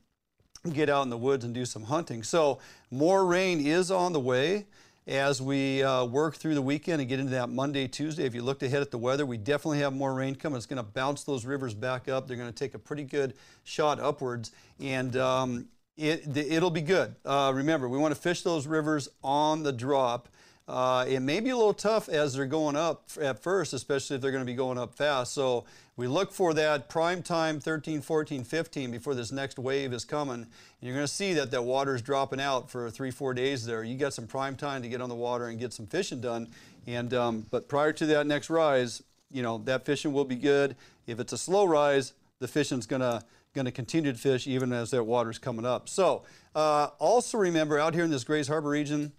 get 0.73 0.88
out 0.88 1.02
in 1.02 1.11
the 1.11 1.18
woods 1.18 1.44
and 1.44 1.52
do 1.52 1.64
some 1.64 1.82
hunting. 1.82 2.23
So, 2.23 2.61
more 2.88 3.26
rain 3.26 3.58
is 3.58 3.90
on 3.90 4.12
the 4.12 4.20
way 4.20 4.66
as 5.09 5.41
we 5.41 5.83
uh, 5.83 6.05
work 6.05 6.37
through 6.37 6.55
the 6.55 6.62
weekend 6.62 7.00
and 7.00 7.09
get 7.09 7.19
into 7.19 7.33
that 7.33 7.49
Monday, 7.49 7.88
Tuesday. 7.88 8.25
If 8.25 8.35
you 8.35 8.43
looked 8.43 8.62
ahead 8.62 8.83
at 8.83 8.91
the 8.91 8.99
weather, 8.99 9.25
we 9.25 9.38
definitely 9.38 9.79
have 9.79 9.95
more 9.95 10.12
rain 10.12 10.35
coming. 10.35 10.59
It's 10.59 10.67
going 10.67 10.77
to 10.77 10.83
bounce 10.83 11.25
those 11.25 11.47
rivers 11.47 11.73
back 11.73 12.09
up. 12.09 12.29
They're 12.29 12.37
going 12.37 12.53
to 12.53 12.55
take 12.55 12.75
a 12.75 12.79
pretty 12.79 13.05
good 13.05 13.33
shot 13.65 13.99
upwards, 13.99 14.52
and 14.78 15.17
um, 15.17 15.69
it, 15.97 16.37
it'll 16.37 16.71
be 16.71 16.82
good. 16.82 17.17
Uh, 17.25 17.52
remember, 17.54 17.89
we 17.89 17.97
want 17.97 18.15
to 18.15 18.21
fish 18.21 18.43
those 18.43 18.67
rivers 18.67 19.09
on 19.25 19.63
the 19.63 19.73
drop. 19.73 20.28
Uh, 20.69 21.06
it 21.09 21.21
may 21.21 21.41
be 21.41 21.49
a 21.49 21.56
little 21.56 21.73
tough 21.73 22.11
as 22.11 22.35
they're 22.35 22.45
going 22.45 22.76
up 22.76 23.09
at 23.19 23.43
first, 23.43 23.73
especially 23.73 24.17
if 24.17 24.21
they're 24.23 24.30
going 24.30 24.45
to 24.45 24.47
be 24.47 24.54
going 24.54 24.76
up 24.76 24.95
fast. 24.95 25.32
So 25.32 25.65
we 25.99 26.06
look 26.06 26.32
for 26.32 26.54
that 26.54 26.89
prime 26.89 27.25
time 27.25 27.58
13, 27.58 28.02
14, 28.02 28.45
15 28.45 28.91
before 28.93 29.17
this 29.17 29.32
next 29.32 29.58
wave 29.58 29.93
is 29.93 30.04
coming. 30.04 30.34
And 30.34 30.47
you're 30.80 30.95
going 30.95 31.04
to 31.04 31.13
see 31.13 31.34
that 31.34 31.50
that 31.50 31.65
water 31.65 31.97
is 31.97 32.02
dropping 32.02 32.41
out 32.41 32.71
for 32.71 32.89
three, 32.89 33.11
four 33.11 33.34
days 33.34 33.67
there. 33.67 33.82
You 33.82 33.99
got 33.99 34.15
some 34.15 34.28
prime 34.28 34.54
time 34.54 34.80
to 34.82 34.89
get 34.89 35.00
on 35.00 35.08
the 35.08 35.17
water 35.17 35.49
and 35.49 35.58
get 35.58 35.73
some 35.73 35.89
fishing 35.89 36.21
done. 36.21 36.47
And 36.87 37.13
um, 37.13 37.47
but 37.50 37.69
prior 37.69 37.93
to 37.95 38.06
that 38.06 38.28
next 38.28 38.49
rise, 38.49 39.02
you 39.32 39.43
know 39.43 39.58
that 39.65 39.84
fishing 39.84 40.13
will 40.13 40.25
be 40.25 40.37
good. 40.37 40.76
If 41.08 41.19
it's 41.19 41.32
a 41.32 41.39
slow 41.39 41.65
rise, 41.65 42.13
the 42.39 42.47
fishing's 42.47 42.87
going 42.87 43.02
to 43.02 43.25
going 43.52 43.65
to 43.67 43.73
continue 43.73 44.13
to 44.13 44.19
fish 44.19 44.47
even 44.47 44.73
as 44.73 44.93
that 44.93 45.02
water's 45.02 45.39
coming 45.39 45.67
up. 45.67 45.89
So 45.89 46.23
uh, 46.54 46.91
also 47.00 47.39
remember 47.39 47.76
out 47.76 47.95
here 47.95 48.04
in 48.04 48.11
this 48.13 48.23
Grays 48.23 48.47
Harbor 48.47 48.69
region, 48.69 49.11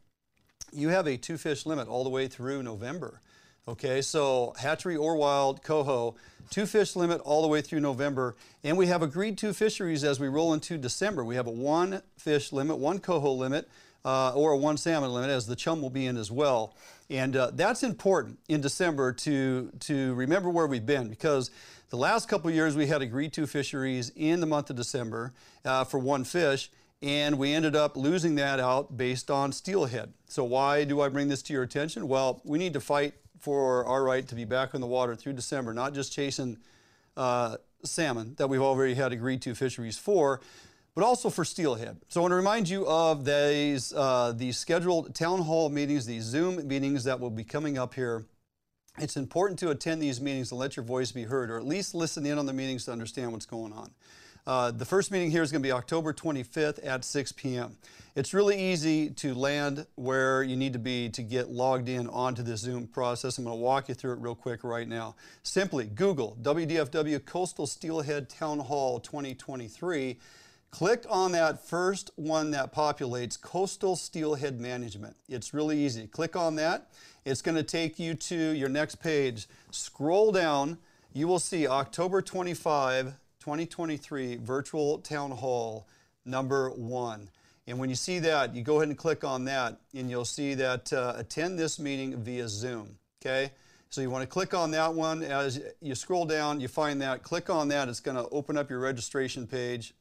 you 0.71 0.87
have 0.89 1.07
a 1.07 1.17
two 1.17 1.37
fish 1.37 1.65
limit 1.65 1.89
all 1.89 2.05
the 2.05 2.09
way 2.09 2.29
through 2.29 2.63
November. 2.63 3.19
Okay, 3.69 4.01
so 4.01 4.55
hatchery 4.57 4.95
or 4.95 5.15
wild, 5.15 5.61
coho, 5.61 6.15
two 6.49 6.65
fish 6.65 6.95
limit 6.95 7.21
all 7.21 7.43
the 7.43 7.47
way 7.47 7.61
through 7.61 7.81
November. 7.81 8.35
And 8.63 8.75
we 8.75 8.87
have 8.87 9.03
agreed 9.03 9.37
to 9.37 9.53
fisheries 9.53 10.03
as 10.03 10.19
we 10.19 10.27
roll 10.27 10.55
into 10.55 10.75
December. 10.75 11.23
We 11.23 11.35
have 11.35 11.45
a 11.45 11.51
one 11.51 12.01
fish 12.17 12.51
limit, 12.51 12.79
one 12.79 12.97
coho 12.97 13.31
limit, 13.31 13.69
uh, 14.03 14.33
or 14.33 14.53
a 14.53 14.57
one 14.57 14.75
salmon 14.77 15.13
limit, 15.13 15.29
as 15.29 15.45
the 15.45 15.55
chum 15.55 15.83
will 15.83 15.91
be 15.91 16.07
in 16.07 16.17
as 16.17 16.31
well. 16.31 16.73
And 17.11 17.35
uh, 17.35 17.51
that's 17.53 17.83
important 17.83 18.39
in 18.47 18.59
December 18.59 19.13
to, 19.13 19.71
to 19.81 20.15
remember 20.15 20.49
where 20.49 20.65
we've 20.65 20.87
been 20.87 21.07
because 21.07 21.51
the 21.89 21.97
last 21.97 22.27
couple 22.27 22.49
years 22.49 22.75
we 22.75 22.87
had 22.87 23.03
agreed 23.03 23.33
to 23.33 23.45
fisheries 23.45 24.11
in 24.15 24.39
the 24.39 24.47
month 24.47 24.71
of 24.71 24.77
December 24.77 25.31
uh, 25.63 25.83
for 25.83 25.99
one 25.99 26.23
fish 26.23 26.71
and 27.01 27.37
we 27.37 27.53
ended 27.53 27.75
up 27.75 27.95
losing 27.95 28.35
that 28.35 28.59
out 28.59 28.97
based 28.97 29.31
on 29.31 29.51
steelhead. 29.51 30.11
So 30.27 30.43
why 30.43 30.83
do 30.83 31.01
I 31.01 31.09
bring 31.09 31.29
this 31.29 31.41
to 31.43 31.53
your 31.53 31.63
attention? 31.63 32.07
Well, 32.07 32.41
we 32.43 32.57
need 32.57 32.73
to 32.73 32.81
fight 32.81 33.13
for 33.39 33.85
our 33.85 34.03
right 34.03 34.27
to 34.27 34.35
be 34.35 34.45
back 34.45 34.73
in 34.73 34.81
the 34.81 34.87
water 34.87 35.15
through 35.15 35.33
December, 35.33 35.73
not 35.73 35.93
just 35.93 36.11
chasing 36.11 36.57
uh, 37.17 37.57
salmon 37.83 38.35
that 38.37 38.47
we've 38.47 38.61
already 38.61 38.93
had 38.93 39.11
agreed 39.11 39.41
to 39.41 39.55
fisheries 39.55 39.97
for, 39.97 40.41
but 40.95 41.03
also 41.03 41.29
for 41.29 41.45
steelhead. 41.45 41.97
So 42.09 42.19
I 42.19 42.23
want 42.23 42.31
to 42.33 42.35
remind 42.35 42.67
you 42.67 42.85
of 42.87 43.23
these, 43.23 43.93
uh, 43.93 44.33
these 44.35 44.57
scheduled 44.57 45.15
town 45.15 45.41
hall 45.41 45.69
meetings, 45.69 46.05
these 46.05 46.23
Zoom 46.23 46.67
meetings 46.67 47.05
that 47.05 47.19
will 47.19 47.29
be 47.29 47.43
coming 47.43 47.77
up 47.77 47.93
here. 47.93 48.25
It's 48.97 49.15
important 49.15 49.59
to 49.59 49.69
attend 49.69 50.01
these 50.01 50.19
meetings 50.19 50.51
and 50.51 50.59
let 50.59 50.75
your 50.75 50.83
voice 50.83 51.11
be 51.11 51.23
heard, 51.23 51.49
or 51.49 51.57
at 51.57 51.65
least 51.65 51.95
listen 51.95 52.25
in 52.25 52.37
on 52.37 52.45
the 52.45 52.53
meetings 52.53 52.85
to 52.85 52.91
understand 52.91 53.31
what's 53.31 53.45
going 53.45 53.71
on. 53.71 53.91
Uh, 54.47 54.71
the 54.71 54.85
first 54.85 55.11
meeting 55.11 55.29
here 55.29 55.43
is 55.43 55.51
going 55.51 55.61
to 55.61 55.67
be 55.67 55.71
October 55.71 56.13
25th 56.13 56.79
at 56.85 57.05
6 57.05 57.31
p.m. 57.33 57.77
It's 58.15 58.33
really 58.33 58.59
easy 58.59 59.09
to 59.11 59.33
land 59.33 59.85
where 59.95 60.43
you 60.43 60.55
need 60.55 60.73
to 60.73 60.79
be 60.79 61.09
to 61.09 61.21
get 61.21 61.49
logged 61.49 61.87
in 61.87 62.07
onto 62.07 62.41
this 62.41 62.61
Zoom 62.61 62.87
process. 62.87 63.37
I'm 63.37 63.45
going 63.45 63.57
to 63.57 63.61
walk 63.61 63.89
you 63.89 63.95
through 63.95 64.13
it 64.13 64.19
real 64.19 64.35
quick 64.35 64.63
right 64.63 64.87
now. 64.87 65.15
Simply 65.43 65.85
Google 65.85 66.37
WDFW 66.41 67.23
Coastal 67.25 67.67
Steelhead 67.67 68.29
Town 68.29 68.59
Hall 68.59 68.99
2023. 68.99 70.17
Click 70.71 71.03
on 71.09 71.31
that 71.31 71.65
first 71.65 72.11
one 72.15 72.51
that 72.51 72.73
populates 72.73 73.39
Coastal 73.39 73.95
Steelhead 73.95 74.59
Management. 74.59 75.15
It's 75.27 75.53
really 75.53 75.79
easy. 75.79 76.05
Click 76.07 76.35
on 76.35 76.55
that. 76.55 76.89
It's 77.25 77.41
going 77.41 77.55
to 77.55 77.63
take 77.63 77.99
you 77.99 78.13
to 78.13 78.35
your 78.35 78.69
next 78.69 78.95
page. 78.95 79.47
Scroll 79.71 80.31
down. 80.31 80.77
You 81.11 81.27
will 81.27 81.39
see 81.39 81.67
October 81.67 82.21
25, 82.21 83.15
2023 83.39 84.37
Virtual 84.37 84.97
Town 84.99 85.31
Hall 85.31 85.87
number 86.25 86.69
one. 86.71 87.29
And 87.67 87.79
when 87.79 87.89
you 87.89 87.95
see 87.95 88.19
that, 88.19 88.53
you 88.53 88.63
go 88.63 88.77
ahead 88.77 88.89
and 88.89 88.97
click 88.97 89.23
on 89.23 89.45
that, 89.45 89.79
and 89.95 90.09
you'll 90.09 90.25
see 90.25 90.55
that 90.55 90.91
uh, 90.91 91.13
attend 91.15 91.57
this 91.57 91.79
meeting 91.79 92.21
via 92.21 92.49
Zoom. 92.49 92.97
Okay? 93.21 93.51
So 93.89 94.01
you 94.01 94.09
want 94.09 94.23
to 94.23 94.27
click 94.27 94.53
on 94.53 94.71
that 94.71 94.93
one. 94.93 95.23
As 95.23 95.61
you 95.81 95.95
scroll 95.95 96.25
down, 96.25 96.59
you 96.59 96.67
find 96.67 97.01
that. 97.01 97.23
Click 97.23 97.49
on 97.49 97.69
that. 97.69 97.87
It's 97.87 97.99
going 97.99 98.17
to 98.17 98.27
open 98.29 98.57
up 98.57 98.69
your 98.69 98.79
registration 98.79 99.47
page. 99.47 99.93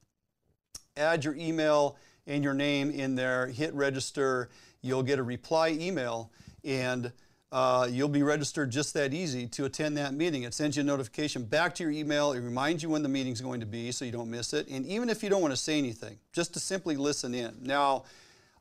Add 0.96 1.24
your 1.24 1.35
email 1.37 1.96
and 2.27 2.42
your 2.42 2.55
name 2.55 2.90
in 2.90 3.14
there. 3.14 3.46
Hit 3.46 3.72
register. 3.72 4.51
You'll 4.83 5.03
get 5.03 5.18
a 5.18 5.22
reply 5.22 5.70
email, 5.70 6.33
and 6.64 7.12
uh, 7.51 7.89
you'll 7.91 8.09
be 8.09 8.23
registered 8.23 8.71
just 8.71 8.93
that 8.95 9.15
easy 9.15 9.47
to 9.47 9.65
attend 9.65 9.97
that 9.97 10.13
meeting. 10.13 10.43
It 10.43 10.53
sends 10.53 10.77
you 10.77 10.83
a 10.83 10.85
notification 10.85 11.45
back 11.45 11.75
to 11.77 11.83
your 11.83 11.93
email. 11.93 12.33
It 12.33 12.41
reminds 12.41 12.83
you 12.83 12.91
when 12.91 13.03
the 13.03 13.09
meeting's 13.09 13.41
going 13.41 13.61
to 13.61 13.67
be 13.67 13.91
so 13.91 14.05
you 14.05 14.13
don't 14.13 14.31
miss 14.31 14.53
it. 14.53 14.69
And 14.69 14.85
even 14.87 15.09
if 15.09 15.23
you 15.23 15.31
don't 15.31 15.41
want 15.41 15.53
to 15.53 15.57
say 15.57 15.79
anything, 15.79 16.19
just 16.33 16.53
to 16.55 16.61
simply 16.61 16.97
listen 16.97 17.35
in. 17.35 17.57
Now, 17.63 18.05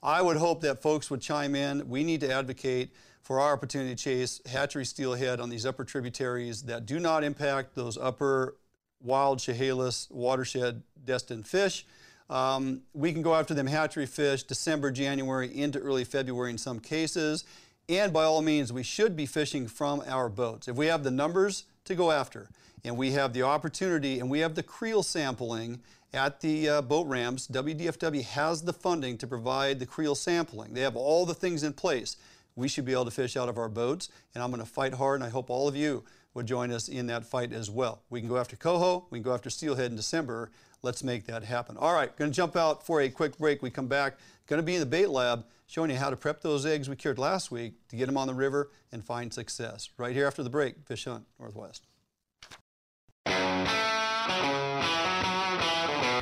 I 0.02 0.22
would 0.22 0.38
hope 0.38 0.62
that 0.62 0.82
folks 0.82 1.12
would 1.12 1.22
chime 1.22 1.54
in. 1.54 1.90
We 1.90 2.04
need 2.04 2.22
to 2.22 2.32
advocate 2.32 2.94
for 3.24 3.42
our 3.42 3.52
opportunity 3.52 3.94
to 3.94 4.02
chase 4.02 4.40
hatchery 4.46 4.86
steelhead 4.86 5.42
on 5.42 5.50
these 5.50 5.66
upper 5.66 5.84
tributaries 5.84 6.64
that 6.64 6.86
do 6.86 6.98
not 6.98 7.26
impact 7.26 7.76
those 7.76 7.98
upper 7.98 8.56
wild 9.02 9.40
Chehalis 9.40 10.08
watershed 10.10 10.82
destined 11.04 11.46
fish. 11.46 11.86
Um, 12.30 12.82
we 12.94 13.12
can 13.12 13.22
go 13.22 13.36
after 13.36 13.54
them 13.54 13.68
hatchery 13.68 14.06
fish 14.06 14.44
December, 14.44 14.92
January, 14.92 15.54
into 15.54 15.80
early 15.80 16.06
February 16.06 16.52
in 16.52 16.58
some 16.58 16.80
cases 16.80 17.44
And 17.90 18.12
by 18.12 18.26
all 18.26 18.42
means, 18.42 18.74
we 18.74 18.84
should 18.84 19.16
be 19.16 19.26
fishing 19.26 19.66
from 19.66 20.04
our 20.06 20.28
boats. 20.28 20.68
If 20.68 20.76
we 20.76 20.88
have 20.88 21.06
the 21.06 21.12
numbers 21.12 21.64
to 21.86 21.96
go 21.96 22.12
after, 22.12 22.50
and 22.84 22.98
we 22.98 23.12
have 23.12 23.32
the 23.32 23.44
opportunity, 23.44 24.20
and 24.20 24.30
we 24.30 24.40
have 24.40 24.56
the 24.56 24.64
creel 24.64 25.04
sampling 25.04 25.80
at 26.14 26.42
the 26.42 26.68
uh, 26.68 26.82
boat 26.82 27.08
ramps, 27.08 27.48
WDFW 27.48 28.24
has 28.24 28.62
the 28.62 28.74
funding 28.74 29.18
to 29.20 29.28
provide 29.28 29.80
the 29.80 29.86
creel 29.86 30.16
sampling. 30.16 30.74
They 30.74 30.82
have 30.82 30.98
all 30.98 31.26
the 31.26 31.34
things 31.34 31.64
in 31.64 31.72
place. 31.72 32.18
We 32.58 32.68
should 32.68 32.84
be 32.84 32.92
able 32.92 33.06
to 33.06 33.12
fish 33.12 33.38
out 33.38 33.48
of 33.48 33.58
our 33.58 33.70
boats, 33.70 34.10
and 34.36 34.44
I'm 34.44 34.52
going 34.52 34.64
to 34.64 34.70
fight 34.70 34.94
hard, 34.94 35.22
and 35.22 35.24
I 35.24 35.30
hope 35.30 35.50
all 35.50 35.70
of 35.70 35.76
you 35.76 36.04
would 36.34 36.46
join 36.46 36.72
us 36.72 36.90
in 36.90 37.08
that 37.08 37.26
fight 37.26 37.54
as 37.54 37.70
well. 37.72 38.02
We 38.10 38.20
can 38.20 38.28
go 38.28 38.38
after 38.38 38.58
coho, 38.58 39.06
we 39.12 39.20
can 39.20 39.24
go 39.24 39.34
after 39.34 39.50
steelhead 39.50 39.92
in 39.92 39.96
December. 39.96 40.52
Let's 40.84 41.04
make 41.04 41.26
that 41.26 41.44
happen. 41.44 41.78
All 41.78 41.94
right, 41.94 42.16
going 42.16 42.32
to 42.32 42.36
jump 42.36 42.56
out 42.56 42.86
for 42.86 43.02
a 43.02 43.10
quick 43.10 43.38
break. 43.38 43.62
We 43.62 43.70
come 43.70 43.88
back, 43.88 44.18
going 44.46 44.60
to 44.60 44.64
be 44.64 44.76
in 44.76 44.80
the 44.80 44.86
bait 44.86 45.10
lab 45.10 45.46
showing 45.68 45.92
you 45.92 45.98
how 45.98 46.10
to 46.10 46.16
prep 46.16 46.42
those 46.42 46.66
eggs 46.66 46.90
we 46.90 46.96
cured 46.96 47.20
last 47.20 47.52
week 47.52 47.74
to 47.90 47.96
get 47.96 48.06
them 48.06 48.18
on 48.18 48.28
the 48.28 48.34
river 48.34 48.72
and 48.92 49.04
find 49.04 49.34
success. 49.34 49.90
Right 49.98 50.16
here 50.16 50.26
after 50.26 50.42
the 50.42 50.50
break, 50.50 50.76
Fish 50.86 51.06
Hunt 51.06 51.26
Northwest. 51.40 51.86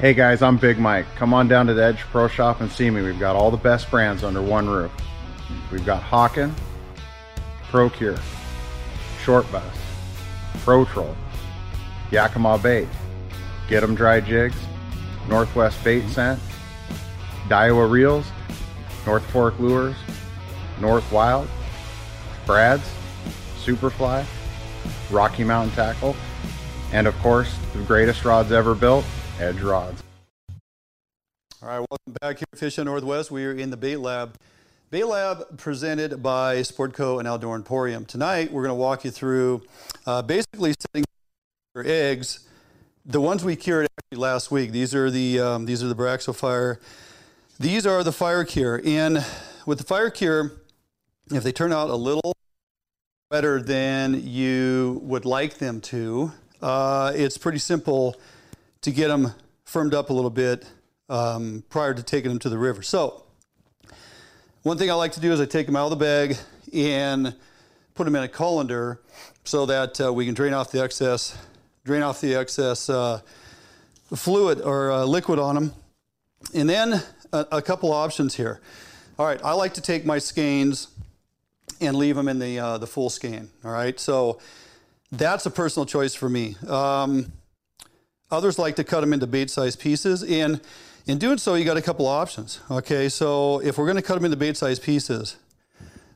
Hey 0.01 0.13
guys, 0.13 0.41
I'm 0.41 0.57
Big 0.57 0.77
Mike. 0.77 1.05
Come 1.15 1.33
on 1.33 1.47
down 1.47 1.67
to 1.67 1.73
the 1.73 1.83
Edge 1.83 1.99
Pro 1.99 2.27
Shop 2.27 2.59
and 2.59 2.69
see 2.71 2.89
me. 2.89 3.01
We've 3.01 3.19
got 3.19 3.35
all 3.35 3.49
the 3.49 3.57
best 3.57 3.89
brands 3.89 4.23
under 4.23 4.41
one 4.41 4.67
roof. 4.67 4.91
We've 5.71 5.85
got 5.85 6.03
Hawken, 6.03 6.51
ProCure, 7.69 8.19
Short 9.23 9.49
Bus, 9.51 9.63
Pro 10.63 10.85
Troll, 10.85 11.15
Yakima 12.11 12.57
Bait, 12.57 12.87
Get 13.67 13.83
'em 13.83 13.95
Dry 13.95 14.19
Jigs, 14.19 14.57
Northwest 15.27 15.83
Bait 15.83 16.07
Scent, 16.09 16.39
Daiwa 17.49 17.89
Reels, 17.89 18.25
North 19.05 19.23
Fork 19.31 19.59
Lures, 19.59 19.95
North 20.79 21.11
Wild, 21.11 21.47
Brad's, 22.45 22.87
Superfly, 23.63 24.25
Rocky 25.09 25.43
Mountain 25.43 25.75
Tackle, 25.75 26.15
and 26.91 27.07
of 27.07 27.17
course, 27.19 27.55
the 27.73 27.81
greatest 27.83 28.23
rods 28.23 28.51
ever 28.51 28.75
built, 28.75 29.05
Edge 29.39 29.61
Rods. 29.61 30.03
All 31.61 31.69
right, 31.69 31.79
welcome 31.79 32.13
back 32.21 32.37
here 32.37 32.45
at 32.53 32.59
Fish 32.59 32.77
Northwest. 32.77 33.31
We 33.31 33.45
are 33.45 33.51
in 33.51 33.71
the 33.71 33.77
Bait 33.77 33.97
Lab. 33.97 34.35
Bait 34.91 35.05
Lab 35.05 35.57
presented 35.57 36.21
by 36.21 36.57
Sportco 36.57 37.17
and 37.17 37.27
Outdoor 37.27 37.55
Emporium. 37.55 38.05
Tonight, 38.05 38.51
we're 38.51 38.61
going 38.61 38.69
to 38.69 38.79
walk 38.79 39.03
you 39.03 39.09
through 39.09 39.63
uh, 40.05 40.21
basically 40.21 40.75
setting 40.79 41.05
your 41.73 41.83
eggs. 41.87 42.47
The 43.07 43.21
ones 43.21 43.45
we 43.45 43.55
cured 43.55 43.87
actually 43.99 44.19
last 44.19 44.49
week. 44.49 44.71
These 44.71 44.95
are 44.95 45.11
the 45.11 45.39
um, 45.39 45.65
these 45.67 45.83
are 45.83 45.87
the 45.87 45.93
BorX 45.93 46.27
O 46.27 46.33
Fire. 46.33 46.79
These 47.59 47.85
are 47.85 48.03
the 48.03 48.11
Fire 48.11 48.43
Cure, 48.43 48.81
and 48.83 49.23
with 49.67 49.77
the 49.77 49.83
Fire 49.83 50.09
Cure, 50.09 50.53
if 51.29 51.43
they 51.43 51.51
turn 51.51 51.71
out 51.71 51.91
a 51.91 51.95
little 51.95 52.33
better 53.29 53.61
than 53.61 54.27
you 54.27 54.99
would 55.03 55.23
like 55.23 55.59
them 55.59 55.81
to, 55.81 56.31
uh, 56.63 57.11
it's 57.15 57.37
pretty 57.37 57.59
simple 57.59 58.15
to 58.81 58.89
get 58.89 59.09
them 59.09 59.33
firmed 59.65 59.93
up 59.93 60.09
a 60.09 60.13
little 60.13 60.31
bit 60.31 60.65
um, 61.07 61.63
prior 61.69 61.93
to 61.93 62.01
taking 62.01 62.29
them 62.29 62.39
to 62.39 62.49
the 62.49 62.57
river. 62.57 62.81
So, 62.81 63.23
one 64.63 64.79
thing 64.79 64.89
I 64.89 64.95
like 64.95 65.11
to 65.11 65.19
do 65.19 65.31
is 65.31 65.39
I 65.39 65.45
take 65.45 65.67
them 65.67 65.75
out 65.75 65.91
of 65.91 65.91
the 65.91 66.03
bag 66.03 66.37
and 66.73 67.35
put 67.93 68.05
them 68.05 68.15
in 68.15 68.23
a 68.23 68.27
colander 68.27 68.99
so 69.43 69.67
that 69.67 70.01
uh, 70.01 70.11
we 70.11 70.25
can 70.25 70.33
drain 70.33 70.55
off 70.55 70.71
the 70.71 70.81
excess, 70.81 71.37
drain 71.85 72.01
off 72.01 72.19
the 72.19 72.33
excess 72.33 72.89
uh, 72.89 73.21
fluid 74.15 74.59
or 74.59 74.91
uh, 74.91 75.05
liquid 75.05 75.37
on 75.37 75.53
them. 75.53 75.73
And 76.53 76.67
then 76.67 77.03
a, 77.31 77.47
a, 77.53 77.61
couple 77.61 77.93
options 77.93 78.35
here. 78.35 78.59
All 79.19 79.25
right, 79.25 79.39
I 79.43 79.53
like 79.53 79.75
to 79.75 79.81
take 79.81 80.03
my 80.03 80.17
skeins 80.17 80.87
and 81.79 81.95
leave 81.95 82.15
them 82.15 82.27
in 82.27 82.39
the 82.39 82.59
uh, 82.59 82.77
the 82.79 82.87
full 82.87 83.09
skein. 83.09 83.49
All 83.63 83.71
right, 83.71 83.99
so 83.99 84.39
that's 85.11 85.45
a 85.45 85.51
personal 85.51 85.85
choice 85.85 86.15
for 86.15 86.27
me. 86.27 86.55
Um, 86.67 87.31
others 88.31 88.57
like 88.57 88.75
to 88.77 88.83
cut 88.83 89.01
them 89.01 89.13
into 89.13 89.27
bait-sized 89.27 89.79
pieces, 89.79 90.23
and 90.23 90.61
in 91.05 91.19
doing 91.19 91.37
so, 91.37 91.53
you 91.53 91.65
got 91.65 91.77
a 91.77 91.81
couple 91.81 92.07
options. 92.07 92.61
Okay, 92.69 93.09
so 93.09 93.61
if 93.61 93.77
we're 93.77 93.85
going 93.85 93.95
to 93.95 94.01
cut 94.01 94.15
them 94.15 94.25
into 94.25 94.37
bait-sized 94.37 94.81
pieces, 94.81 95.37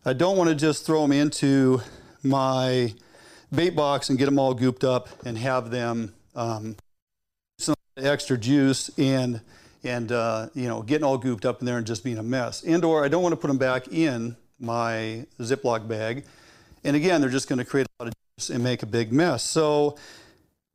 I 0.03 0.13
don't 0.13 0.35
want 0.35 0.49
to 0.49 0.55
just 0.55 0.85
throw 0.85 1.01
them 1.03 1.11
into 1.11 1.81
my 2.23 2.93
bait 3.53 3.71
box 3.71 4.09
and 4.09 4.17
get 4.17 4.25
them 4.25 4.39
all 4.39 4.55
gooped 4.55 4.83
up 4.83 5.09
and 5.25 5.37
have 5.37 5.71
them 5.71 6.13
um, 6.35 6.75
some 7.57 7.75
extra 7.97 8.37
juice 8.37 8.89
and 8.97 9.41
and 9.83 10.11
uh, 10.11 10.47
you 10.53 10.67
know 10.67 10.81
getting 10.81 11.05
all 11.05 11.19
gooped 11.19 11.45
up 11.45 11.59
in 11.59 11.65
there 11.65 11.77
and 11.77 11.87
just 11.87 12.03
being 12.03 12.17
a 12.17 12.23
mess. 12.23 12.63
And 12.63 12.83
or 12.83 13.03
I 13.03 13.07
don't 13.07 13.23
want 13.23 13.33
to 13.33 13.37
put 13.37 13.47
them 13.47 13.57
back 13.57 13.87
in 13.87 14.35
my 14.59 15.25
Ziploc 15.39 15.87
bag. 15.87 16.25
And 16.83 16.95
again, 16.95 17.21
they're 17.21 17.29
just 17.29 17.49
going 17.49 17.59
to 17.59 17.65
create 17.65 17.87
a 17.99 18.03
lot 18.03 18.07
of 18.07 18.13
juice 18.37 18.49
and 18.49 18.63
make 18.63 18.83
a 18.83 18.85
big 18.85 19.11
mess. 19.11 19.43
So 19.43 19.97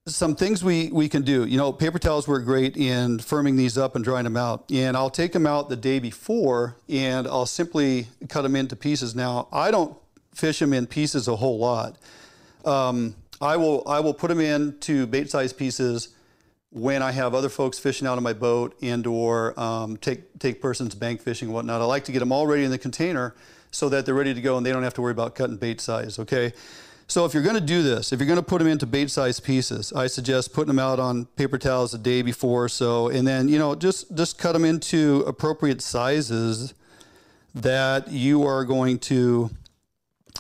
some 0.06 0.36
things 0.36 0.62
we, 0.62 0.90
we 0.92 1.08
can 1.08 1.22
do. 1.22 1.46
You 1.46 1.56
know, 1.56 1.72
paper 1.72 1.98
towels 1.98 2.28
work 2.28 2.44
great 2.44 2.76
in 2.76 3.18
firming 3.18 3.56
these 3.56 3.78
up 3.78 3.94
and 3.94 4.04
drying 4.04 4.24
them 4.24 4.36
out. 4.36 4.70
And 4.70 4.96
I'll 4.96 5.10
take 5.10 5.32
them 5.32 5.46
out 5.46 5.70
the 5.70 5.76
day 5.76 5.98
before 5.98 6.76
and 6.88 7.26
I'll 7.26 7.46
simply 7.46 8.08
cut 8.28 8.42
them 8.42 8.54
into 8.54 8.76
pieces. 8.76 9.14
Now, 9.14 9.48
I 9.50 9.70
don't 9.70 9.96
fish 10.34 10.58
them 10.58 10.74
in 10.74 10.86
pieces 10.86 11.26
a 11.26 11.36
whole 11.36 11.58
lot. 11.58 11.96
Um, 12.66 13.14
I 13.40 13.56
will 13.56 13.82
I 13.86 14.00
will 14.00 14.14
put 14.14 14.28
them 14.28 14.40
into 14.40 15.06
bait 15.06 15.30
size 15.30 15.52
pieces 15.52 16.08
when 16.70 17.02
I 17.02 17.12
have 17.12 17.34
other 17.34 17.48
folks 17.48 17.78
fishing 17.78 18.06
out 18.06 18.18
of 18.18 18.24
my 18.24 18.32
boat 18.32 18.76
and 18.82 19.06
or 19.06 19.58
um, 19.58 19.96
take 19.96 20.38
take 20.38 20.60
persons 20.60 20.94
bank 20.94 21.20
fishing 21.20 21.48
and 21.48 21.54
whatnot. 21.54 21.80
I 21.80 21.84
like 21.84 22.04
to 22.04 22.12
get 22.12 22.20
them 22.20 22.32
all 22.32 22.46
ready 22.46 22.64
in 22.64 22.70
the 22.70 22.78
container 22.78 23.34
so 23.70 23.88
that 23.88 24.06
they're 24.06 24.14
ready 24.14 24.34
to 24.34 24.40
go 24.40 24.56
and 24.56 24.64
they 24.64 24.72
don't 24.72 24.82
have 24.82 24.94
to 24.94 25.02
worry 25.02 25.12
about 25.12 25.34
cutting 25.34 25.56
bait 25.56 25.80
size. 25.80 26.18
Okay. 26.18 26.52
So 27.06 27.26
if 27.26 27.34
you're 27.34 27.42
going 27.42 27.56
to 27.56 27.60
do 27.60 27.82
this, 27.82 28.12
if 28.12 28.18
you're 28.18 28.26
going 28.26 28.38
to 28.38 28.42
put 28.42 28.60
them 28.60 28.66
into 28.66 28.86
bait 28.86 29.10
size 29.10 29.38
pieces, 29.38 29.92
I 29.92 30.06
suggest 30.06 30.54
putting 30.54 30.68
them 30.68 30.78
out 30.78 30.98
on 30.98 31.26
paper 31.36 31.58
towels 31.58 31.92
a 31.92 31.98
day 31.98 32.22
before 32.22 32.64
or 32.64 32.68
so, 32.68 33.08
and 33.08 33.28
then 33.28 33.48
you 33.48 33.58
know 33.58 33.74
just 33.74 34.14
just 34.16 34.38
cut 34.38 34.52
them 34.52 34.64
into 34.64 35.22
appropriate 35.26 35.82
sizes 35.82 36.72
that 37.54 38.10
you 38.10 38.42
are 38.44 38.64
going 38.64 38.98
to 38.98 39.50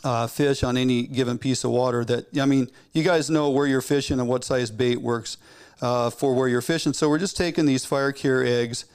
uh, 0.02 0.26
fish 0.26 0.62
on 0.62 0.76
any 0.76 1.06
given 1.06 1.38
piece 1.38 1.64
of 1.64 1.70
water. 1.70 2.04
That 2.04 2.38
I 2.38 2.46
mean, 2.46 2.70
you 2.92 3.02
guys 3.02 3.30
know 3.30 3.50
where 3.50 3.66
you're 3.66 3.80
fishing 3.80 4.18
and 4.18 4.28
what 4.28 4.44
size 4.44 4.70
bait 4.70 5.00
works 5.00 5.36
uh, 5.80 6.10
for 6.10 6.34
where 6.34 6.48
you're 6.48 6.62
fishing. 6.62 6.92
So 6.92 7.08
we're 7.08 7.18
just 7.18 7.36
taking 7.36 7.66
these 7.66 7.84
fire 7.84 8.12
cure 8.12 8.44
eggs. 8.44 8.86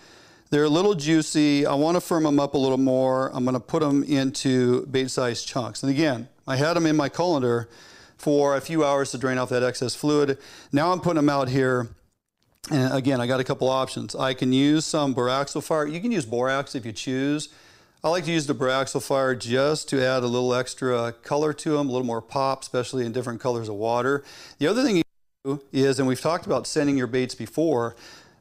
They're 0.49 0.63
a 0.63 0.69
little 0.69 0.95
juicy. 0.95 1.65
I 1.65 1.75
want 1.75 1.95
to 1.95 2.01
firm 2.01 2.23
them 2.23 2.39
up 2.39 2.55
a 2.55 2.57
little 2.57 2.79
more. 2.79 3.29
I'm 3.35 3.43
going 3.43 3.53
to 3.53 3.59
put 3.59 3.81
them 3.81 4.03
into 4.03 4.85
bait-sized 4.87 5.47
chunks. 5.47 5.83
And 5.83 5.91
again, 5.91 6.27
I 6.47 6.55
had 6.55 6.73
them 6.73 6.87
in 6.87 6.95
my 6.95 7.07
colander 7.07 7.69
for 8.17 8.55
a 8.55 8.61
few 8.61 8.83
hours 8.83 9.11
to 9.11 9.19
drain 9.19 9.37
off 9.37 9.49
that 9.49 9.61
excess 9.61 9.93
fluid. 9.93 10.39
Now 10.71 10.91
I'm 10.91 11.01
putting 11.01 11.17
them 11.17 11.29
out 11.29 11.49
here. 11.49 11.89
And 12.71 12.91
again, 12.93 13.21
I 13.21 13.27
got 13.27 13.39
a 13.39 13.43
couple 13.43 13.69
options. 13.69 14.15
I 14.15 14.33
can 14.33 14.51
use 14.51 14.85
some 14.85 15.13
BorX 15.13 15.55
O 15.55 15.61
Fire. 15.61 15.87
You 15.87 16.01
can 16.01 16.11
use 16.11 16.25
borax 16.25 16.73
if 16.75 16.85
you 16.85 16.91
choose. 16.91 17.49
I 18.01 18.07
like 18.07 18.23
to 18.25 18.31
use 18.31 18.47
the 18.47 18.55
BorX 18.55 18.95
O 18.95 19.01
Fire 19.01 19.35
just 19.35 19.89
to 19.89 20.01
add 20.01 20.23
a 20.23 20.27
little 20.27 20.53
extra 20.53 21.11
color 21.11 21.51
to 21.51 21.71
them, 21.71 21.89
a 21.89 21.91
little 21.91 22.07
more 22.07 22.21
pop, 22.21 22.61
especially 22.61 23.05
in 23.05 23.11
different 23.11 23.41
colors 23.41 23.67
of 23.67 23.75
water. 23.75 24.23
The 24.57 24.67
other 24.67 24.83
thing 24.83 24.95
you 24.97 25.03
do 25.43 25.61
is, 25.73 25.99
and 25.99 26.07
we've 26.07 26.21
talked 26.21 26.45
about 26.45 26.65
sending 26.65 26.97
your 26.97 27.07
baits 27.07 27.35
before, 27.35 27.97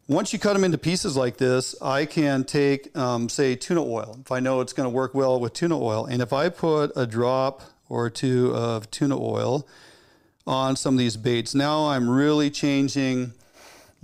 once 0.07 0.33
you 0.33 0.39
cut 0.39 0.53
them 0.53 0.63
into 0.63 0.79
pieces 0.79 1.17
like 1.17 1.39
this, 1.39 1.75
I 1.83 2.07
can 2.07 2.45
take, 2.45 2.97
um, 2.97 3.29
say, 3.29 3.57
tuna 3.57 3.83
oil, 3.83 4.19
if 4.21 4.31
I 4.31 4.39
know 4.39 4.61
it's 4.61 4.73
going 4.73 4.87
to 4.87 4.91
work 4.91 5.13
well 5.13 5.41
with 5.41 5.55
tuna 5.55 5.77
oil. 5.77 6.07
And 6.07 6.23
if 6.23 6.33
I 6.33 6.51
put 6.51 6.93
a 6.95 7.05
drop 7.05 7.63
or 7.89 8.09
two 8.11 8.55
of 8.55 8.89
tuna 8.93 9.21
oil 9.21 9.67
on 10.47 10.77
some 10.77 10.95
of 10.95 10.99
these 10.99 11.17
baits. 11.17 11.53
Now 11.55 11.89
I'm 11.89 12.09
really 12.09 12.49
changing 12.49 13.33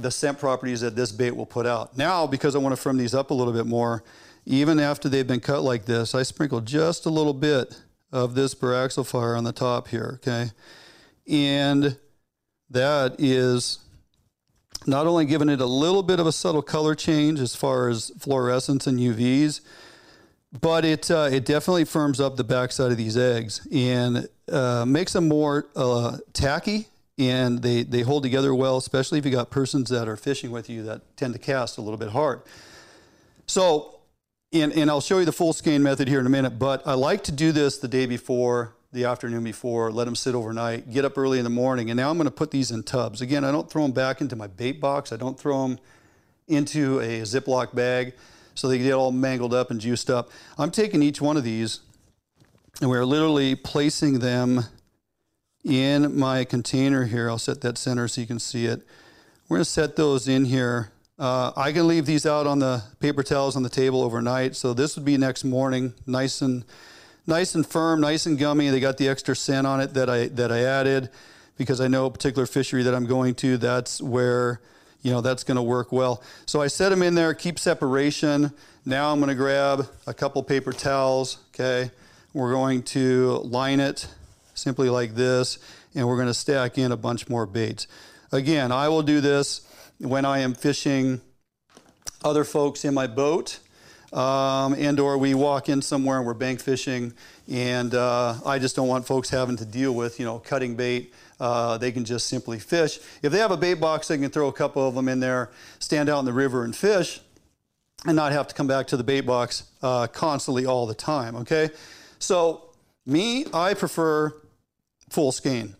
the 0.00 0.10
scent 0.10 0.40
properties 0.40 0.80
that 0.80 0.96
this 0.96 1.12
bait 1.12 1.36
will 1.36 1.46
put 1.46 1.64
out. 1.64 1.96
Now, 1.96 2.26
because 2.26 2.56
I 2.56 2.58
want 2.58 2.74
to 2.74 2.80
firm 2.80 2.96
these 2.96 3.14
up 3.14 3.30
a 3.30 3.34
little 3.34 3.52
bit 3.52 3.66
more, 3.66 4.02
even 4.46 4.78
after 4.78 5.08
they've 5.08 5.26
been 5.26 5.40
cut 5.40 5.62
like 5.62 5.86
this, 5.86 6.14
I 6.14 6.22
sprinkle 6.22 6.60
just 6.60 7.06
a 7.06 7.10
little 7.10 7.34
bit 7.34 7.80
of 8.12 8.34
this 8.34 8.54
BorX 8.54 8.98
O 8.98 9.18
on 9.36 9.44
the 9.44 9.52
top 9.52 9.88
here, 9.88 10.20
okay? 10.22 10.50
And 11.28 11.98
that 12.70 13.16
is 13.18 13.78
not 14.86 15.06
only 15.06 15.24
giving 15.24 15.48
it 15.48 15.60
a 15.60 15.66
little 15.66 16.02
bit 16.02 16.20
of 16.20 16.26
a 16.26 16.32
subtle 16.32 16.62
color 16.62 16.94
change 16.94 17.40
as 17.40 17.56
far 17.56 17.88
as 17.88 18.10
fluorescence 18.18 18.86
and 18.86 18.98
UVs, 18.98 19.60
but 20.60 20.84
it 20.84 21.10
uh, 21.10 21.28
it 21.32 21.44
definitely 21.44 21.84
firms 21.84 22.20
up 22.20 22.36
the 22.36 22.44
backside 22.44 22.92
of 22.92 22.96
these 22.96 23.16
eggs 23.16 23.66
and 23.72 24.28
uh, 24.52 24.84
makes 24.86 25.12
them 25.14 25.26
more 25.26 25.66
uh, 25.74 26.18
tacky 26.32 26.86
and 27.18 27.62
they, 27.62 27.82
they 27.84 28.02
hold 28.02 28.22
together 28.22 28.54
well, 28.54 28.76
especially 28.76 29.18
if 29.18 29.24
you 29.24 29.30
got 29.30 29.50
persons 29.50 29.88
that 29.90 30.08
are 30.08 30.16
fishing 30.16 30.50
with 30.50 30.68
you 30.68 30.82
that 30.82 31.16
tend 31.16 31.32
to 31.32 31.38
cast 31.38 31.78
a 31.78 31.80
little 31.80 31.96
bit 31.96 32.10
hard. 32.10 32.42
So, 33.46 33.93
and, 34.54 34.72
and 34.72 34.88
I'll 34.88 35.00
show 35.00 35.18
you 35.18 35.24
the 35.24 35.32
full 35.32 35.52
skein 35.52 35.82
method 35.82 36.06
here 36.06 36.20
in 36.20 36.26
a 36.26 36.30
minute, 36.30 36.58
but 36.58 36.86
I 36.86 36.94
like 36.94 37.24
to 37.24 37.32
do 37.32 37.50
this 37.50 37.78
the 37.78 37.88
day 37.88 38.06
before, 38.06 38.76
the 38.92 39.04
afternoon 39.04 39.42
before, 39.42 39.90
let 39.90 40.04
them 40.04 40.14
sit 40.14 40.34
overnight, 40.34 40.92
get 40.92 41.04
up 41.04 41.18
early 41.18 41.38
in 41.38 41.44
the 41.44 41.50
morning, 41.50 41.90
and 41.90 41.96
now 41.96 42.10
I'm 42.10 42.18
to 42.18 42.30
put 42.30 42.52
these 42.52 42.70
in 42.70 42.84
tubs. 42.84 43.20
Again, 43.20 43.44
I 43.44 43.50
don't 43.50 43.68
throw 43.68 43.82
them 43.82 43.90
back 43.92 44.20
into 44.20 44.36
my 44.36 44.46
bait 44.46 44.80
box. 44.80 45.12
I 45.12 45.16
don't 45.16 45.38
throw 45.38 45.66
them 45.66 45.80
into 46.46 47.00
a 47.00 47.22
Ziploc 47.22 47.74
bag 47.74 48.14
so 48.54 48.68
they 48.68 48.78
get 48.78 48.92
all 48.92 49.10
mangled 49.10 49.52
up 49.52 49.72
and 49.72 49.80
juiced 49.80 50.08
up. 50.08 50.30
I'm 50.56 50.70
taking 50.70 51.02
each 51.02 51.20
one 51.20 51.36
of 51.36 51.42
these 51.42 51.80
and 52.80 52.88
we're 52.88 53.04
literally 53.04 53.56
placing 53.56 54.20
them 54.20 54.60
in 55.64 56.16
my 56.16 56.44
container 56.44 57.06
here. 57.06 57.28
I'll 57.28 57.38
set 57.38 57.60
that 57.62 57.78
center 57.78 58.06
so 58.06 58.20
you 58.20 58.26
can 58.26 58.38
see 58.38 58.66
it. 58.66 58.82
We're 59.48 59.58
to 59.58 59.64
set 59.64 59.96
those 59.96 60.28
in 60.28 60.44
here. 60.44 60.92
Uh, 61.24 61.50
I 61.56 61.72
can 61.72 61.88
leave 61.88 62.04
these 62.04 62.26
out 62.26 62.46
on 62.46 62.58
the 62.58 62.82
paper 63.00 63.22
towels 63.22 63.56
on 63.56 63.62
the 63.62 63.70
table 63.70 64.02
overnight. 64.02 64.54
So 64.56 64.74
this 64.74 64.94
would 64.94 65.06
be 65.06 65.16
next 65.16 65.42
morning, 65.42 65.94
nice 66.06 66.42
and 66.42 66.66
nice 67.26 67.54
and 67.54 67.66
firm, 67.66 68.02
nice 68.02 68.26
and 68.26 68.38
gummy. 68.38 68.68
They 68.68 68.78
got 68.78 68.98
the 68.98 69.08
extra 69.08 69.34
scent 69.34 69.66
on 69.66 69.80
it 69.80 69.94
that 69.94 70.10
I 70.10 70.26
that 70.26 70.52
I 70.52 70.64
added 70.64 71.08
because 71.56 71.80
I 71.80 71.88
know 71.88 72.04
a 72.04 72.10
particular 72.10 72.44
fishery 72.44 72.82
that 72.82 72.94
I'm 72.94 73.06
going 73.06 73.34
to. 73.36 73.56
That's 73.56 74.02
where 74.02 74.60
you 75.00 75.12
know 75.12 75.22
that's 75.22 75.44
going 75.44 75.56
to 75.56 75.62
work 75.62 75.92
well. 75.92 76.22
So 76.44 76.60
I 76.60 76.66
set 76.66 76.90
them 76.90 77.02
in 77.02 77.14
there, 77.14 77.32
keep 77.32 77.58
separation. 77.58 78.52
Now 78.84 79.10
I'm 79.10 79.18
going 79.18 79.30
to 79.30 79.34
grab 79.34 79.88
a 80.06 80.12
couple 80.12 80.42
paper 80.42 80.74
towels. 80.74 81.38
Okay, 81.54 81.90
we're 82.34 82.52
going 82.52 82.82
to 82.82 83.38
line 83.44 83.80
it 83.80 84.08
simply 84.52 84.90
like 84.90 85.14
this, 85.14 85.58
and 85.94 86.06
we're 86.06 86.16
going 86.16 86.28
to 86.28 86.34
stack 86.34 86.76
in 86.76 86.92
a 86.92 86.98
bunch 86.98 87.30
more 87.30 87.46
baits. 87.46 87.86
Again, 88.30 88.70
I 88.70 88.90
will 88.90 89.02
do 89.02 89.22
this 89.22 89.62
when 89.98 90.24
I 90.24 90.40
am 90.40 90.54
fishing 90.54 91.20
other 92.24 92.44
folks 92.44 92.84
in 92.84 92.94
my 92.94 93.06
boat. 93.06 93.60
Um, 94.12 94.74
and 94.74 95.00
or 95.00 95.18
we 95.18 95.34
walk 95.34 95.68
in 95.68 95.82
somewhere 95.82 96.18
and 96.18 96.26
we're 96.26 96.34
bank 96.34 96.60
fishing 96.60 97.14
and 97.50 97.92
uh, 97.96 98.36
i 98.46 98.60
just 98.60 98.76
don't 98.76 98.86
want 98.86 99.04
folks 99.04 99.28
having 99.28 99.56
to 99.56 99.64
deal 99.64 99.92
with 99.92 100.20
you 100.20 100.24
know 100.24 100.38
cutting 100.38 100.76
bait. 100.76 101.12
Uh, 101.40 101.76
they 101.78 101.90
can 101.90 102.04
just 102.04 102.28
simply 102.28 102.60
fish. 102.60 103.00
If 103.22 103.32
they 103.32 103.38
have 103.38 103.50
a 103.50 103.56
bait 103.56 103.74
box 103.74 104.06
they 104.06 104.16
can 104.16 104.30
throw 104.30 104.46
a 104.46 104.52
couple 104.52 104.86
of 104.86 104.94
them 104.94 105.08
in 105.08 105.18
there 105.18 105.50
stand 105.80 106.08
out 106.08 106.20
in 106.20 106.26
the 106.26 106.32
river 106.32 106.62
and 106.62 106.76
fish 106.76 107.22
and 108.06 108.14
not 108.14 108.30
have 108.30 108.46
to 108.46 108.54
come 108.54 108.68
back 108.68 108.86
to 108.88 108.96
the 108.96 109.02
bait 109.02 109.22
box 109.22 109.64
uh, 109.82 110.06
constantly 110.06 110.64
all 110.64 110.86
the 110.86 110.94
time 110.94 111.34
okay? 111.34 111.70
So 112.20 112.70
me 113.04 113.46
i 113.52 113.74
prefer 113.74 114.32
full 115.10 115.32
skein 115.32 115.74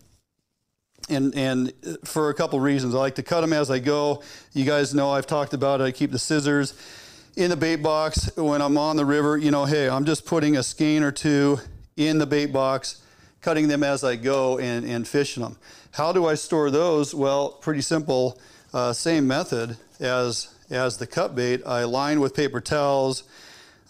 and 1.09 1.35
and 1.35 1.73
for 2.03 2.29
a 2.29 2.33
couple 2.33 2.59
reasons. 2.59 2.95
I 2.95 2.99
like 2.99 3.15
to 3.15 3.23
cut 3.23 3.41
them 3.41 3.53
as 3.53 3.69
I 3.69 3.79
go. 3.79 4.23
You 4.53 4.65
guys 4.65 4.93
know 4.93 5.11
I've 5.11 5.27
talked 5.27 5.53
about 5.53 5.81
it. 5.81 5.85
I 5.85 5.91
keep 5.91 6.11
the 6.11 6.19
scissors 6.19 6.73
in 7.35 7.49
the 7.49 7.57
bait 7.57 7.77
box 7.77 8.35
when 8.35 8.61
I'm 8.61 8.77
on 8.77 8.95
the 8.95 9.05
river. 9.05 9.37
You 9.37 9.51
know, 9.51 9.65
hey, 9.65 9.89
I'm 9.89 10.05
just 10.05 10.25
putting 10.25 10.57
a 10.57 10.63
skein 10.63 11.03
or 11.03 11.11
two 11.11 11.59
in 11.97 12.17
the 12.17 12.25
bait 12.25 12.47
box, 12.47 13.01
cutting 13.41 13.67
them 13.67 13.83
as 13.83 14.03
I 14.03 14.15
go, 14.15 14.57
and 14.57 14.85
and 14.85 15.07
fishing 15.07 15.43
them. 15.43 15.57
How 15.91 16.11
do 16.11 16.25
I 16.25 16.35
store 16.35 16.71
those? 16.71 17.13
Well, 17.13 17.49
pretty 17.49 17.81
simple. 17.81 18.39
Uh, 18.73 18.91
same 18.93 19.27
method 19.27 19.77
as 19.99 20.53
as 20.69 20.97
the 20.97 21.07
cut 21.07 21.35
bait. 21.35 21.61
I 21.65 21.83
line 21.83 22.19
with 22.19 22.35
paper 22.35 22.61
towels. 22.61 23.23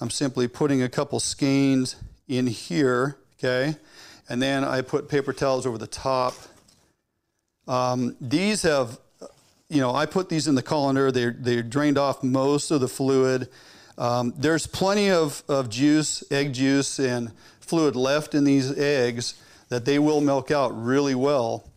I'm 0.01 0.09
simply 0.09 0.49
putting 0.49 0.81
a 0.81 0.89
couple 0.89 1.21
skeins 1.21 1.95
in 2.27 2.47
here, 2.47 3.17
okay, 3.39 3.77
and 4.27 4.41
then 4.41 4.65
I 4.65 4.81
put 4.81 5.07
paper 5.07 5.31
towels 5.31 5.65
over 5.65 5.77
the 5.77 5.87
top 5.87 6.33
um, 7.67 8.15
these 8.21 8.61
have, 8.63 8.99
you 9.69 9.81
know, 9.81 9.93
I 9.93 10.05
put 10.05 10.29
these 10.29 10.47
in 10.47 10.55
the 10.55 10.61
colander. 10.61 11.11
They're, 11.11 11.35
they're 11.37 11.63
drained 11.63 11.97
off 11.97 12.23
most 12.23 12.71
of 12.71 12.81
the 12.81 12.87
fluid. 12.87 13.49
Um, 13.97 14.33
there's 14.37 14.67
plenty 14.67 15.09
of, 15.09 15.43
of 15.47 15.69
juice, 15.69 16.23
egg 16.31 16.53
juice, 16.53 16.99
and 16.99 17.31
fluid 17.59 17.95
left 17.95 18.35
in 18.35 18.43
these 18.43 18.77
eggs 18.77 19.35
that 19.69 19.85
they 19.85 19.99
will 19.99 20.21
milk 20.21 20.51
out 20.51 20.69
really 20.69 21.15
well 21.15 21.69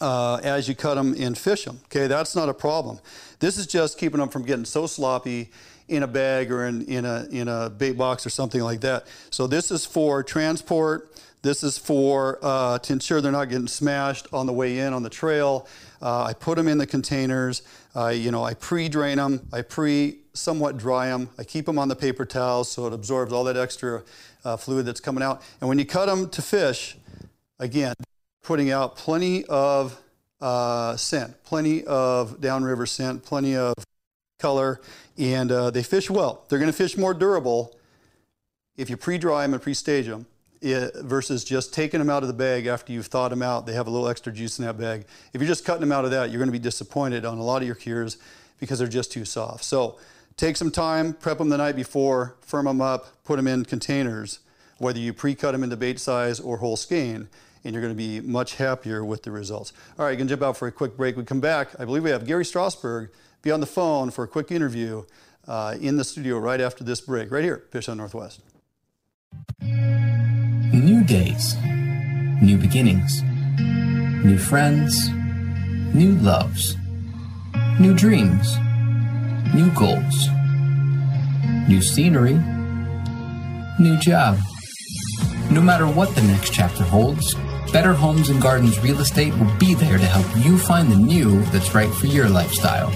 uh, 0.00 0.40
as 0.42 0.68
you 0.68 0.74
cut 0.74 0.94
them 0.94 1.14
and 1.18 1.36
fish 1.36 1.64
them. 1.64 1.80
Okay, 1.84 2.06
that's 2.06 2.34
not 2.34 2.48
a 2.48 2.54
problem. 2.54 2.98
This 3.38 3.58
is 3.58 3.66
just 3.66 3.98
keeping 3.98 4.20
them 4.20 4.28
from 4.28 4.44
getting 4.44 4.64
so 4.64 4.86
sloppy 4.86 5.50
in 5.92 6.02
a 6.02 6.06
bag 6.06 6.50
or 6.50 6.66
in, 6.66 6.82
in, 6.86 7.04
a, 7.04 7.26
in 7.30 7.48
a 7.48 7.70
bait 7.70 7.92
box 7.92 8.26
or 8.26 8.30
something 8.30 8.62
like 8.62 8.80
that. 8.80 9.06
So 9.30 9.46
this 9.46 9.70
is 9.70 9.84
for 9.84 10.22
transport. 10.22 11.12
This 11.42 11.62
is 11.62 11.76
for 11.76 12.38
uh, 12.40 12.78
to 12.78 12.92
ensure 12.92 13.20
they're 13.20 13.32
not 13.32 13.48
getting 13.48 13.66
smashed 13.66 14.26
on 14.32 14.46
the 14.46 14.52
way 14.52 14.78
in 14.78 14.92
on 14.92 15.02
the 15.02 15.10
trail. 15.10 15.66
Uh, 16.00 16.22
I 16.22 16.34
put 16.34 16.56
them 16.56 16.68
in 16.68 16.78
the 16.78 16.86
containers. 16.86 17.62
I, 17.94 18.12
you 18.12 18.30
know, 18.30 18.44
I 18.44 18.54
pre-drain 18.54 19.18
them. 19.18 19.48
I 19.52 19.62
pre 19.62 20.18
somewhat 20.34 20.78
dry 20.78 21.08
them. 21.08 21.28
I 21.38 21.44
keep 21.44 21.66
them 21.66 21.78
on 21.78 21.88
the 21.88 21.96
paper 21.96 22.24
towels 22.24 22.70
so 22.70 22.86
it 22.86 22.92
absorbs 22.92 23.32
all 23.32 23.44
that 23.44 23.56
extra 23.56 24.02
uh, 24.44 24.56
fluid 24.56 24.86
that's 24.86 25.00
coming 25.00 25.22
out. 25.22 25.42
And 25.60 25.68
when 25.68 25.78
you 25.78 25.84
cut 25.84 26.06
them 26.06 26.30
to 26.30 26.42
fish, 26.42 26.96
again, 27.58 27.94
putting 28.42 28.70
out 28.70 28.96
plenty 28.96 29.44
of 29.44 30.00
uh, 30.40 30.96
scent, 30.96 31.42
plenty 31.44 31.84
of 31.84 32.40
downriver 32.40 32.86
scent, 32.86 33.24
plenty 33.24 33.56
of 33.56 33.74
color, 34.42 34.80
and 35.16 35.50
uh, 35.50 35.70
they 35.70 35.82
fish 35.82 36.10
well. 36.10 36.44
They're 36.48 36.58
going 36.58 36.70
to 36.70 36.76
fish 36.76 36.98
more 36.98 37.14
durable 37.14 37.78
if 38.76 38.90
you 38.90 38.96
pre-dry 38.96 39.42
them 39.42 39.54
and 39.54 39.62
pre-stage 39.62 40.06
them 40.06 40.26
versus 40.62 41.44
just 41.44 41.72
taking 41.72 41.98
them 41.98 42.10
out 42.10 42.22
of 42.22 42.28
the 42.28 42.34
bag 42.34 42.66
after 42.66 42.92
you've 42.92 43.06
thawed 43.06 43.32
them 43.32 43.42
out. 43.42 43.66
They 43.66 43.72
have 43.74 43.86
a 43.86 43.90
little 43.90 44.08
extra 44.08 44.32
juice 44.32 44.58
in 44.58 44.64
that 44.64 44.78
bag. 44.78 45.06
If 45.32 45.40
you're 45.40 45.48
just 45.48 45.64
cutting 45.64 45.80
them 45.80 45.92
out 45.92 46.04
of 46.04 46.10
that, 46.10 46.30
you're 46.30 46.38
going 46.38 46.48
to 46.48 46.52
be 46.52 46.58
disappointed 46.58 47.24
on 47.24 47.38
a 47.38 47.42
lot 47.42 47.62
of 47.62 47.66
your 47.66 47.74
cures 47.74 48.18
because 48.60 48.78
they're 48.78 48.88
just 48.88 49.12
too 49.12 49.24
soft. 49.24 49.64
So 49.64 49.98
take 50.36 50.56
some 50.56 50.70
time, 50.70 51.14
prep 51.14 51.38
them 51.38 51.48
the 51.48 51.58
night 51.58 51.76
before, 51.76 52.36
firm 52.40 52.66
them 52.66 52.80
up, 52.80 53.24
put 53.24 53.36
them 53.36 53.46
in 53.46 53.64
containers, 53.64 54.40
whether 54.78 54.98
you 54.98 55.12
pre-cut 55.12 55.52
them 55.52 55.62
into 55.62 55.76
bait 55.76 55.98
size 55.98 56.40
or 56.40 56.58
whole 56.58 56.76
skein, 56.76 57.28
and 57.64 57.74
you're 57.74 57.82
going 57.82 57.94
to 57.94 57.98
be 57.98 58.20
much 58.20 58.56
happier 58.56 59.04
with 59.04 59.22
the 59.22 59.30
results. 59.30 59.72
All 59.98 60.04
right, 60.04 60.12
you 60.12 60.18
can 60.18 60.28
jump 60.28 60.42
out 60.42 60.56
for 60.56 60.66
a 60.68 60.72
quick 60.72 60.96
break. 60.96 61.16
We 61.16 61.24
come 61.24 61.40
back. 61.40 61.68
I 61.78 61.84
believe 61.84 62.02
we 62.04 62.10
have 62.10 62.26
Gary 62.26 62.44
Strassburg 62.44 63.10
be 63.42 63.50
on 63.50 63.60
the 63.60 63.66
phone 63.66 64.10
for 64.10 64.24
a 64.24 64.28
quick 64.28 64.50
interview 64.52 65.02
uh, 65.48 65.76
in 65.80 65.96
the 65.96 66.04
studio 66.04 66.38
right 66.38 66.60
after 66.60 66.84
this 66.84 67.00
break, 67.00 67.30
right 67.30 67.42
here, 67.42 67.64
Fish 67.70 67.86
Hunt 67.86 67.98
Northwest. 67.98 68.40
New 69.60 71.04
days, 71.04 71.56
new 72.40 72.56
beginnings, 72.56 73.22
new 74.24 74.38
friends, 74.38 75.10
new 75.92 76.14
loves, 76.16 76.76
new 77.80 77.94
dreams, 77.94 78.56
new 79.52 79.70
goals, 79.72 80.28
new 81.68 81.82
scenery, 81.82 82.38
new 83.80 83.96
job. 83.98 84.38
No 85.50 85.60
matter 85.60 85.86
what 85.86 86.14
the 86.14 86.22
next 86.22 86.52
chapter 86.52 86.84
holds, 86.84 87.34
Better 87.72 87.92
Homes 87.92 88.28
and 88.28 88.40
Gardens 88.40 88.78
Real 88.80 89.00
Estate 89.00 89.36
will 89.36 89.52
be 89.58 89.74
there 89.74 89.98
to 89.98 90.04
help 90.04 90.44
you 90.44 90.58
find 90.58 90.92
the 90.92 90.96
new 90.96 91.42
that's 91.46 91.74
right 91.74 91.92
for 91.92 92.06
your 92.06 92.28
lifestyle 92.28 92.90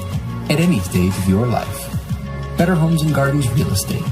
at 0.48 0.60
any 0.60 0.78
stage 0.80 1.16
of 1.16 1.28
your 1.28 1.46
life. 1.46 2.56
Better 2.56 2.74
Homes 2.74 3.02
and 3.02 3.14
Gardens 3.14 3.50
Real 3.50 3.68
Estate. 3.68 4.02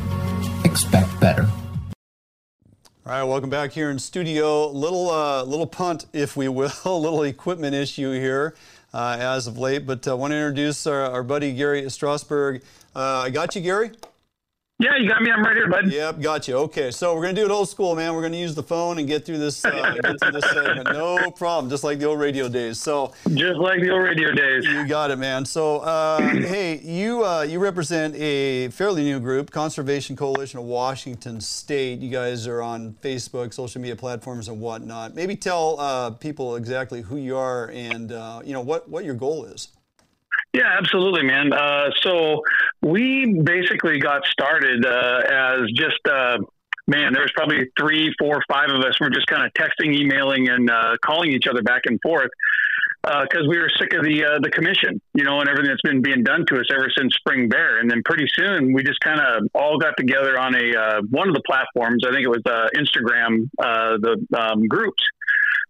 Expect 0.64 1.20
better. 1.20 1.48
All 3.06 3.12
right, 3.12 3.22
welcome 3.22 3.50
back 3.50 3.72
here 3.72 3.90
in 3.90 3.98
studio. 3.98 4.68
Little 4.68 5.10
uh, 5.10 5.44
little 5.44 5.66
punt, 5.66 6.06
if 6.12 6.36
we 6.36 6.48
will, 6.48 6.72
a 6.84 6.90
little 6.90 7.22
equipment 7.22 7.74
issue 7.74 8.12
here 8.12 8.54
uh, 8.92 9.16
as 9.20 9.46
of 9.46 9.58
late. 9.58 9.86
But 9.86 10.08
I 10.08 10.12
uh, 10.12 10.16
want 10.16 10.32
to 10.32 10.36
introduce 10.36 10.86
our, 10.86 11.02
our 11.02 11.22
buddy 11.22 11.52
Gary 11.52 11.82
Strassburg. 11.82 12.62
Uh, 12.96 13.24
I 13.24 13.30
got 13.30 13.54
you, 13.54 13.60
Gary. 13.60 13.90
Yeah, 14.80 14.96
you 14.96 15.08
got 15.08 15.22
me. 15.22 15.30
I'm 15.30 15.40
right 15.40 15.54
here, 15.54 15.68
bud. 15.68 15.86
Yep, 15.86 16.20
got 16.20 16.48
you. 16.48 16.56
Okay, 16.56 16.90
so 16.90 17.14
we're 17.14 17.22
gonna 17.22 17.32
do 17.32 17.44
it 17.44 17.50
old 17.52 17.68
school, 17.68 17.94
man. 17.94 18.12
We're 18.12 18.22
gonna 18.22 18.36
use 18.36 18.56
the 18.56 18.62
phone 18.62 18.98
and 18.98 19.06
get 19.06 19.24
through 19.24 19.38
this, 19.38 19.64
uh, 19.64 19.94
get 20.02 20.18
through 20.20 20.32
this 20.32 20.44
segment. 20.52 20.92
No 20.92 21.30
problem, 21.30 21.70
just 21.70 21.84
like 21.84 22.00
the 22.00 22.06
old 22.06 22.18
radio 22.18 22.48
days. 22.48 22.80
So 22.80 23.14
just 23.34 23.60
like 23.60 23.80
the 23.80 23.90
old 23.90 24.02
radio 24.02 24.32
days. 24.32 24.64
You 24.66 24.84
got 24.88 25.12
it, 25.12 25.16
man. 25.16 25.44
So 25.44 25.78
uh, 25.78 26.18
hey, 26.32 26.80
you 26.80 27.24
uh, 27.24 27.42
you 27.42 27.60
represent 27.60 28.16
a 28.16 28.66
fairly 28.70 29.04
new 29.04 29.20
group, 29.20 29.52
Conservation 29.52 30.16
Coalition 30.16 30.58
of 30.58 30.64
Washington 30.64 31.40
State. 31.40 32.00
You 32.00 32.10
guys 32.10 32.48
are 32.48 32.60
on 32.60 32.94
Facebook, 32.94 33.54
social 33.54 33.80
media 33.80 33.94
platforms, 33.94 34.48
and 34.48 34.60
whatnot. 34.60 35.14
Maybe 35.14 35.36
tell 35.36 35.78
uh, 35.78 36.10
people 36.10 36.56
exactly 36.56 37.00
who 37.00 37.16
you 37.16 37.36
are 37.36 37.70
and 37.70 38.10
uh, 38.10 38.42
you 38.44 38.52
know 38.52 38.60
what 38.60 38.88
what 38.88 39.04
your 39.04 39.14
goal 39.14 39.44
is. 39.44 39.68
Yeah, 40.54 40.70
absolutely, 40.78 41.24
man. 41.24 41.52
Uh, 41.52 41.90
so 42.00 42.42
we 42.80 43.42
basically 43.42 43.98
got 43.98 44.24
started 44.26 44.86
uh, 44.86 45.22
as 45.28 45.68
just 45.74 45.98
uh, 46.08 46.38
man. 46.86 47.12
There 47.12 47.22
was 47.22 47.32
probably 47.34 47.66
three, 47.76 48.14
four, 48.20 48.40
five 48.48 48.70
of 48.70 48.80
us. 48.82 48.94
We're 49.00 49.10
just 49.10 49.26
kind 49.26 49.44
of 49.44 49.52
texting, 49.54 49.92
emailing, 49.92 50.48
and 50.48 50.70
uh, 50.70 50.96
calling 51.04 51.32
each 51.32 51.48
other 51.48 51.62
back 51.62 51.82
and 51.86 51.98
forth 52.02 52.30
because 53.02 53.46
uh, 53.46 53.48
we 53.48 53.58
were 53.58 53.68
sick 53.80 53.94
of 53.94 54.04
the 54.04 54.24
uh, 54.24 54.38
the 54.42 54.50
commission, 54.50 55.00
you 55.12 55.24
know, 55.24 55.40
and 55.40 55.48
everything 55.48 55.70
that's 55.70 55.82
been 55.82 56.02
being 56.02 56.22
done 56.22 56.46
to 56.46 56.60
us 56.60 56.66
ever 56.72 56.88
since 56.96 57.12
Spring 57.16 57.48
Bear. 57.48 57.80
And 57.80 57.90
then 57.90 58.02
pretty 58.04 58.28
soon, 58.32 58.72
we 58.72 58.84
just 58.84 59.00
kind 59.00 59.18
of 59.18 59.48
all 59.56 59.76
got 59.76 59.94
together 59.98 60.38
on 60.38 60.54
a 60.54 61.00
one 61.10 61.26
of 61.26 61.34
the 61.34 61.42
platforms. 61.44 62.04
I 62.06 62.12
think 62.12 62.22
it 62.22 62.30
was 62.30 62.42
Instagram, 62.76 63.50
the 63.58 64.24
um, 64.38 64.68
groups, 64.68 65.02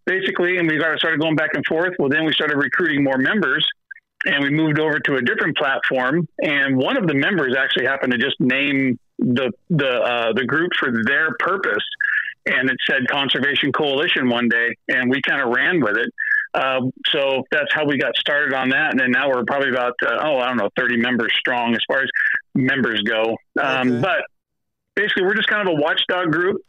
basically, 0.04 0.58
and 0.58 0.68
we 0.68 0.78
started 0.78 1.20
going 1.20 1.36
back 1.36 1.54
and 1.54 1.64
forth. 1.64 1.94
Well, 1.98 2.10
then 2.10 2.26
we 2.26 2.34
started 2.34 2.58
recruiting 2.58 3.02
more 3.02 3.16
members 3.16 3.66
and 4.26 4.42
we 4.42 4.50
moved 4.50 4.78
over 4.78 4.98
to 4.98 5.16
a 5.16 5.22
different 5.22 5.56
platform. 5.56 6.28
And 6.40 6.76
one 6.76 6.96
of 6.96 7.06
the 7.06 7.14
members 7.14 7.54
actually 7.58 7.86
happened 7.86 8.12
to 8.12 8.18
just 8.18 8.40
name 8.40 8.98
the 9.18 9.52
the 9.70 9.88
uh, 9.88 10.32
the 10.32 10.44
group 10.44 10.72
for 10.78 10.90
their 11.04 11.34
purpose, 11.38 11.84
and 12.46 12.68
it 12.70 12.76
said 12.88 13.06
Conservation 13.08 13.72
Coalition 13.72 14.28
one 14.28 14.48
day, 14.48 14.76
and 14.88 15.10
we 15.10 15.20
kind 15.22 15.40
of 15.40 15.54
ran 15.54 15.80
with 15.80 15.96
it. 15.96 16.10
Uh, 16.52 16.80
so 17.08 17.42
that's 17.50 17.72
how 17.72 17.84
we 17.84 17.98
got 17.98 18.16
started 18.16 18.54
on 18.54 18.70
that, 18.70 18.92
and 18.92 19.00
then 19.00 19.10
now 19.10 19.28
we're 19.28 19.44
probably 19.44 19.70
about 19.70 19.94
uh, 20.02 20.18
oh 20.20 20.38
I 20.38 20.48
don't 20.48 20.56
know 20.56 20.70
thirty 20.76 20.96
members 20.96 21.32
strong 21.38 21.74
as 21.74 21.80
far 21.86 22.02
as 22.02 22.08
members 22.54 23.02
go. 23.02 23.36
Um, 23.60 23.92
okay. 23.92 24.00
But 24.00 24.24
basically, 24.94 25.24
we're 25.24 25.34
just 25.34 25.48
kind 25.48 25.66
of 25.66 25.74
a 25.76 25.80
watchdog 25.80 26.30
group 26.30 26.60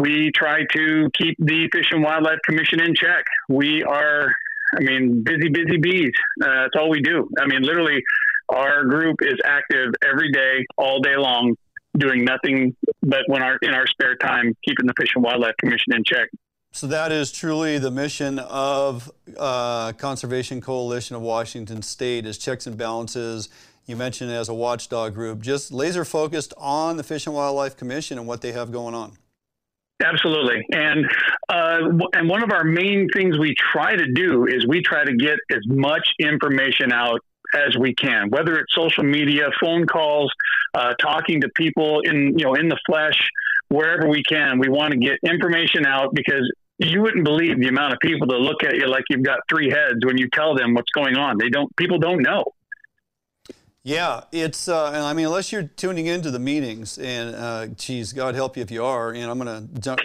we 0.00 0.30
try 0.34 0.64
to 0.74 1.10
keep 1.14 1.36
the 1.38 1.68
Fish 1.72 1.86
and 1.90 2.02
Wildlife 2.02 2.38
Commission 2.44 2.80
in 2.80 2.94
check. 2.94 3.24
We 3.48 3.82
are, 3.82 4.32
I 4.76 4.80
mean, 4.80 5.22
busy, 5.22 5.48
busy 5.48 5.78
bees. 5.78 6.12
Uh, 6.42 6.62
that's 6.62 6.76
all 6.78 6.90
we 6.90 7.00
do. 7.00 7.28
I 7.40 7.46
mean, 7.46 7.62
literally, 7.62 8.02
our 8.48 8.84
group 8.84 9.16
is 9.22 9.38
active 9.44 9.92
every 10.06 10.30
day, 10.32 10.64
all 10.76 11.00
day 11.00 11.16
long, 11.16 11.56
doing 11.96 12.24
nothing 12.24 12.76
but 13.02 13.22
when 13.26 13.42
our 13.42 13.56
in 13.62 13.74
our 13.74 13.86
spare 13.86 14.16
time, 14.16 14.54
keeping 14.64 14.86
the 14.86 14.94
Fish 14.98 15.10
and 15.14 15.24
Wildlife 15.24 15.56
Commission 15.58 15.92
in 15.94 16.04
check. 16.04 16.28
So 16.72 16.86
that 16.86 17.10
is 17.10 17.32
truly 17.32 17.78
the 17.78 17.90
mission 17.90 18.38
of 18.38 19.10
uh, 19.36 19.92
Conservation 19.94 20.60
Coalition 20.60 21.16
of 21.16 21.22
Washington 21.22 21.82
State 21.82 22.26
is 22.26 22.38
checks 22.38 22.66
and 22.66 22.76
balances. 22.76 23.48
You 23.86 23.96
mentioned 23.96 24.30
as 24.30 24.48
a 24.48 24.54
watchdog 24.54 25.14
group, 25.14 25.40
just 25.40 25.72
laser 25.72 26.04
focused 26.04 26.54
on 26.56 26.96
the 26.96 27.02
Fish 27.02 27.26
and 27.26 27.34
Wildlife 27.34 27.76
Commission 27.76 28.18
and 28.18 28.26
what 28.28 28.40
they 28.40 28.52
have 28.52 28.70
going 28.70 28.94
on. 28.94 29.14
Absolutely, 30.02 30.64
and 30.72 31.04
uh, 31.48 31.78
and 32.14 32.28
one 32.28 32.42
of 32.42 32.50
our 32.52 32.64
main 32.64 33.08
things 33.14 33.38
we 33.38 33.54
try 33.72 33.94
to 33.94 34.12
do 34.12 34.46
is 34.46 34.66
we 34.66 34.82
try 34.82 35.04
to 35.04 35.14
get 35.14 35.36
as 35.50 35.60
much 35.66 36.08
information 36.18 36.90
out 36.90 37.20
as 37.54 37.76
we 37.78 37.94
can, 37.94 38.30
whether 38.30 38.56
it's 38.56 38.74
social 38.74 39.04
media, 39.04 39.48
phone 39.60 39.86
calls, 39.86 40.32
uh, 40.74 40.94
talking 40.94 41.42
to 41.42 41.48
people 41.54 42.00
in 42.00 42.38
you 42.38 42.44
know 42.46 42.54
in 42.54 42.68
the 42.68 42.78
flesh, 42.86 43.18
wherever 43.68 44.08
we 44.08 44.22
can. 44.22 44.58
We 44.58 44.68
want 44.68 44.92
to 44.92 44.98
get 44.98 45.18
information 45.22 45.84
out 45.86 46.14
because 46.14 46.50
you 46.78 47.02
wouldn't 47.02 47.24
believe 47.24 47.60
the 47.60 47.68
amount 47.68 47.92
of 47.92 47.98
people 48.00 48.26
that 48.28 48.38
look 48.38 48.64
at 48.64 48.76
you 48.76 48.86
like 48.86 49.04
you've 49.10 49.22
got 49.22 49.40
three 49.50 49.68
heads 49.68 50.04
when 50.04 50.16
you 50.16 50.28
tell 50.32 50.54
them 50.54 50.72
what's 50.74 50.90
going 50.90 51.16
on. 51.16 51.36
They 51.38 51.50
don't. 51.50 51.74
People 51.76 51.98
don't 51.98 52.22
know. 52.22 52.44
Yeah, 53.82 54.24
it's, 54.30 54.68
uh, 54.68 54.88
and 54.88 54.98
I 54.98 55.14
mean, 55.14 55.24
unless 55.24 55.52
you're 55.52 55.62
tuning 55.62 56.04
into 56.04 56.30
the 56.30 56.38
meetings, 56.38 56.98
and 56.98 57.34
uh, 57.34 57.66
geez, 57.68 58.12
God 58.12 58.34
help 58.34 58.58
you 58.58 58.62
if 58.62 58.70
you 58.70 58.84
are, 58.84 59.12
and 59.12 59.24
I'm 59.24 59.38
going 59.38 59.68
to 59.74 59.80
delve 59.80 60.00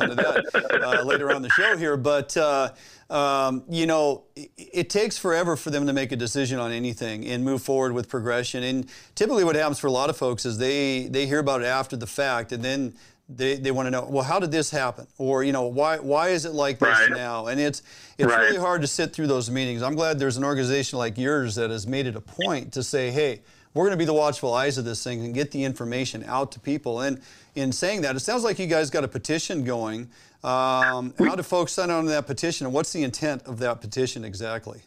into 0.00 0.14
that 0.14 0.80
uh, 0.84 1.02
later 1.02 1.32
on 1.32 1.42
the 1.42 1.48
show 1.48 1.76
here, 1.76 1.96
but, 1.96 2.36
uh, 2.36 2.70
um, 3.10 3.64
you 3.68 3.86
know, 3.86 4.22
it, 4.36 4.50
it, 4.56 4.90
takes 4.90 5.18
forever 5.18 5.56
for 5.56 5.70
them 5.70 5.88
to 5.88 5.92
make 5.92 6.12
a 6.12 6.16
decision 6.16 6.60
on 6.60 6.70
anything 6.70 7.26
and 7.26 7.44
move 7.44 7.60
forward 7.60 7.92
with 7.92 8.08
progression. 8.08 8.62
And 8.62 8.88
typically 9.16 9.42
what 9.42 9.56
happens 9.56 9.80
for 9.80 9.88
a 9.88 9.92
lot 9.92 10.08
of 10.08 10.16
folks 10.16 10.46
is 10.46 10.58
they, 10.58 11.08
they 11.08 11.26
hear 11.26 11.40
about 11.40 11.62
it 11.62 11.66
after 11.66 11.96
the 11.96 12.06
fact, 12.06 12.52
and 12.52 12.62
then 12.62 12.94
they, 13.36 13.56
they 13.56 13.70
want 13.70 13.86
to 13.86 13.90
know 13.90 14.06
well 14.08 14.24
how 14.24 14.38
did 14.38 14.50
this 14.50 14.70
happen? 14.70 15.06
Or 15.18 15.44
you 15.44 15.52
know 15.52 15.66
why 15.66 15.98
why 15.98 16.28
is 16.28 16.44
it 16.44 16.52
like 16.52 16.78
this 16.78 16.88
right. 16.88 17.10
now? 17.10 17.46
And 17.46 17.60
it's 17.60 17.82
it's 18.18 18.28
right. 18.28 18.40
really 18.40 18.58
hard 18.58 18.80
to 18.82 18.86
sit 18.86 19.12
through 19.12 19.28
those 19.28 19.50
meetings. 19.50 19.82
I'm 19.82 19.94
glad 19.94 20.18
there's 20.18 20.36
an 20.36 20.44
organization 20.44 20.98
like 20.98 21.16
yours 21.18 21.54
that 21.54 21.70
has 21.70 21.86
made 21.86 22.06
it 22.06 22.16
a 22.16 22.20
point 22.20 22.72
to 22.72 22.82
say 22.82 23.10
hey 23.10 23.42
we're 23.72 23.84
going 23.84 23.96
to 23.96 23.98
be 23.98 24.04
the 24.04 24.12
watchful 24.12 24.52
eyes 24.52 24.78
of 24.78 24.84
this 24.84 25.04
thing 25.04 25.24
and 25.24 25.32
get 25.34 25.52
the 25.52 25.62
information 25.62 26.24
out 26.24 26.50
to 26.52 26.60
people. 26.60 27.02
And 27.02 27.20
in 27.54 27.72
saying 27.72 28.02
that 28.02 28.16
it 28.16 28.20
sounds 28.20 28.44
like 28.44 28.58
you 28.58 28.66
guys 28.66 28.90
got 28.90 29.04
a 29.04 29.08
petition 29.08 29.64
going. 29.64 30.10
Um, 30.42 31.12
how 31.18 31.36
do 31.36 31.42
folks 31.42 31.72
sign 31.72 31.90
on 31.90 32.04
to 32.04 32.10
that 32.10 32.26
petition 32.26 32.66
and 32.66 32.74
what's 32.74 32.92
the 32.92 33.02
intent 33.02 33.42
of 33.44 33.58
that 33.58 33.82
petition 33.82 34.24
exactly 34.24 34.80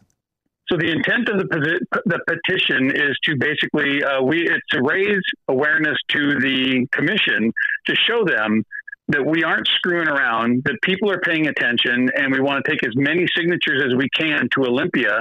so 0.73 0.77
the 0.77 0.91
intent 0.91 1.29
of 1.29 1.37
the, 1.49 1.85
the 2.05 2.19
petition 2.27 2.89
is 2.89 3.15
to 3.25 3.35
basically 3.37 4.03
uh, 4.03 4.21
we 4.23 4.49
it's 4.49 4.67
to 4.71 4.81
raise 4.81 5.21
awareness 5.47 5.97
to 6.09 6.39
the 6.39 6.87
commission 6.91 7.53
to 7.85 7.95
show 8.07 8.25
them 8.25 8.63
that 9.09 9.23
we 9.23 9.43
aren't 9.43 9.67
screwing 9.67 10.07
around, 10.07 10.63
that 10.65 10.77
people 10.81 11.11
are 11.11 11.19
paying 11.19 11.47
attention, 11.47 12.09
and 12.15 12.31
we 12.31 12.39
want 12.39 12.63
to 12.63 12.71
take 12.71 12.83
as 12.83 12.93
many 12.95 13.27
signatures 13.37 13.83
as 13.85 13.95
we 13.95 14.07
can 14.15 14.47
to 14.55 14.65
Olympia. 14.65 15.19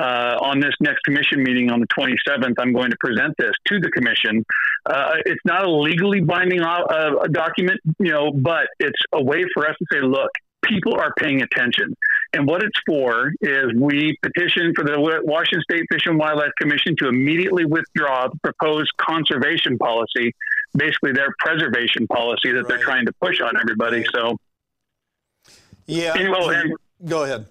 Uh, 0.00 0.38
on 0.40 0.58
this 0.58 0.72
next 0.80 1.00
commission 1.02 1.42
meeting 1.42 1.70
on 1.70 1.78
the 1.78 1.86
27th, 1.88 2.54
I'm 2.58 2.72
going 2.72 2.90
to 2.90 2.96
present 2.98 3.34
this 3.36 3.52
to 3.66 3.78
the 3.78 3.90
commission. 3.90 4.42
Uh, 4.86 5.16
it's 5.26 5.40
not 5.44 5.64
a 5.64 5.70
legally 5.70 6.20
binding 6.20 6.62
uh, 6.62 7.10
document, 7.30 7.78
you 7.98 8.10
know, 8.10 8.32
but 8.32 8.68
it's 8.78 8.98
a 9.12 9.22
way 9.22 9.44
for 9.52 9.68
us 9.68 9.76
to 9.78 9.86
say, 9.92 10.00
look, 10.00 10.30
people 10.62 10.94
are 10.94 11.12
paying 11.18 11.42
attention. 11.42 11.94
And 12.32 12.46
what 12.46 12.62
it's 12.62 12.78
for 12.86 13.32
is 13.40 13.72
we 13.76 14.16
petition 14.22 14.72
for 14.74 14.84
the 14.84 14.98
Washington 15.24 15.62
State 15.70 15.84
Fish 15.90 16.06
and 16.06 16.18
Wildlife 16.18 16.52
Commission 16.58 16.96
to 16.98 17.08
immediately 17.08 17.64
withdraw 17.64 18.28
the 18.28 18.38
proposed 18.42 18.90
conservation 18.96 19.76
policy, 19.76 20.34
basically 20.74 21.12
their 21.12 21.34
preservation 21.38 22.06
policy 22.06 22.52
that 22.52 22.60
right. 22.60 22.68
they're 22.68 22.78
trying 22.78 23.06
to 23.06 23.12
push 23.20 23.40
on 23.40 23.52
everybody. 23.60 24.04
So, 24.12 24.36
yeah. 25.86 26.14
Anyway, 26.16 26.54
and, 26.54 26.72
go 27.04 27.24
ahead. 27.24 27.46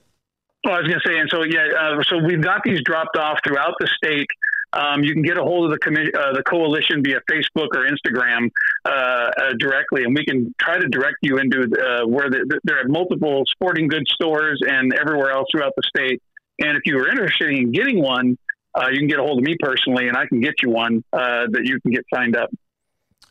Well, 0.63 0.75
I 0.75 0.79
was 0.79 0.87
going 0.87 0.99
to 0.99 1.09
say, 1.09 1.19
and 1.19 1.29
so 1.29 1.43
yeah, 1.43 1.67
uh, 1.79 2.03
so 2.03 2.17
we've 2.17 2.41
got 2.41 2.61
these 2.63 2.81
dropped 2.83 3.17
off 3.17 3.39
throughout 3.45 3.73
the 3.79 3.87
state. 3.87 4.27
Um, 4.73 5.03
you 5.03 5.13
can 5.13 5.21
get 5.21 5.37
a 5.37 5.43
hold 5.43 5.65
of 5.65 5.71
the 5.71 5.85
commi- 5.85 6.15
uh, 6.15 6.33
the 6.33 6.43
coalition 6.43 7.03
via 7.03 7.19
Facebook 7.29 7.67
or 7.73 7.87
Instagram 7.89 8.49
uh, 8.85 8.89
uh, 8.89 9.31
directly, 9.59 10.03
and 10.03 10.15
we 10.15 10.25
can 10.25 10.53
try 10.59 10.77
to 10.77 10.87
direct 10.87 11.17
you 11.21 11.37
into 11.37 11.61
uh, 11.61 12.07
where 12.07 12.29
the, 12.29 12.59
there 12.63 12.79
are 12.79 12.87
multiple 12.87 13.43
sporting 13.51 13.87
goods 13.87 14.11
stores 14.11 14.61
and 14.65 14.93
everywhere 14.93 15.31
else 15.31 15.47
throughout 15.51 15.73
the 15.75 15.83
state. 15.83 16.21
And 16.59 16.77
if 16.77 16.83
you 16.85 16.97
are 16.99 17.09
interested 17.09 17.49
in 17.49 17.71
getting 17.71 18.01
one, 18.01 18.37
uh, 18.75 18.87
you 18.91 18.99
can 18.99 19.07
get 19.07 19.19
a 19.19 19.21
hold 19.21 19.39
of 19.39 19.43
me 19.43 19.55
personally, 19.59 20.07
and 20.07 20.17
I 20.17 20.25
can 20.25 20.39
get 20.41 20.55
you 20.63 20.69
one 20.69 21.03
uh, 21.13 21.45
that 21.51 21.61
you 21.65 21.79
can 21.81 21.91
get 21.91 22.05
signed 22.13 22.35
up. 22.35 22.49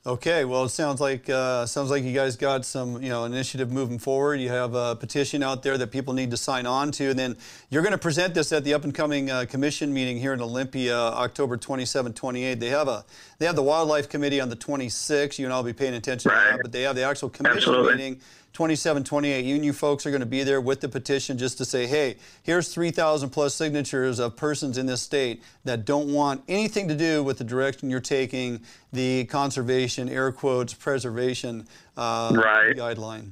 Okay, 0.07 0.47
well, 0.47 0.65
it 0.65 0.71
sounds 0.71 0.99
like 0.99 1.29
uh, 1.29 1.67
sounds 1.67 1.91
like 1.91 2.05
you 2.05 2.15
guys 2.15 2.35
got 2.35 2.65
some 2.65 3.03
you 3.03 3.11
know 3.11 3.25
initiative 3.25 3.71
moving 3.71 3.99
forward. 3.99 4.41
You 4.41 4.49
have 4.49 4.75
a 4.75 4.97
petition 4.97 5.43
out 5.43 5.63
there 5.63 5.77
that 5.77 5.89
people 5.89 6.15
need 6.15 6.31
to 6.31 6.39
sign 6.39 6.65
on 6.65 6.91
to, 6.93 7.11
and 7.11 7.19
then 7.19 7.37
you're 7.69 7.83
going 7.83 7.93
to 7.93 7.99
present 7.99 8.33
this 8.33 8.51
at 8.51 8.65
the 8.65 8.73
up 8.73 8.85
and 8.85 8.95
coming 8.95 9.31
uh, 9.31 9.45
commission 9.47 9.93
meeting 9.93 10.17
here 10.17 10.33
in 10.33 10.41
Olympia, 10.41 10.97
October 10.97 11.59
27, 11.59 12.15
28. 12.15 12.59
They 12.59 12.69
have 12.69 12.89
a 12.89 13.05
they 13.39 13.45
have 13.45 13.57
the 13.57 13.63
wildlife 13.63 14.09
committee 14.09 14.41
on 14.41 14.49
the 14.49 14.57
26th. 14.57 15.39
You 15.39 15.45
and 15.45 15.53
I'll 15.53 15.63
be 15.63 15.75
paying 15.75 15.93
attention 15.93 16.31
right. 16.31 16.45
to 16.45 16.51
that, 16.53 16.61
but 16.63 16.73
they 16.73 16.81
have 16.81 16.97
the 16.97 17.03
actual 17.03 17.29
commission 17.29 17.59
Absolutely. 17.59 17.93
meeting 17.97 18.21
27, 18.61 19.05
28. 19.05 19.43
You 19.43 19.55
and 19.55 19.65
you 19.65 19.73
folks 19.73 20.05
are 20.05 20.11
going 20.11 20.21
to 20.21 20.27
be 20.27 20.43
there 20.43 20.61
with 20.61 20.83
the 20.83 20.89
petition 20.91 21.39
just 21.39 21.57
to 21.57 21.65
say, 21.65 21.87
hey, 21.87 22.17
here's 22.43 22.69
3,000 22.69 23.31
plus 23.31 23.55
signatures 23.55 24.19
of 24.19 24.37
persons 24.37 24.77
in 24.77 24.85
this 24.85 25.01
state 25.01 25.43
that 25.65 25.87
don't 25.87 26.13
want 26.13 26.43
anything 26.47 26.87
to 26.87 26.95
do 26.95 27.23
with 27.25 27.39
the 27.39 27.45
direction 27.45 27.89
you're 27.89 28.01
taking 28.01 28.61
the 28.93 29.25
conservation, 29.25 30.11
air 30.11 30.31
quotes, 30.31 30.75
preservation 30.75 31.67
uh, 31.97 32.33
right. 32.35 32.77
guideline. 32.77 33.31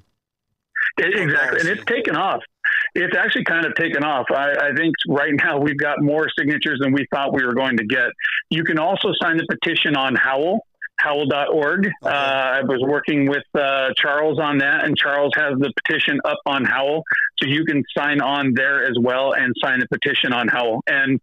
It, 0.97 1.15
exactly. 1.15 1.61
And 1.61 1.69
it's 1.69 1.85
taken 1.85 2.17
off. 2.17 2.41
It's 2.95 3.15
actually 3.15 3.45
kind 3.45 3.67
of 3.67 3.75
taken 3.75 4.03
off. 4.03 4.25
I, 4.31 4.53
I, 4.53 4.75
think 4.75 4.95
right 5.09 5.35
now 5.45 5.59
we've 5.59 5.77
got 5.77 6.01
more 6.01 6.27
signatures 6.39 6.79
than 6.81 6.91
we 6.93 7.07
thought 7.13 7.35
we 7.35 7.45
were 7.45 7.55
going 7.55 7.77
to 7.77 7.85
get. 7.85 8.09
You 8.49 8.65
can 8.65 8.79
also 8.79 9.13
sign 9.23 9.37
the 9.37 9.45
petition 9.47 9.95
on 9.95 10.15
Howl 10.15 10.61
Okay. 11.05 11.93
Uh, 12.03 12.09
I 12.09 12.61
was 12.63 12.81
working 12.83 13.29
with 13.29 13.45
uh, 13.55 13.91
Charles 13.97 14.39
on 14.39 14.59
that, 14.59 14.85
and 14.85 14.97
Charles 14.97 15.33
has 15.37 15.59
the 15.59 15.73
petition 15.85 16.21
up 16.25 16.39
on 16.47 16.65
Howl. 16.65 17.03
So 17.39 17.49
you 17.49 17.65
can 17.65 17.85
sign 17.97 18.21
on 18.21 18.53
there 18.55 18.85
as 18.85 18.97
well 19.01 19.33
and 19.33 19.55
sign 19.63 19.81
the 19.81 19.89
petition 19.89 20.33
on 20.33 20.49
Howl. 20.49 20.83
And 20.87 21.21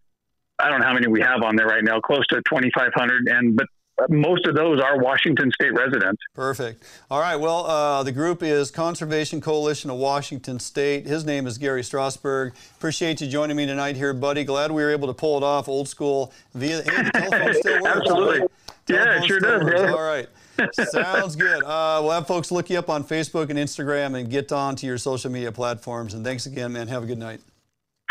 I 0.60 0.70
don't 0.70 0.80
know 0.80 0.88
how 0.88 0.94
many 0.94 1.08
we 1.08 1.22
have 1.22 1.44
on 1.44 1.56
there 1.56 1.68
right 1.68 1.84
now, 1.84 2.00
close 2.00 2.26
to 2.28 2.38
2,500. 2.38 3.28
And 3.28 3.58
but 3.58 3.68
most 4.10 4.46
of 4.46 4.56
those 4.56 4.82
are 4.82 4.98
Washington 5.00 5.52
State 5.52 5.74
residents. 5.74 6.22
Perfect. 6.34 6.84
All 7.10 7.20
right. 7.20 7.38
Well, 7.38 7.66
uh, 7.66 8.04
the 8.04 8.12
group 8.12 8.44
is 8.44 8.70
Conservation 8.70 9.40
Coalition 9.40 9.90
of 9.90 9.98
Washington 9.98 10.60
State. 10.60 11.06
His 11.06 11.24
name 11.24 11.48
is 11.48 11.58
Gary 11.58 11.82
Strassburg. 11.82 12.52
Appreciate 12.78 13.22
you 13.22 13.28
joining 13.28 13.56
me 13.56 13.66
tonight 13.66 13.96
here, 13.96 14.14
buddy. 14.14 14.44
Glad 14.44 14.72
we 14.72 14.84
were 14.84 14.92
able 14.92 15.08
to 15.08 15.14
pull 15.14 15.38
it 15.38 15.44
off 15.44 15.70
old 15.70 15.88
school 15.88 16.34
via 16.54 16.82
telephone 16.84 17.54
still 17.54 17.82
works. 17.82 17.96
Absolutely. 18.02 18.40
Right? 18.42 18.50
Yeah, 18.88 19.22
it 19.22 19.26
sure 19.26 19.40
does. 19.40 19.92
All 19.92 20.02
right. 20.02 20.28
Sounds 20.74 21.36
good. 21.36 21.64
Uh, 21.64 22.00
we'll 22.02 22.12
have 22.12 22.28
folks 22.28 22.52
look 22.52 22.70
you 22.70 22.78
up 22.78 22.90
on 22.90 23.04
Facebook 23.04 23.50
and 23.50 23.60
Instagram 23.60 24.18
and 24.18 24.30
get 24.30 24.52
on 24.52 24.76
to 24.78 24.86
your 24.86 24.98
social 24.98 25.32
media 25.32 25.52
platforms. 25.52 26.14
And 26.14 26.24
thanks 26.24 26.46
again, 26.46 26.74
man. 26.74 26.88
Have 26.88 27.04
a 27.04 27.06
good 27.06 27.18
night. 27.18 27.42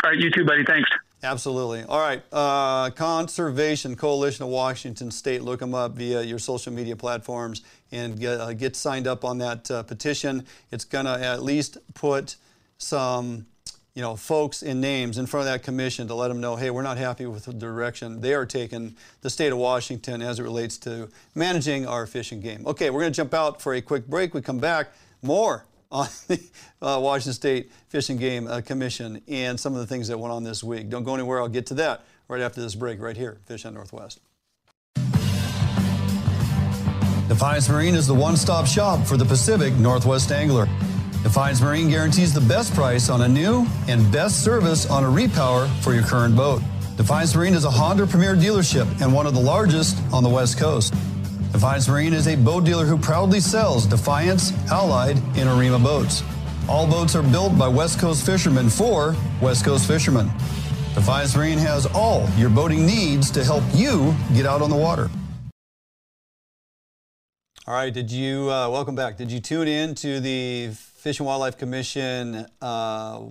All 0.03 0.11
right, 0.11 0.19
you 0.19 0.29
too, 0.29 0.45
buddy. 0.45 0.63
Thanks. 0.65 0.89
Absolutely. 1.23 1.83
All 1.83 1.99
right. 1.99 2.21
Uh, 2.31 2.91
Conservation 2.91 3.95
Coalition 3.95 4.43
of 4.43 4.49
Washington 4.49 5.09
State. 5.09 5.41
Look 5.41 5.59
them 5.59 5.73
up 5.73 5.93
via 5.93 6.21
your 6.21 6.37
social 6.37 6.71
media 6.71 6.95
platforms 6.95 7.63
and 7.91 8.19
get, 8.19 8.39
uh, 8.39 8.53
get 8.53 8.75
signed 8.75 9.07
up 9.07 9.25
on 9.25 9.39
that 9.39 9.71
uh, 9.71 9.81
petition. 9.83 10.45
It's 10.71 10.85
going 10.85 11.05
to 11.05 11.19
at 11.19 11.41
least 11.41 11.77
put 11.95 12.35
some 12.77 13.47
you 13.95 14.01
know, 14.01 14.17
folks 14.17 14.61
in 14.61 14.81
names 14.81 15.17
in 15.17 15.25
front 15.25 15.47
of 15.47 15.53
that 15.53 15.63
commission 15.63 16.07
to 16.09 16.15
let 16.15 16.27
them 16.27 16.41
know, 16.41 16.57
hey, 16.57 16.69
we're 16.69 16.81
not 16.81 16.97
happy 16.97 17.25
with 17.25 17.45
the 17.45 17.53
direction 17.53 18.19
they 18.19 18.33
are 18.33 18.45
taking 18.45 18.93
the 19.21 19.29
state 19.29 19.53
of 19.53 19.57
Washington 19.57 20.21
as 20.21 20.37
it 20.37 20.43
relates 20.43 20.77
to 20.79 21.09
managing 21.33 21.87
our 21.87 22.05
fishing 22.05 22.41
game. 22.41 22.67
Okay, 22.67 22.89
we're 22.89 22.99
going 22.99 23.13
to 23.13 23.15
jump 23.15 23.33
out 23.33 23.61
for 23.61 23.73
a 23.73 23.81
quick 23.81 24.05
break. 24.05 24.33
We 24.33 24.41
come 24.41 24.59
back 24.59 24.89
more 25.21 25.65
on 25.93 26.07
the 26.27 26.41
uh, 26.81 26.99
Washington 27.01 27.33
State 27.33 27.71
Fish 27.87 28.09
and 28.09 28.19
Game 28.19 28.47
uh, 28.47 28.59
Commission 28.59 29.21
and 29.29 29.57
some 29.57 29.73
of 29.73 29.79
the 29.79 29.87
things 29.87 30.09
that 30.09 30.19
went 30.19 30.33
on 30.33 30.43
this 30.43 30.61
week. 30.61 30.89
Don't 30.89 31.05
go 31.05 31.13
anywhere. 31.13 31.39
I'll 31.39 31.47
get 31.47 31.65
to 31.67 31.73
that 31.75 32.03
right 32.27 32.41
after 32.41 32.59
this 32.59 32.75
break 32.75 32.99
right 32.99 33.15
here, 33.15 33.37
Fish 33.45 33.63
Hunt 33.63 33.75
Northwest. 33.75 34.19
Defiance 37.29 37.69
Marine 37.69 37.95
is 37.95 38.07
the 38.07 38.13
one-stop 38.13 38.67
shop 38.67 39.07
for 39.07 39.15
the 39.15 39.25
Pacific 39.25 39.73
Northwest 39.75 40.31
angler. 40.31 40.67
Defiance 41.25 41.59
Marine 41.59 41.89
guarantees 41.89 42.35
the 42.35 42.41
best 42.41 42.71
price 42.75 43.09
on 43.09 43.23
a 43.23 43.27
new 43.27 43.65
and 43.87 44.11
best 44.11 44.43
service 44.43 44.87
on 44.87 45.03
a 45.03 45.07
repower 45.07 45.67
for 45.81 45.95
your 45.95 46.03
current 46.03 46.35
boat. 46.35 46.61
Defiance 46.97 47.35
Marine 47.35 47.55
is 47.55 47.65
a 47.65 47.71
Honda 47.71 48.05
Premier 48.05 48.35
dealership 48.35 48.85
and 49.01 49.11
one 49.11 49.25
of 49.25 49.33
the 49.33 49.39
largest 49.39 49.97
on 50.13 50.21
the 50.21 50.29
West 50.29 50.59
Coast. 50.59 50.93
Defiance 51.51 51.87
Marine 51.87 52.13
is 52.13 52.27
a 52.27 52.35
boat 52.35 52.63
dealer 52.63 52.85
who 52.85 52.95
proudly 52.95 53.39
sells 53.39 53.87
Defiance, 53.87 54.53
Allied, 54.69 55.17
and 55.35 55.49
Arima 55.49 55.79
boats. 55.79 56.21
All 56.69 56.85
boats 56.85 57.15
are 57.15 57.23
built 57.23 57.57
by 57.57 57.67
West 57.67 57.99
Coast 57.99 58.23
fishermen 58.23 58.69
for 58.69 59.15
West 59.41 59.65
Coast 59.65 59.87
fishermen. 59.87 60.27
Defiance 60.93 61.35
Marine 61.35 61.57
has 61.57 61.87
all 61.87 62.29
your 62.37 62.51
boating 62.51 62.85
needs 62.85 63.31
to 63.31 63.43
help 63.43 63.63
you 63.73 64.13
get 64.35 64.45
out 64.45 64.61
on 64.61 64.69
the 64.69 64.77
water. 64.77 65.09
All 67.65 67.73
right, 67.73 67.91
did 67.91 68.11
you, 68.11 68.51
uh, 68.51 68.69
welcome 68.69 68.93
back. 68.93 69.17
Did 69.17 69.31
you 69.31 69.39
tune 69.39 69.67
in 69.67 69.95
to 69.95 70.19
the 70.19 70.69
Fish 71.05 71.19
and 71.19 71.27
Wildlife 71.27 71.59
Commission 71.59 72.47
uh, 72.63 73.21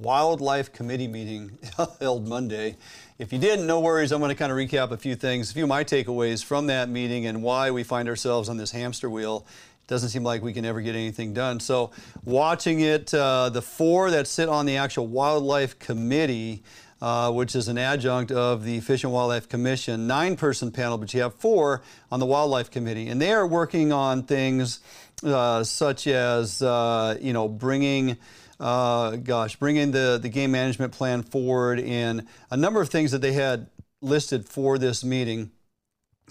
Wildlife 0.00 0.72
Committee 0.72 1.06
meeting 1.06 1.56
held 2.00 2.26
Monday? 2.26 2.74
If 3.20 3.32
you 3.32 3.38
didn't, 3.38 3.68
no 3.68 3.78
worries. 3.78 4.10
I'm 4.10 4.18
going 4.18 4.30
to 4.30 4.34
kind 4.34 4.50
of 4.50 4.58
recap 4.58 4.90
a 4.90 4.96
few 4.96 5.14
things, 5.14 5.48
a 5.48 5.54
few 5.54 5.62
of 5.62 5.68
my 5.68 5.84
takeaways 5.84 6.44
from 6.44 6.66
that 6.66 6.88
meeting 6.88 7.26
and 7.26 7.40
why 7.40 7.70
we 7.70 7.84
find 7.84 8.08
ourselves 8.08 8.48
on 8.48 8.56
this 8.56 8.72
hamster 8.72 9.08
wheel. 9.08 9.46
It 9.80 9.86
doesn't 9.86 10.08
seem 10.08 10.24
like 10.24 10.42
we 10.42 10.52
can 10.52 10.64
ever 10.64 10.80
get 10.80 10.96
anything 10.96 11.32
done. 11.32 11.60
So, 11.60 11.92
watching 12.24 12.80
it, 12.80 13.14
uh, 13.14 13.48
the 13.50 13.62
four 13.62 14.10
that 14.10 14.26
sit 14.26 14.48
on 14.48 14.66
the 14.66 14.78
actual 14.78 15.06
Wildlife 15.06 15.78
Committee, 15.78 16.64
uh, 17.00 17.30
which 17.30 17.54
is 17.54 17.68
an 17.68 17.78
adjunct 17.78 18.32
of 18.32 18.64
the 18.64 18.80
Fish 18.80 19.04
and 19.04 19.12
Wildlife 19.12 19.48
Commission, 19.48 20.08
nine 20.08 20.34
person 20.34 20.72
panel, 20.72 20.98
but 20.98 21.14
you 21.14 21.22
have 21.22 21.34
four 21.34 21.82
on 22.10 22.18
the 22.18 22.26
Wildlife 22.26 22.72
Committee. 22.72 23.06
And 23.06 23.22
they 23.22 23.32
are 23.32 23.46
working 23.46 23.92
on 23.92 24.24
things 24.24 24.80
uh, 25.22 25.64
such 25.64 26.06
as, 26.06 26.62
uh, 26.62 27.16
you 27.20 27.32
know, 27.32 27.48
bringing 27.48 28.16
uh, 28.60 29.16
gosh, 29.16 29.56
bringing 29.56 29.90
the, 29.90 30.18
the 30.20 30.28
game 30.28 30.52
management 30.52 30.92
plan 30.92 31.22
forward 31.22 31.80
and 31.80 32.26
a 32.50 32.56
number 32.56 32.80
of 32.80 32.90
things 32.90 33.10
that 33.12 33.22
they 33.22 33.32
had 33.32 33.68
listed 34.02 34.46
for 34.46 34.78
this 34.78 35.02
meeting. 35.02 35.50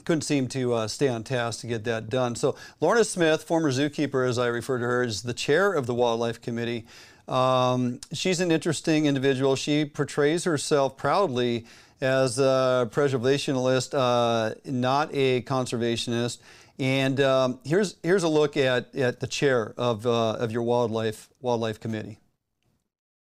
Couldn't 0.06 0.22
seem 0.22 0.48
to 0.50 0.74
uh, 0.74 0.88
stay 0.88 1.10
on 1.10 1.24
task 1.24 1.62
to 1.62 1.68
get 1.68 1.84
that 1.84 2.10
done. 2.10 2.36
So, 2.36 2.56
Lorna 2.80 3.04
Smith, 3.04 3.44
former 3.44 3.72
zookeeper, 3.72 4.28
as 4.28 4.38
I 4.38 4.48
refer 4.48 4.78
to 4.78 4.86
her, 4.86 5.04
is 5.04 5.24
the 5.24 5.34
chair 5.34 5.74
of 5.74 5.88
the 5.88 5.94
Wildlife 5.94 6.40
Committee. 6.40 6.86
Um, 7.28 8.00
she's 8.14 8.40
an 8.40 8.52
interesting 8.52 9.08
individual. 9.08 9.56
She 9.56 9.86
portrays 9.86 10.46
herself 10.46 10.98
proudly 10.98 11.66
as 12.00 12.40
a 12.40 12.90
preservationist, 12.92 13.94
uh, 13.94 14.56
not 14.66 15.10
a 15.14 15.42
conservationist. 15.42 16.38
And 16.80 17.20
um, 17.20 17.60
here's 17.66 17.98
here's 18.04 18.24
a 18.24 18.30
look 18.30 18.56
at, 18.56 18.96
at 18.96 19.20
the 19.20 19.28
chair 19.28 19.74
of, 19.78 20.08
uh, 20.08 20.34
of 20.34 20.52
your 20.52 20.64
wildlife 20.64 21.30
wildlife 21.42 21.80
committee. 21.80 22.20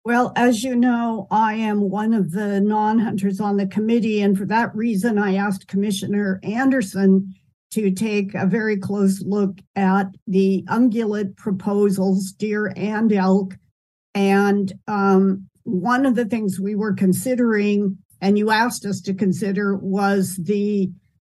Well, 0.05 0.33
as 0.37 0.63
you 0.63 0.77
know, 0.77 1.27
I 1.31 1.55
am 1.55 1.91
one 1.91 2.15
of 2.15 2.31
the 2.31 2.61
non-hunters 2.61 3.41
on 3.41 3.57
the 3.57 3.67
committee, 3.67 4.23
and 4.23 4.39
for 4.39 4.47
that 4.47 4.75
reason, 4.75 5.19
I 5.19 5.35
asked 5.35 5.67
Commissioner 5.67 6.41
Anderson 6.43 7.35
to 7.73 7.91
take 7.91 8.33
a 8.35 8.47
very 8.47 8.79
close 8.79 9.21
look 9.23 9.59
at 9.77 10.07
the 10.27 10.65
ungulate 10.69 11.37
proposals, 11.37 12.33
deer 12.33 12.73
and 12.77 13.13
elk. 13.13 13.59
And 14.15 14.73
um, 14.87 15.47
one 15.65 16.07
of 16.07 16.15
the 16.15 16.25
things 16.25 16.59
we 16.59 16.75
were 16.75 16.95
considering, 16.95 17.99
and 18.23 18.39
you 18.39 18.51
asked 18.51 18.87
us 18.87 19.03
to 19.03 19.13
consider, 19.13 19.77
was 19.77 20.37
the 20.37 20.91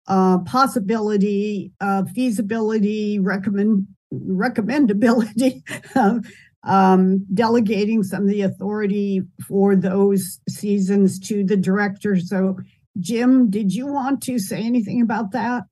uh, 0.08 0.38
possibility, 0.40 1.72
uh, 1.80 2.04
feasibility, 2.14 3.18
recommend 3.18 3.86
recommendability 4.12 5.62
of 5.94 6.26
um, 6.64 7.24
delegating 7.32 8.02
some 8.02 8.22
of 8.22 8.28
the 8.28 8.42
authority 8.42 9.22
for 9.46 9.76
those 9.76 10.40
seasons 10.48 11.18
to 11.18 11.44
the 11.44 11.56
director. 11.56 12.18
So, 12.18 12.58
Jim, 12.98 13.50
did 13.50 13.72
you 13.72 13.86
want 13.86 14.22
to 14.24 14.38
say 14.38 14.58
anything 14.58 15.00
about 15.00 15.32
that? 15.32 15.64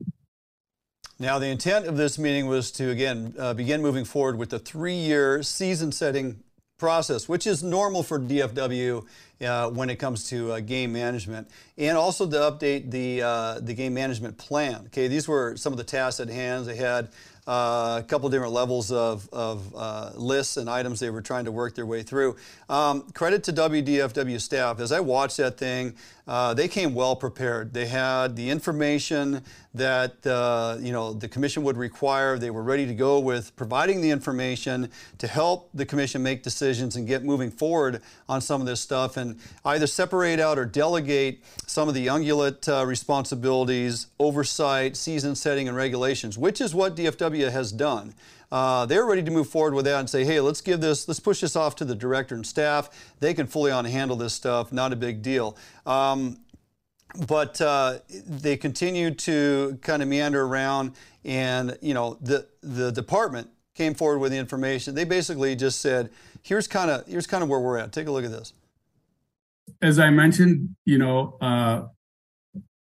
Now, 1.18 1.38
the 1.40 1.48
intent 1.48 1.86
of 1.86 1.96
this 1.96 2.16
meeting 2.18 2.46
was 2.46 2.70
to 2.72 2.90
again 2.90 3.34
uh, 3.38 3.54
begin 3.54 3.82
moving 3.82 4.04
forward 4.04 4.38
with 4.38 4.50
the 4.50 4.58
three-year 4.58 5.42
season 5.42 5.90
setting 5.90 6.44
process, 6.78 7.28
which 7.28 7.46
is 7.46 7.62
normal 7.62 8.02
for 8.02 8.18
DFW 8.18 9.04
uh, 9.40 9.70
when 9.70 9.90
it 9.90 9.96
comes 9.96 10.28
to 10.30 10.52
uh, 10.52 10.60
game 10.60 10.92
management, 10.92 11.48
and 11.76 11.96
also 11.96 12.28
to 12.28 12.36
update 12.36 12.90
the 12.90 13.22
uh, 13.22 13.60
the 13.60 13.74
game 13.74 13.94
management 13.94 14.38
plan. 14.38 14.84
Okay, 14.86 15.08
these 15.08 15.28
were 15.28 15.56
some 15.56 15.72
of 15.72 15.76
the 15.76 15.84
tasks 15.84 16.20
at 16.20 16.28
hand. 16.28 16.66
They 16.66 16.76
had 16.76 17.08
uh, 17.48 18.00
a 18.00 18.06
couple 18.06 18.28
different 18.28 18.52
levels 18.52 18.92
of, 18.92 19.26
of 19.32 19.74
uh, 19.74 20.10
lists 20.16 20.58
and 20.58 20.68
items 20.68 21.00
they 21.00 21.08
were 21.08 21.22
trying 21.22 21.46
to 21.46 21.52
work 21.52 21.74
their 21.74 21.86
way 21.86 22.02
through. 22.02 22.36
Um, 22.68 23.10
credit 23.12 23.42
to 23.44 23.54
WDFW 23.54 24.38
staff. 24.38 24.80
As 24.80 24.92
I 24.92 25.00
watched 25.00 25.38
that 25.38 25.56
thing, 25.56 25.94
uh, 26.28 26.52
they 26.52 26.68
came 26.68 26.92
well 26.94 27.16
prepared. 27.16 27.72
They 27.72 27.86
had 27.86 28.36
the 28.36 28.50
information 28.50 29.42
that 29.72 30.26
uh, 30.26 30.76
you 30.78 30.92
know 30.92 31.14
the 31.14 31.26
commission 31.26 31.62
would 31.62 31.78
require. 31.78 32.38
They 32.38 32.50
were 32.50 32.62
ready 32.62 32.84
to 32.86 32.94
go 32.94 33.18
with 33.18 33.56
providing 33.56 34.02
the 34.02 34.10
information 34.10 34.90
to 35.16 35.26
help 35.26 35.70
the 35.72 35.86
commission 35.86 36.22
make 36.22 36.42
decisions 36.42 36.96
and 36.96 37.06
get 37.06 37.24
moving 37.24 37.50
forward 37.50 38.02
on 38.28 38.42
some 38.42 38.60
of 38.60 38.66
this 38.66 38.80
stuff, 38.80 39.16
and 39.16 39.40
either 39.64 39.86
separate 39.86 40.38
out 40.38 40.58
or 40.58 40.66
delegate 40.66 41.42
some 41.66 41.88
of 41.88 41.94
the 41.94 42.08
ungulate 42.08 42.68
uh, 42.68 42.84
responsibilities, 42.84 44.08
oversight, 44.18 44.98
season 44.98 45.34
setting, 45.34 45.66
and 45.66 45.76
regulations, 45.76 46.36
which 46.36 46.60
is 46.60 46.74
what 46.74 46.94
DFW 46.94 47.50
has 47.50 47.72
done. 47.72 48.12
Uh, 48.50 48.86
they're 48.86 49.04
ready 49.04 49.22
to 49.22 49.30
move 49.30 49.48
forward 49.48 49.74
with 49.74 49.84
that 49.84 49.98
and 49.98 50.08
say, 50.08 50.24
hey, 50.24 50.40
let's 50.40 50.60
give 50.60 50.80
this, 50.80 51.06
let's 51.06 51.20
push 51.20 51.40
this 51.40 51.54
off 51.54 51.76
to 51.76 51.84
the 51.84 51.94
director 51.94 52.34
and 52.34 52.46
staff. 52.46 53.14
They 53.20 53.34
can 53.34 53.46
fully 53.46 53.70
on 53.70 53.84
handle 53.84 54.16
this 54.16 54.32
stuff, 54.32 54.72
not 54.72 54.92
a 54.92 54.96
big 54.96 55.20
deal. 55.20 55.56
Um, 55.84 56.38
but 57.26 57.60
uh, 57.60 57.98
they 58.26 58.56
continue 58.56 59.10
to 59.12 59.78
kind 59.82 60.02
of 60.02 60.08
meander 60.08 60.42
around, 60.42 60.92
and 61.24 61.76
you 61.80 61.94
know 61.94 62.18
the 62.20 62.46
the 62.62 62.90
department 62.90 63.48
came 63.74 63.94
forward 63.94 64.18
with 64.18 64.32
the 64.32 64.38
information. 64.38 64.94
They 64.94 65.04
basically 65.04 65.56
just 65.56 65.80
said, 65.80 66.10
"Here's 66.42 66.66
kind 66.66 66.90
of 66.90 67.06
here's 67.06 67.26
kind 67.26 67.42
of 67.42 67.48
where 67.48 67.60
we're 67.60 67.78
at. 67.78 67.92
Take 67.92 68.08
a 68.08 68.10
look 68.10 68.24
at 68.24 68.30
this." 68.30 68.52
As 69.80 69.98
I 69.98 70.10
mentioned, 70.10 70.74
you 70.84 70.98
know, 70.98 71.38
uh, 71.40 71.84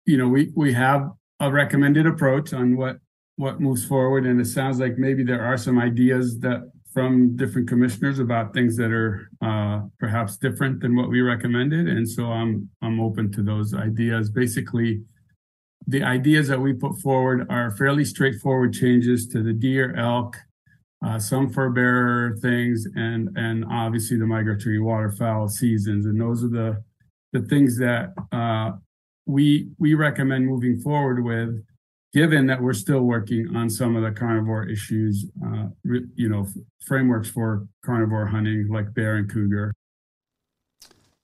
you 0.05 0.17
know, 0.17 0.27
we 0.27 0.51
we 0.55 0.73
have 0.73 1.11
a 1.39 1.51
recommended 1.51 2.05
approach 2.05 2.53
on 2.53 2.77
what 2.77 2.99
what 3.41 3.59
moves 3.59 3.83
forward. 3.83 4.27
And 4.27 4.39
it 4.39 4.45
sounds 4.45 4.79
like 4.79 4.99
maybe 4.99 5.23
there 5.23 5.43
are 5.43 5.57
some 5.57 5.79
ideas 5.79 6.39
that 6.41 6.71
from 6.93 7.35
different 7.35 7.67
commissioners 7.67 8.19
about 8.19 8.53
things 8.53 8.77
that 8.77 8.91
are 8.91 9.29
uh, 9.41 9.81
perhaps 9.97 10.37
different 10.37 10.79
than 10.79 10.95
what 10.95 11.09
we 11.09 11.21
recommended. 11.21 11.87
And 11.87 12.07
so 12.07 12.25
I'm 12.25 12.69
I'm 12.83 12.99
open 12.99 13.31
to 13.31 13.41
those 13.41 13.73
ideas. 13.73 14.29
Basically, 14.29 15.01
the 15.87 16.03
ideas 16.03 16.49
that 16.49 16.61
we 16.61 16.73
put 16.73 16.99
forward 16.99 17.47
are 17.49 17.71
fairly 17.71 18.05
straightforward 18.05 18.73
changes 18.73 19.27
to 19.29 19.41
the 19.41 19.53
deer, 19.53 19.95
elk, 19.95 20.37
uh, 21.03 21.17
some 21.17 21.49
fur 21.49 21.69
bearer 21.69 22.37
things, 22.41 22.85
and 22.95 23.29
and 23.35 23.65
obviously 23.71 24.17
the 24.17 24.27
migratory 24.27 24.79
waterfowl 24.79 25.47
seasons. 25.47 26.05
And 26.05 26.21
those 26.21 26.43
are 26.43 26.49
the 26.49 26.83
the 27.33 27.41
things 27.47 27.75
that 27.79 28.13
uh, 28.31 28.73
we 29.25 29.69
we 29.79 29.95
recommend 29.95 30.45
moving 30.45 30.77
forward 30.79 31.23
with 31.23 31.63
given 32.13 32.45
that 32.47 32.61
we're 32.61 32.73
still 32.73 33.01
working 33.01 33.55
on 33.55 33.69
some 33.69 33.95
of 33.95 34.03
the 34.03 34.11
carnivore 34.11 34.67
issues, 34.67 35.25
uh, 35.45 35.67
you 36.15 36.29
know, 36.29 36.45
frameworks 36.85 37.29
for 37.29 37.67
carnivore 37.85 38.27
hunting 38.27 38.67
like 38.69 38.93
bear 38.93 39.15
and 39.15 39.31
cougar. 39.31 39.73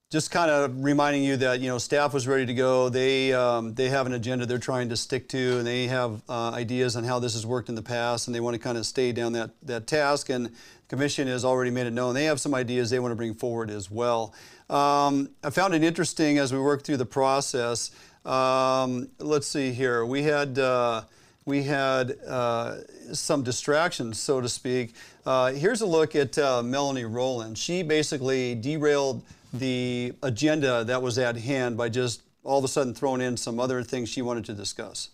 Just 0.10 0.32
kind 0.32 0.50
of 0.50 0.86
reminding 0.86 1.24
you 1.24 1.36
that 1.38 1.60
you 1.60 1.68
know 1.68 1.78
staff 1.78 2.14
was 2.14 2.30
ready 2.30 2.46
to 2.46 2.54
go. 2.54 2.88
They 2.88 3.34
um, 3.34 3.74
they 3.74 3.90
have 3.90 4.06
an 4.06 4.14
agenda 4.14 4.46
they're 4.46 4.58
trying 4.58 4.88
to 4.88 4.96
stick 4.96 5.28
to, 5.30 5.58
and 5.58 5.68
they 5.68 5.88
have 5.88 6.22
uh, 6.30 6.52
ideas 6.52 6.96
on 6.96 7.04
how 7.04 7.20
this 7.20 7.34
has 7.34 7.46
worked 7.46 7.68
in 7.68 7.76
the 7.76 7.82
past, 7.82 8.28
and 8.28 8.34
they 8.34 8.40
want 8.40 8.54
to 8.54 8.60
kind 8.60 8.78
of 8.78 8.86
stay 8.86 9.12
down 9.12 9.34
that 9.34 9.52
that 9.64 9.86
task. 9.86 10.30
And 10.30 10.56
commission 10.88 11.28
has 11.28 11.44
already 11.44 11.72
made 11.72 11.88
it 11.88 11.92
known 11.92 12.14
they 12.14 12.24
have 12.24 12.40
some 12.40 12.54
ideas 12.56 12.90
they 12.90 13.00
want 13.00 13.12
to 13.12 13.18
bring 13.18 13.34
forward 13.34 13.70
as 13.70 13.92
well. 13.92 14.34
Um, 14.70 15.30
I 15.44 15.50
found 15.50 15.74
it 15.74 15.84
interesting 15.84 16.38
as 16.38 16.54
we 16.54 16.60
worked 16.60 16.86
through 16.86 16.98
the 16.98 17.06
process. 17.06 17.92
Um, 18.26 19.10
let's 19.20 19.48
see 19.48 19.72
here. 19.72 20.06
We 20.06 20.24
had 20.24 20.60
uh, 20.60 21.04
we 21.46 21.64
had 21.64 22.18
uh, 22.28 22.76
some 23.14 23.44
distractions, 23.44 24.20
so 24.20 24.42
to 24.42 24.50
speak. 24.50 24.94
Uh, 25.26 25.54
here's 25.54 25.82
a 25.82 25.86
look 25.86 26.16
at 26.16 26.38
uh, 26.38 26.62
Melanie 26.62 27.06
Rowland. 27.06 27.58
She 27.58 27.84
basically 27.84 28.56
derailed 28.56 29.24
the 29.54 30.14
agenda 30.24 30.84
that 30.84 31.02
was 31.02 31.18
at 31.18 31.38
hand 31.38 31.78
by 31.78 31.90
just 31.90 32.22
all 32.44 32.60
of 32.60 32.66
a 32.66 32.68
sudden 32.68 32.94
throwing 32.94 33.22
in 33.22 33.38
some 33.38 33.60
other 33.60 33.82
things 33.82 34.10
she 34.10 34.22
wanted 34.22 34.46
to 34.46 34.54
discuss. 34.54 35.10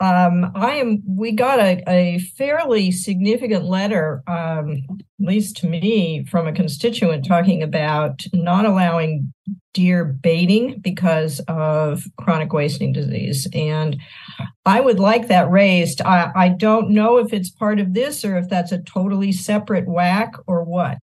Um, 0.00 0.50
I 0.54 0.76
am. 0.76 1.02
We 1.06 1.32
got 1.32 1.58
a, 1.60 1.82
a 1.86 2.18
fairly 2.38 2.90
significant 2.90 3.66
letter, 3.66 4.22
um, 4.26 4.82
at 4.88 5.04
least 5.18 5.58
to 5.58 5.68
me, 5.68 6.24
from 6.24 6.46
a 6.46 6.54
constituent 6.54 7.26
talking 7.26 7.62
about 7.62 8.22
not 8.32 8.64
allowing 8.64 9.34
deer 9.74 10.04
baiting 10.04 10.80
because 10.80 11.40
of 11.48 12.04
chronic 12.16 12.52
wasting 12.54 12.94
disease, 12.94 13.46
and 13.52 13.98
I 14.64 14.80
would 14.80 14.98
like 14.98 15.28
that 15.28 15.50
raised. 15.50 16.00
I, 16.00 16.32
I 16.34 16.48
don't 16.48 16.90
know 16.90 17.18
if 17.18 17.34
it's 17.34 17.50
part 17.50 17.78
of 17.78 17.92
this 17.92 18.24
or 18.24 18.38
if 18.38 18.48
that's 18.48 18.72
a 18.72 18.78
totally 18.78 19.32
separate 19.32 19.86
WAC 19.86 20.30
or 20.46 20.64
what. 20.64 20.96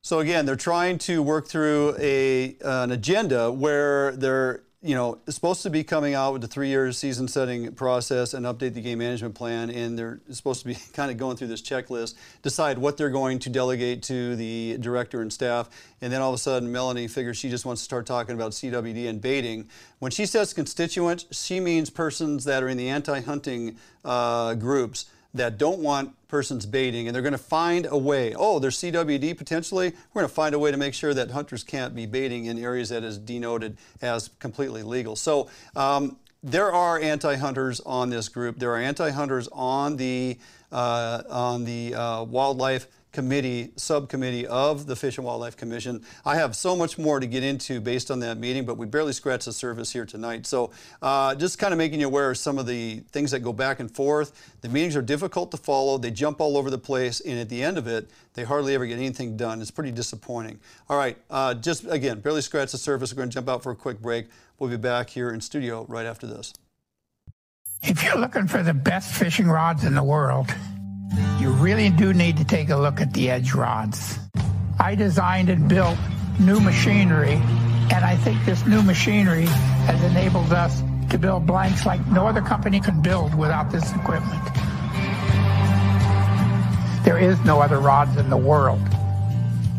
So 0.00 0.20
again, 0.20 0.46
they're 0.46 0.56
trying 0.56 0.98
to 0.98 1.22
work 1.22 1.48
through 1.48 1.96
a 1.98 2.56
an 2.62 2.90
agenda 2.92 3.52
where 3.52 4.16
they're 4.16 4.62
you 4.84 4.94
know, 4.94 5.16
supposed 5.30 5.62
to 5.62 5.70
be 5.70 5.82
coming 5.82 6.12
out 6.12 6.34
with 6.34 6.42
the 6.42 6.46
three-year 6.46 6.92
season-setting 6.92 7.72
process 7.72 8.34
and 8.34 8.44
update 8.44 8.74
the 8.74 8.82
game 8.82 8.98
management 8.98 9.34
plan, 9.34 9.70
and 9.70 9.98
they're 9.98 10.20
supposed 10.28 10.60
to 10.60 10.66
be 10.66 10.74
kind 10.92 11.10
of 11.10 11.16
going 11.16 11.38
through 11.38 11.46
this 11.46 11.62
checklist, 11.62 12.16
decide 12.42 12.76
what 12.76 12.98
they're 12.98 13.08
going 13.08 13.38
to 13.38 13.48
delegate 13.48 14.02
to 14.02 14.36
the 14.36 14.76
director 14.78 15.22
and 15.22 15.32
staff, 15.32 15.70
and 16.02 16.12
then 16.12 16.20
all 16.20 16.28
of 16.28 16.34
a 16.34 16.38
sudden 16.38 16.70
Melanie 16.70 17.08
figures 17.08 17.38
she 17.38 17.48
just 17.48 17.64
wants 17.64 17.80
to 17.80 17.84
start 17.86 18.04
talking 18.04 18.34
about 18.34 18.52
CWD 18.52 19.08
and 19.08 19.22
baiting. 19.22 19.66
When 20.00 20.10
she 20.10 20.26
says 20.26 20.52
constituents, 20.52 21.24
she 21.30 21.60
means 21.60 21.88
persons 21.88 22.44
that 22.44 22.62
are 22.62 22.68
in 22.68 22.76
the 22.76 22.90
anti-hunting 22.90 23.78
uh, 24.04 24.52
groups 24.54 25.06
that 25.32 25.56
don't 25.56 25.78
want 25.78 26.14
persons 26.34 26.66
baiting 26.66 27.06
and 27.06 27.14
they're 27.14 27.22
going 27.22 27.30
to 27.30 27.38
find 27.38 27.86
a 27.88 27.96
way. 27.96 28.34
Oh, 28.34 28.58
there's 28.58 28.76
CWD 28.78 29.38
potentially. 29.38 29.92
We're 30.12 30.22
going 30.22 30.28
to 30.28 30.34
find 30.34 30.52
a 30.52 30.58
way 30.58 30.72
to 30.72 30.76
make 30.76 30.92
sure 30.92 31.14
that 31.14 31.30
hunters 31.30 31.62
can't 31.62 31.94
be 31.94 32.06
baiting 32.06 32.46
in 32.46 32.58
areas 32.58 32.88
that 32.88 33.04
is 33.04 33.18
denoted 33.18 33.78
as 34.02 34.30
completely 34.40 34.82
legal. 34.82 35.14
So 35.14 35.48
um, 35.76 36.16
there 36.42 36.72
are 36.72 36.98
anti-hunters 36.98 37.78
on 37.86 38.10
this 38.10 38.28
group. 38.28 38.58
There 38.58 38.72
are 38.72 38.78
anti-hunters 38.78 39.48
on 39.52 39.96
the 39.96 40.36
uh, 40.74 41.22
on 41.30 41.64
the 41.64 41.94
uh, 41.94 42.24
wildlife 42.24 42.88
committee, 43.12 43.70
subcommittee 43.76 44.44
of 44.48 44.86
the 44.86 44.96
Fish 44.96 45.18
and 45.18 45.24
Wildlife 45.24 45.56
Commission. 45.56 46.02
I 46.26 46.34
have 46.34 46.56
so 46.56 46.74
much 46.74 46.98
more 46.98 47.20
to 47.20 47.26
get 47.26 47.44
into 47.44 47.80
based 47.80 48.10
on 48.10 48.18
that 48.20 48.38
meeting, 48.38 48.66
but 48.66 48.76
we 48.76 48.86
barely 48.86 49.12
scratched 49.12 49.44
the 49.44 49.52
surface 49.52 49.92
here 49.92 50.04
tonight. 50.04 50.46
So 50.46 50.72
uh, 51.00 51.36
just 51.36 51.60
kind 51.60 51.72
of 51.72 51.78
making 51.78 52.00
you 52.00 52.06
aware 52.06 52.32
of 52.32 52.38
some 52.38 52.58
of 52.58 52.66
the 52.66 53.04
things 53.12 53.30
that 53.30 53.38
go 53.38 53.52
back 53.52 53.78
and 53.78 53.88
forth. 53.88 54.56
The 54.62 54.68
meetings 54.68 54.96
are 54.96 55.02
difficult 55.02 55.52
to 55.52 55.56
follow. 55.56 55.96
They 55.96 56.10
jump 56.10 56.40
all 56.40 56.58
over 56.58 56.70
the 56.70 56.78
place, 56.78 57.20
and 57.20 57.38
at 57.38 57.48
the 57.48 57.62
end 57.62 57.78
of 57.78 57.86
it, 57.86 58.10
they 58.34 58.42
hardly 58.42 58.74
ever 58.74 58.84
get 58.84 58.98
anything 58.98 59.36
done. 59.36 59.62
It's 59.62 59.70
pretty 59.70 59.92
disappointing. 59.92 60.58
All 60.90 60.98
right, 60.98 61.16
uh, 61.30 61.54
just 61.54 61.84
again, 61.86 62.18
barely 62.18 62.42
scratched 62.42 62.72
the 62.72 62.78
surface. 62.78 63.12
We're 63.12 63.18
going 63.18 63.30
to 63.30 63.34
jump 63.34 63.48
out 63.48 63.62
for 63.62 63.70
a 63.70 63.76
quick 63.76 64.02
break. 64.02 64.26
We'll 64.58 64.70
be 64.70 64.76
back 64.76 65.08
here 65.08 65.30
in 65.30 65.40
studio 65.40 65.86
right 65.88 66.04
after 66.04 66.26
this. 66.26 66.52
If 67.86 68.02
you're 68.02 68.16
looking 68.16 68.46
for 68.46 68.62
the 68.62 68.72
best 68.72 69.12
fishing 69.12 69.46
rods 69.46 69.84
in 69.84 69.94
the 69.94 70.02
world, 70.02 70.48
you 71.38 71.50
really 71.50 71.90
do 71.90 72.14
need 72.14 72.38
to 72.38 72.44
take 72.44 72.70
a 72.70 72.76
look 72.76 72.98
at 72.98 73.12
the 73.12 73.30
edge 73.30 73.52
rods. 73.52 74.18
I 74.80 74.94
designed 74.94 75.50
and 75.50 75.68
built 75.68 75.98
new 76.40 76.60
machinery, 76.60 77.34
and 77.92 78.02
I 78.02 78.16
think 78.16 78.42
this 78.46 78.64
new 78.64 78.80
machinery 78.80 79.44
has 79.84 80.02
enabled 80.02 80.50
us 80.50 80.82
to 81.10 81.18
build 81.18 81.46
blanks 81.46 81.84
like 81.84 82.04
no 82.06 82.26
other 82.26 82.40
company 82.40 82.80
can 82.80 83.02
build 83.02 83.34
without 83.34 83.70
this 83.70 83.92
equipment. 83.94 84.42
There 87.04 87.18
is 87.18 87.38
no 87.44 87.60
other 87.60 87.80
rods 87.80 88.16
in 88.16 88.30
the 88.30 88.38
world 88.38 88.80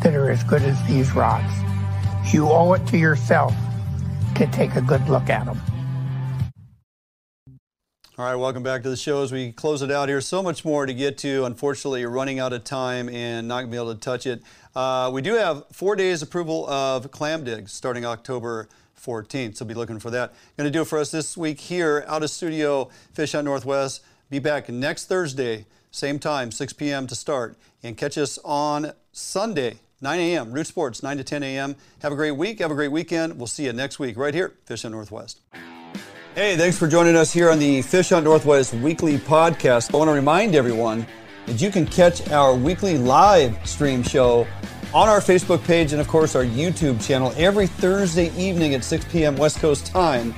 that 0.04 0.14
are 0.14 0.30
as 0.30 0.44
good 0.44 0.62
as 0.62 0.80
these 0.88 1.12
rods. 1.16 1.52
You 2.32 2.50
owe 2.50 2.72
it 2.74 2.86
to 2.90 3.00
yourself 3.00 3.56
to 4.36 4.46
take 4.46 4.76
a 4.76 4.82
good 4.82 5.10
look 5.10 5.28
at 5.32 5.46
them. 5.46 5.60
All 8.18 8.24
right, 8.24 8.36
welcome 8.36 8.64
back 8.64 8.82
to 8.84 8.90
the 8.90 8.96
show 8.96 9.24
as 9.24 9.34
we 9.34 9.52
close 9.52 9.82
it 9.82 9.92
out 9.92 10.08
here. 10.08 10.22
So 10.22 10.42
much 10.42 10.64
more 10.64 10.86
to 10.86 10.94
get 10.94 11.18
to. 11.18 11.44
Unfortunately, 11.44 12.00
you're 12.00 12.10
running 12.10 12.40
out 12.40 12.54
of 12.54 12.64
time 12.64 13.10
and 13.10 13.46
not 13.46 13.56
going 13.56 13.66
to 13.66 13.72
be 13.72 13.76
able 13.76 13.94
to 13.94 14.00
touch 14.00 14.26
it. 14.26 14.42
Uh, 14.74 15.12
we 15.14 15.22
do 15.22 15.34
have 15.34 15.66
four 15.74 15.98
days 15.98 16.22
approval 16.22 16.66
of 16.70 17.12
clam 17.12 17.44
digs 17.44 17.74
starting 17.74 18.06
October 18.06 18.70
14th, 18.98 19.58
so 19.58 19.66
be 19.66 19.74
looking 19.74 20.00
for 20.00 20.12
that. 20.12 20.34
Going 20.56 20.66
to 20.66 20.72
do 20.72 20.84
it 20.84 20.88
for 20.88 20.98
us 20.98 21.12
this 21.12 21.36
week 21.36 21.60
here 21.60 22.06
out 22.08 22.24
of 22.24 22.30
studio, 22.30 22.90
Fish 23.12 23.34
Hunt 23.34 23.44
Northwest. 23.44 24.02
Be 24.30 24.40
back 24.40 24.70
next 24.70 25.08
Thursday, 25.08 25.66
same 25.92 26.18
time, 26.18 26.54
6 26.54 26.72
p.m. 26.72 27.08
to 27.08 27.16
start, 27.16 27.58
and 27.84 27.98
catch 27.98 28.18
us 28.18 28.40
on 28.46 28.94
Sunday, 29.12 29.80
9 30.00 30.20
a.m. 30.22 30.54
Root 30.54 30.68
Sports, 30.68 31.04
9 31.04 31.18
to 31.18 31.24
10 31.26 31.44
a.m. 31.44 31.76
Have 32.02 32.14
a 32.14 32.16
great 32.16 32.32
week. 32.32 32.60
Have 32.60 32.72
a 32.72 32.76
great 32.76 32.94
weekend. 32.94 33.38
We'll 33.38 33.48
see 33.48 33.66
you 33.66 33.74
next 33.74 34.00
week 34.00 34.16
right 34.16 34.34
here, 34.34 34.54
Fish 34.64 34.84
Hunt 34.84 34.96
Northwest. 34.96 35.42
Hey, 36.36 36.58
thanks 36.58 36.78
for 36.78 36.86
joining 36.86 37.16
us 37.16 37.32
here 37.32 37.50
on 37.50 37.60
the 37.60 37.82
Fish 37.82 38.10
Hunt 38.10 38.26
Northwest 38.26 38.74
weekly 38.74 39.18
podcast. 39.18 39.94
I 39.94 39.98
want 39.98 40.10
to 40.10 40.12
remind 40.12 40.54
everyone 40.54 41.08
that 41.46 41.62
you 41.62 41.72
can 41.72 41.86
catch 41.86 42.30
our 42.30 42.54
weekly 42.54 42.98
live 42.98 43.58
stream 43.66 44.04
show 44.04 44.46
on 44.94 45.08
our 45.08 45.22
Facebook 45.22 45.64
page 45.64 45.94
and, 45.94 46.02
of 46.02 46.10
course, 46.10 46.36
our 46.36 46.44
YouTube 46.44 47.02
channel 47.02 47.34
every 47.38 47.68
Thursday 47.68 48.36
evening 48.36 48.76
at 48.76 48.84
6 48.84 49.06
p.m. 49.06 49.38
West 49.38 49.60
Coast 49.60 49.86
time. 49.86 50.36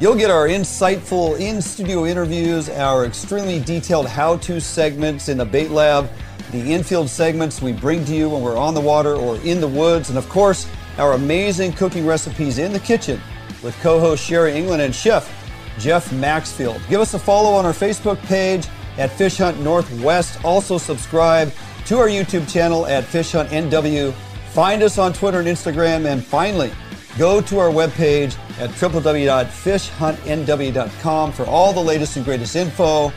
You'll 0.00 0.16
get 0.16 0.30
our 0.30 0.48
insightful 0.48 1.40
in 1.40 1.62
studio 1.62 2.04
interviews, 2.04 2.68
our 2.68 3.06
extremely 3.06 3.58
detailed 3.58 4.06
how 4.06 4.36
to 4.36 4.60
segments 4.60 5.30
in 5.30 5.38
the 5.38 5.46
bait 5.46 5.70
lab, 5.70 6.10
the 6.52 6.74
infield 6.74 7.08
segments 7.08 7.62
we 7.62 7.72
bring 7.72 8.04
to 8.04 8.14
you 8.14 8.28
when 8.28 8.42
we're 8.42 8.58
on 8.58 8.74
the 8.74 8.82
water 8.82 9.14
or 9.14 9.38
in 9.38 9.62
the 9.62 9.68
woods, 9.68 10.10
and, 10.10 10.18
of 10.18 10.28
course, 10.28 10.68
our 10.98 11.14
amazing 11.14 11.72
cooking 11.72 12.04
recipes 12.04 12.58
in 12.58 12.74
the 12.74 12.80
kitchen 12.80 13.18
with 13.62 13.78
co 13.80 14.00
host 14.00 14.24
Sherry 14.24 14.52
Inglin 14.52 14.80
and 14.80 14.94
Chef 14.94 15.34
Jeff 15.78 16.12
Maxfield. 16.12 16.80
Give 16.88 17.00
us 17.00 17.14
a 17.14 17.18
follow 17.18 17.50
on 17.50 17.64
our 17.64 17.72
Facebook 17.72 18.18
page 18.22 18.66
at 18.98 19.10
Fish 19.10 19.38
Hunt 19.38 19.58
Northwest. 19.60 20.44
Also, 20.44 20.76
subscribe 20.78 21.52
to 21.86 21.98
our 21.98 22.08
YouTube 22.08 22.52
channel 22.52 22.86
at 22.86 23.04
Fish 23.04 23.32
Hunt 23.32 23.48
NW. 23.50 24.12
Find 24.52 24.82
us 24.82 24.98
on 24.98 25.12
Twitter 25.12 25.38
and 25.38 25.48
Instagram. 25.48 26.06
And 26.06 26.24
finally, 26.24 26.72
go 27.16 27.40
to 27.40 27.58
our 27.58 27.70
webpage 27.70 28.36
at 28.58 28.70
www.fishhuntnw.com 28.70 31.32
for 31.32 31.46
all 31.46 31.72
the 31.72 31.80
latest 31.80 32.16
and 32.16 32.24
greatest 32.24 32.56
info. 32.56 33.12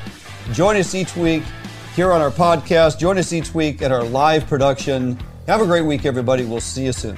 Join 0.54 0.76
us 0.76 0.96
each 0.96 1.16
week 1.16 1.44
here 1.96 2.12
on 2.12 2.22
our 2.22 2.32
podcast. 2.32 3.00
Join 3.00 3.18
us 3.18 3.34
each 3.34 3.54
week 3.54 3.82
at 3.82 3.92
our 3.92 4.04
live 4.04 4.48
production. 4.48 5.20
Have 5.48 5.62
a 5.62 5.66
great 5.66 5.86
week, 5.86 6.06
everybody. 6.06 6.46
We'll 6.46 6.62
see 6.62 6.86
you 6.86 6.94
soon. 6.94 7.18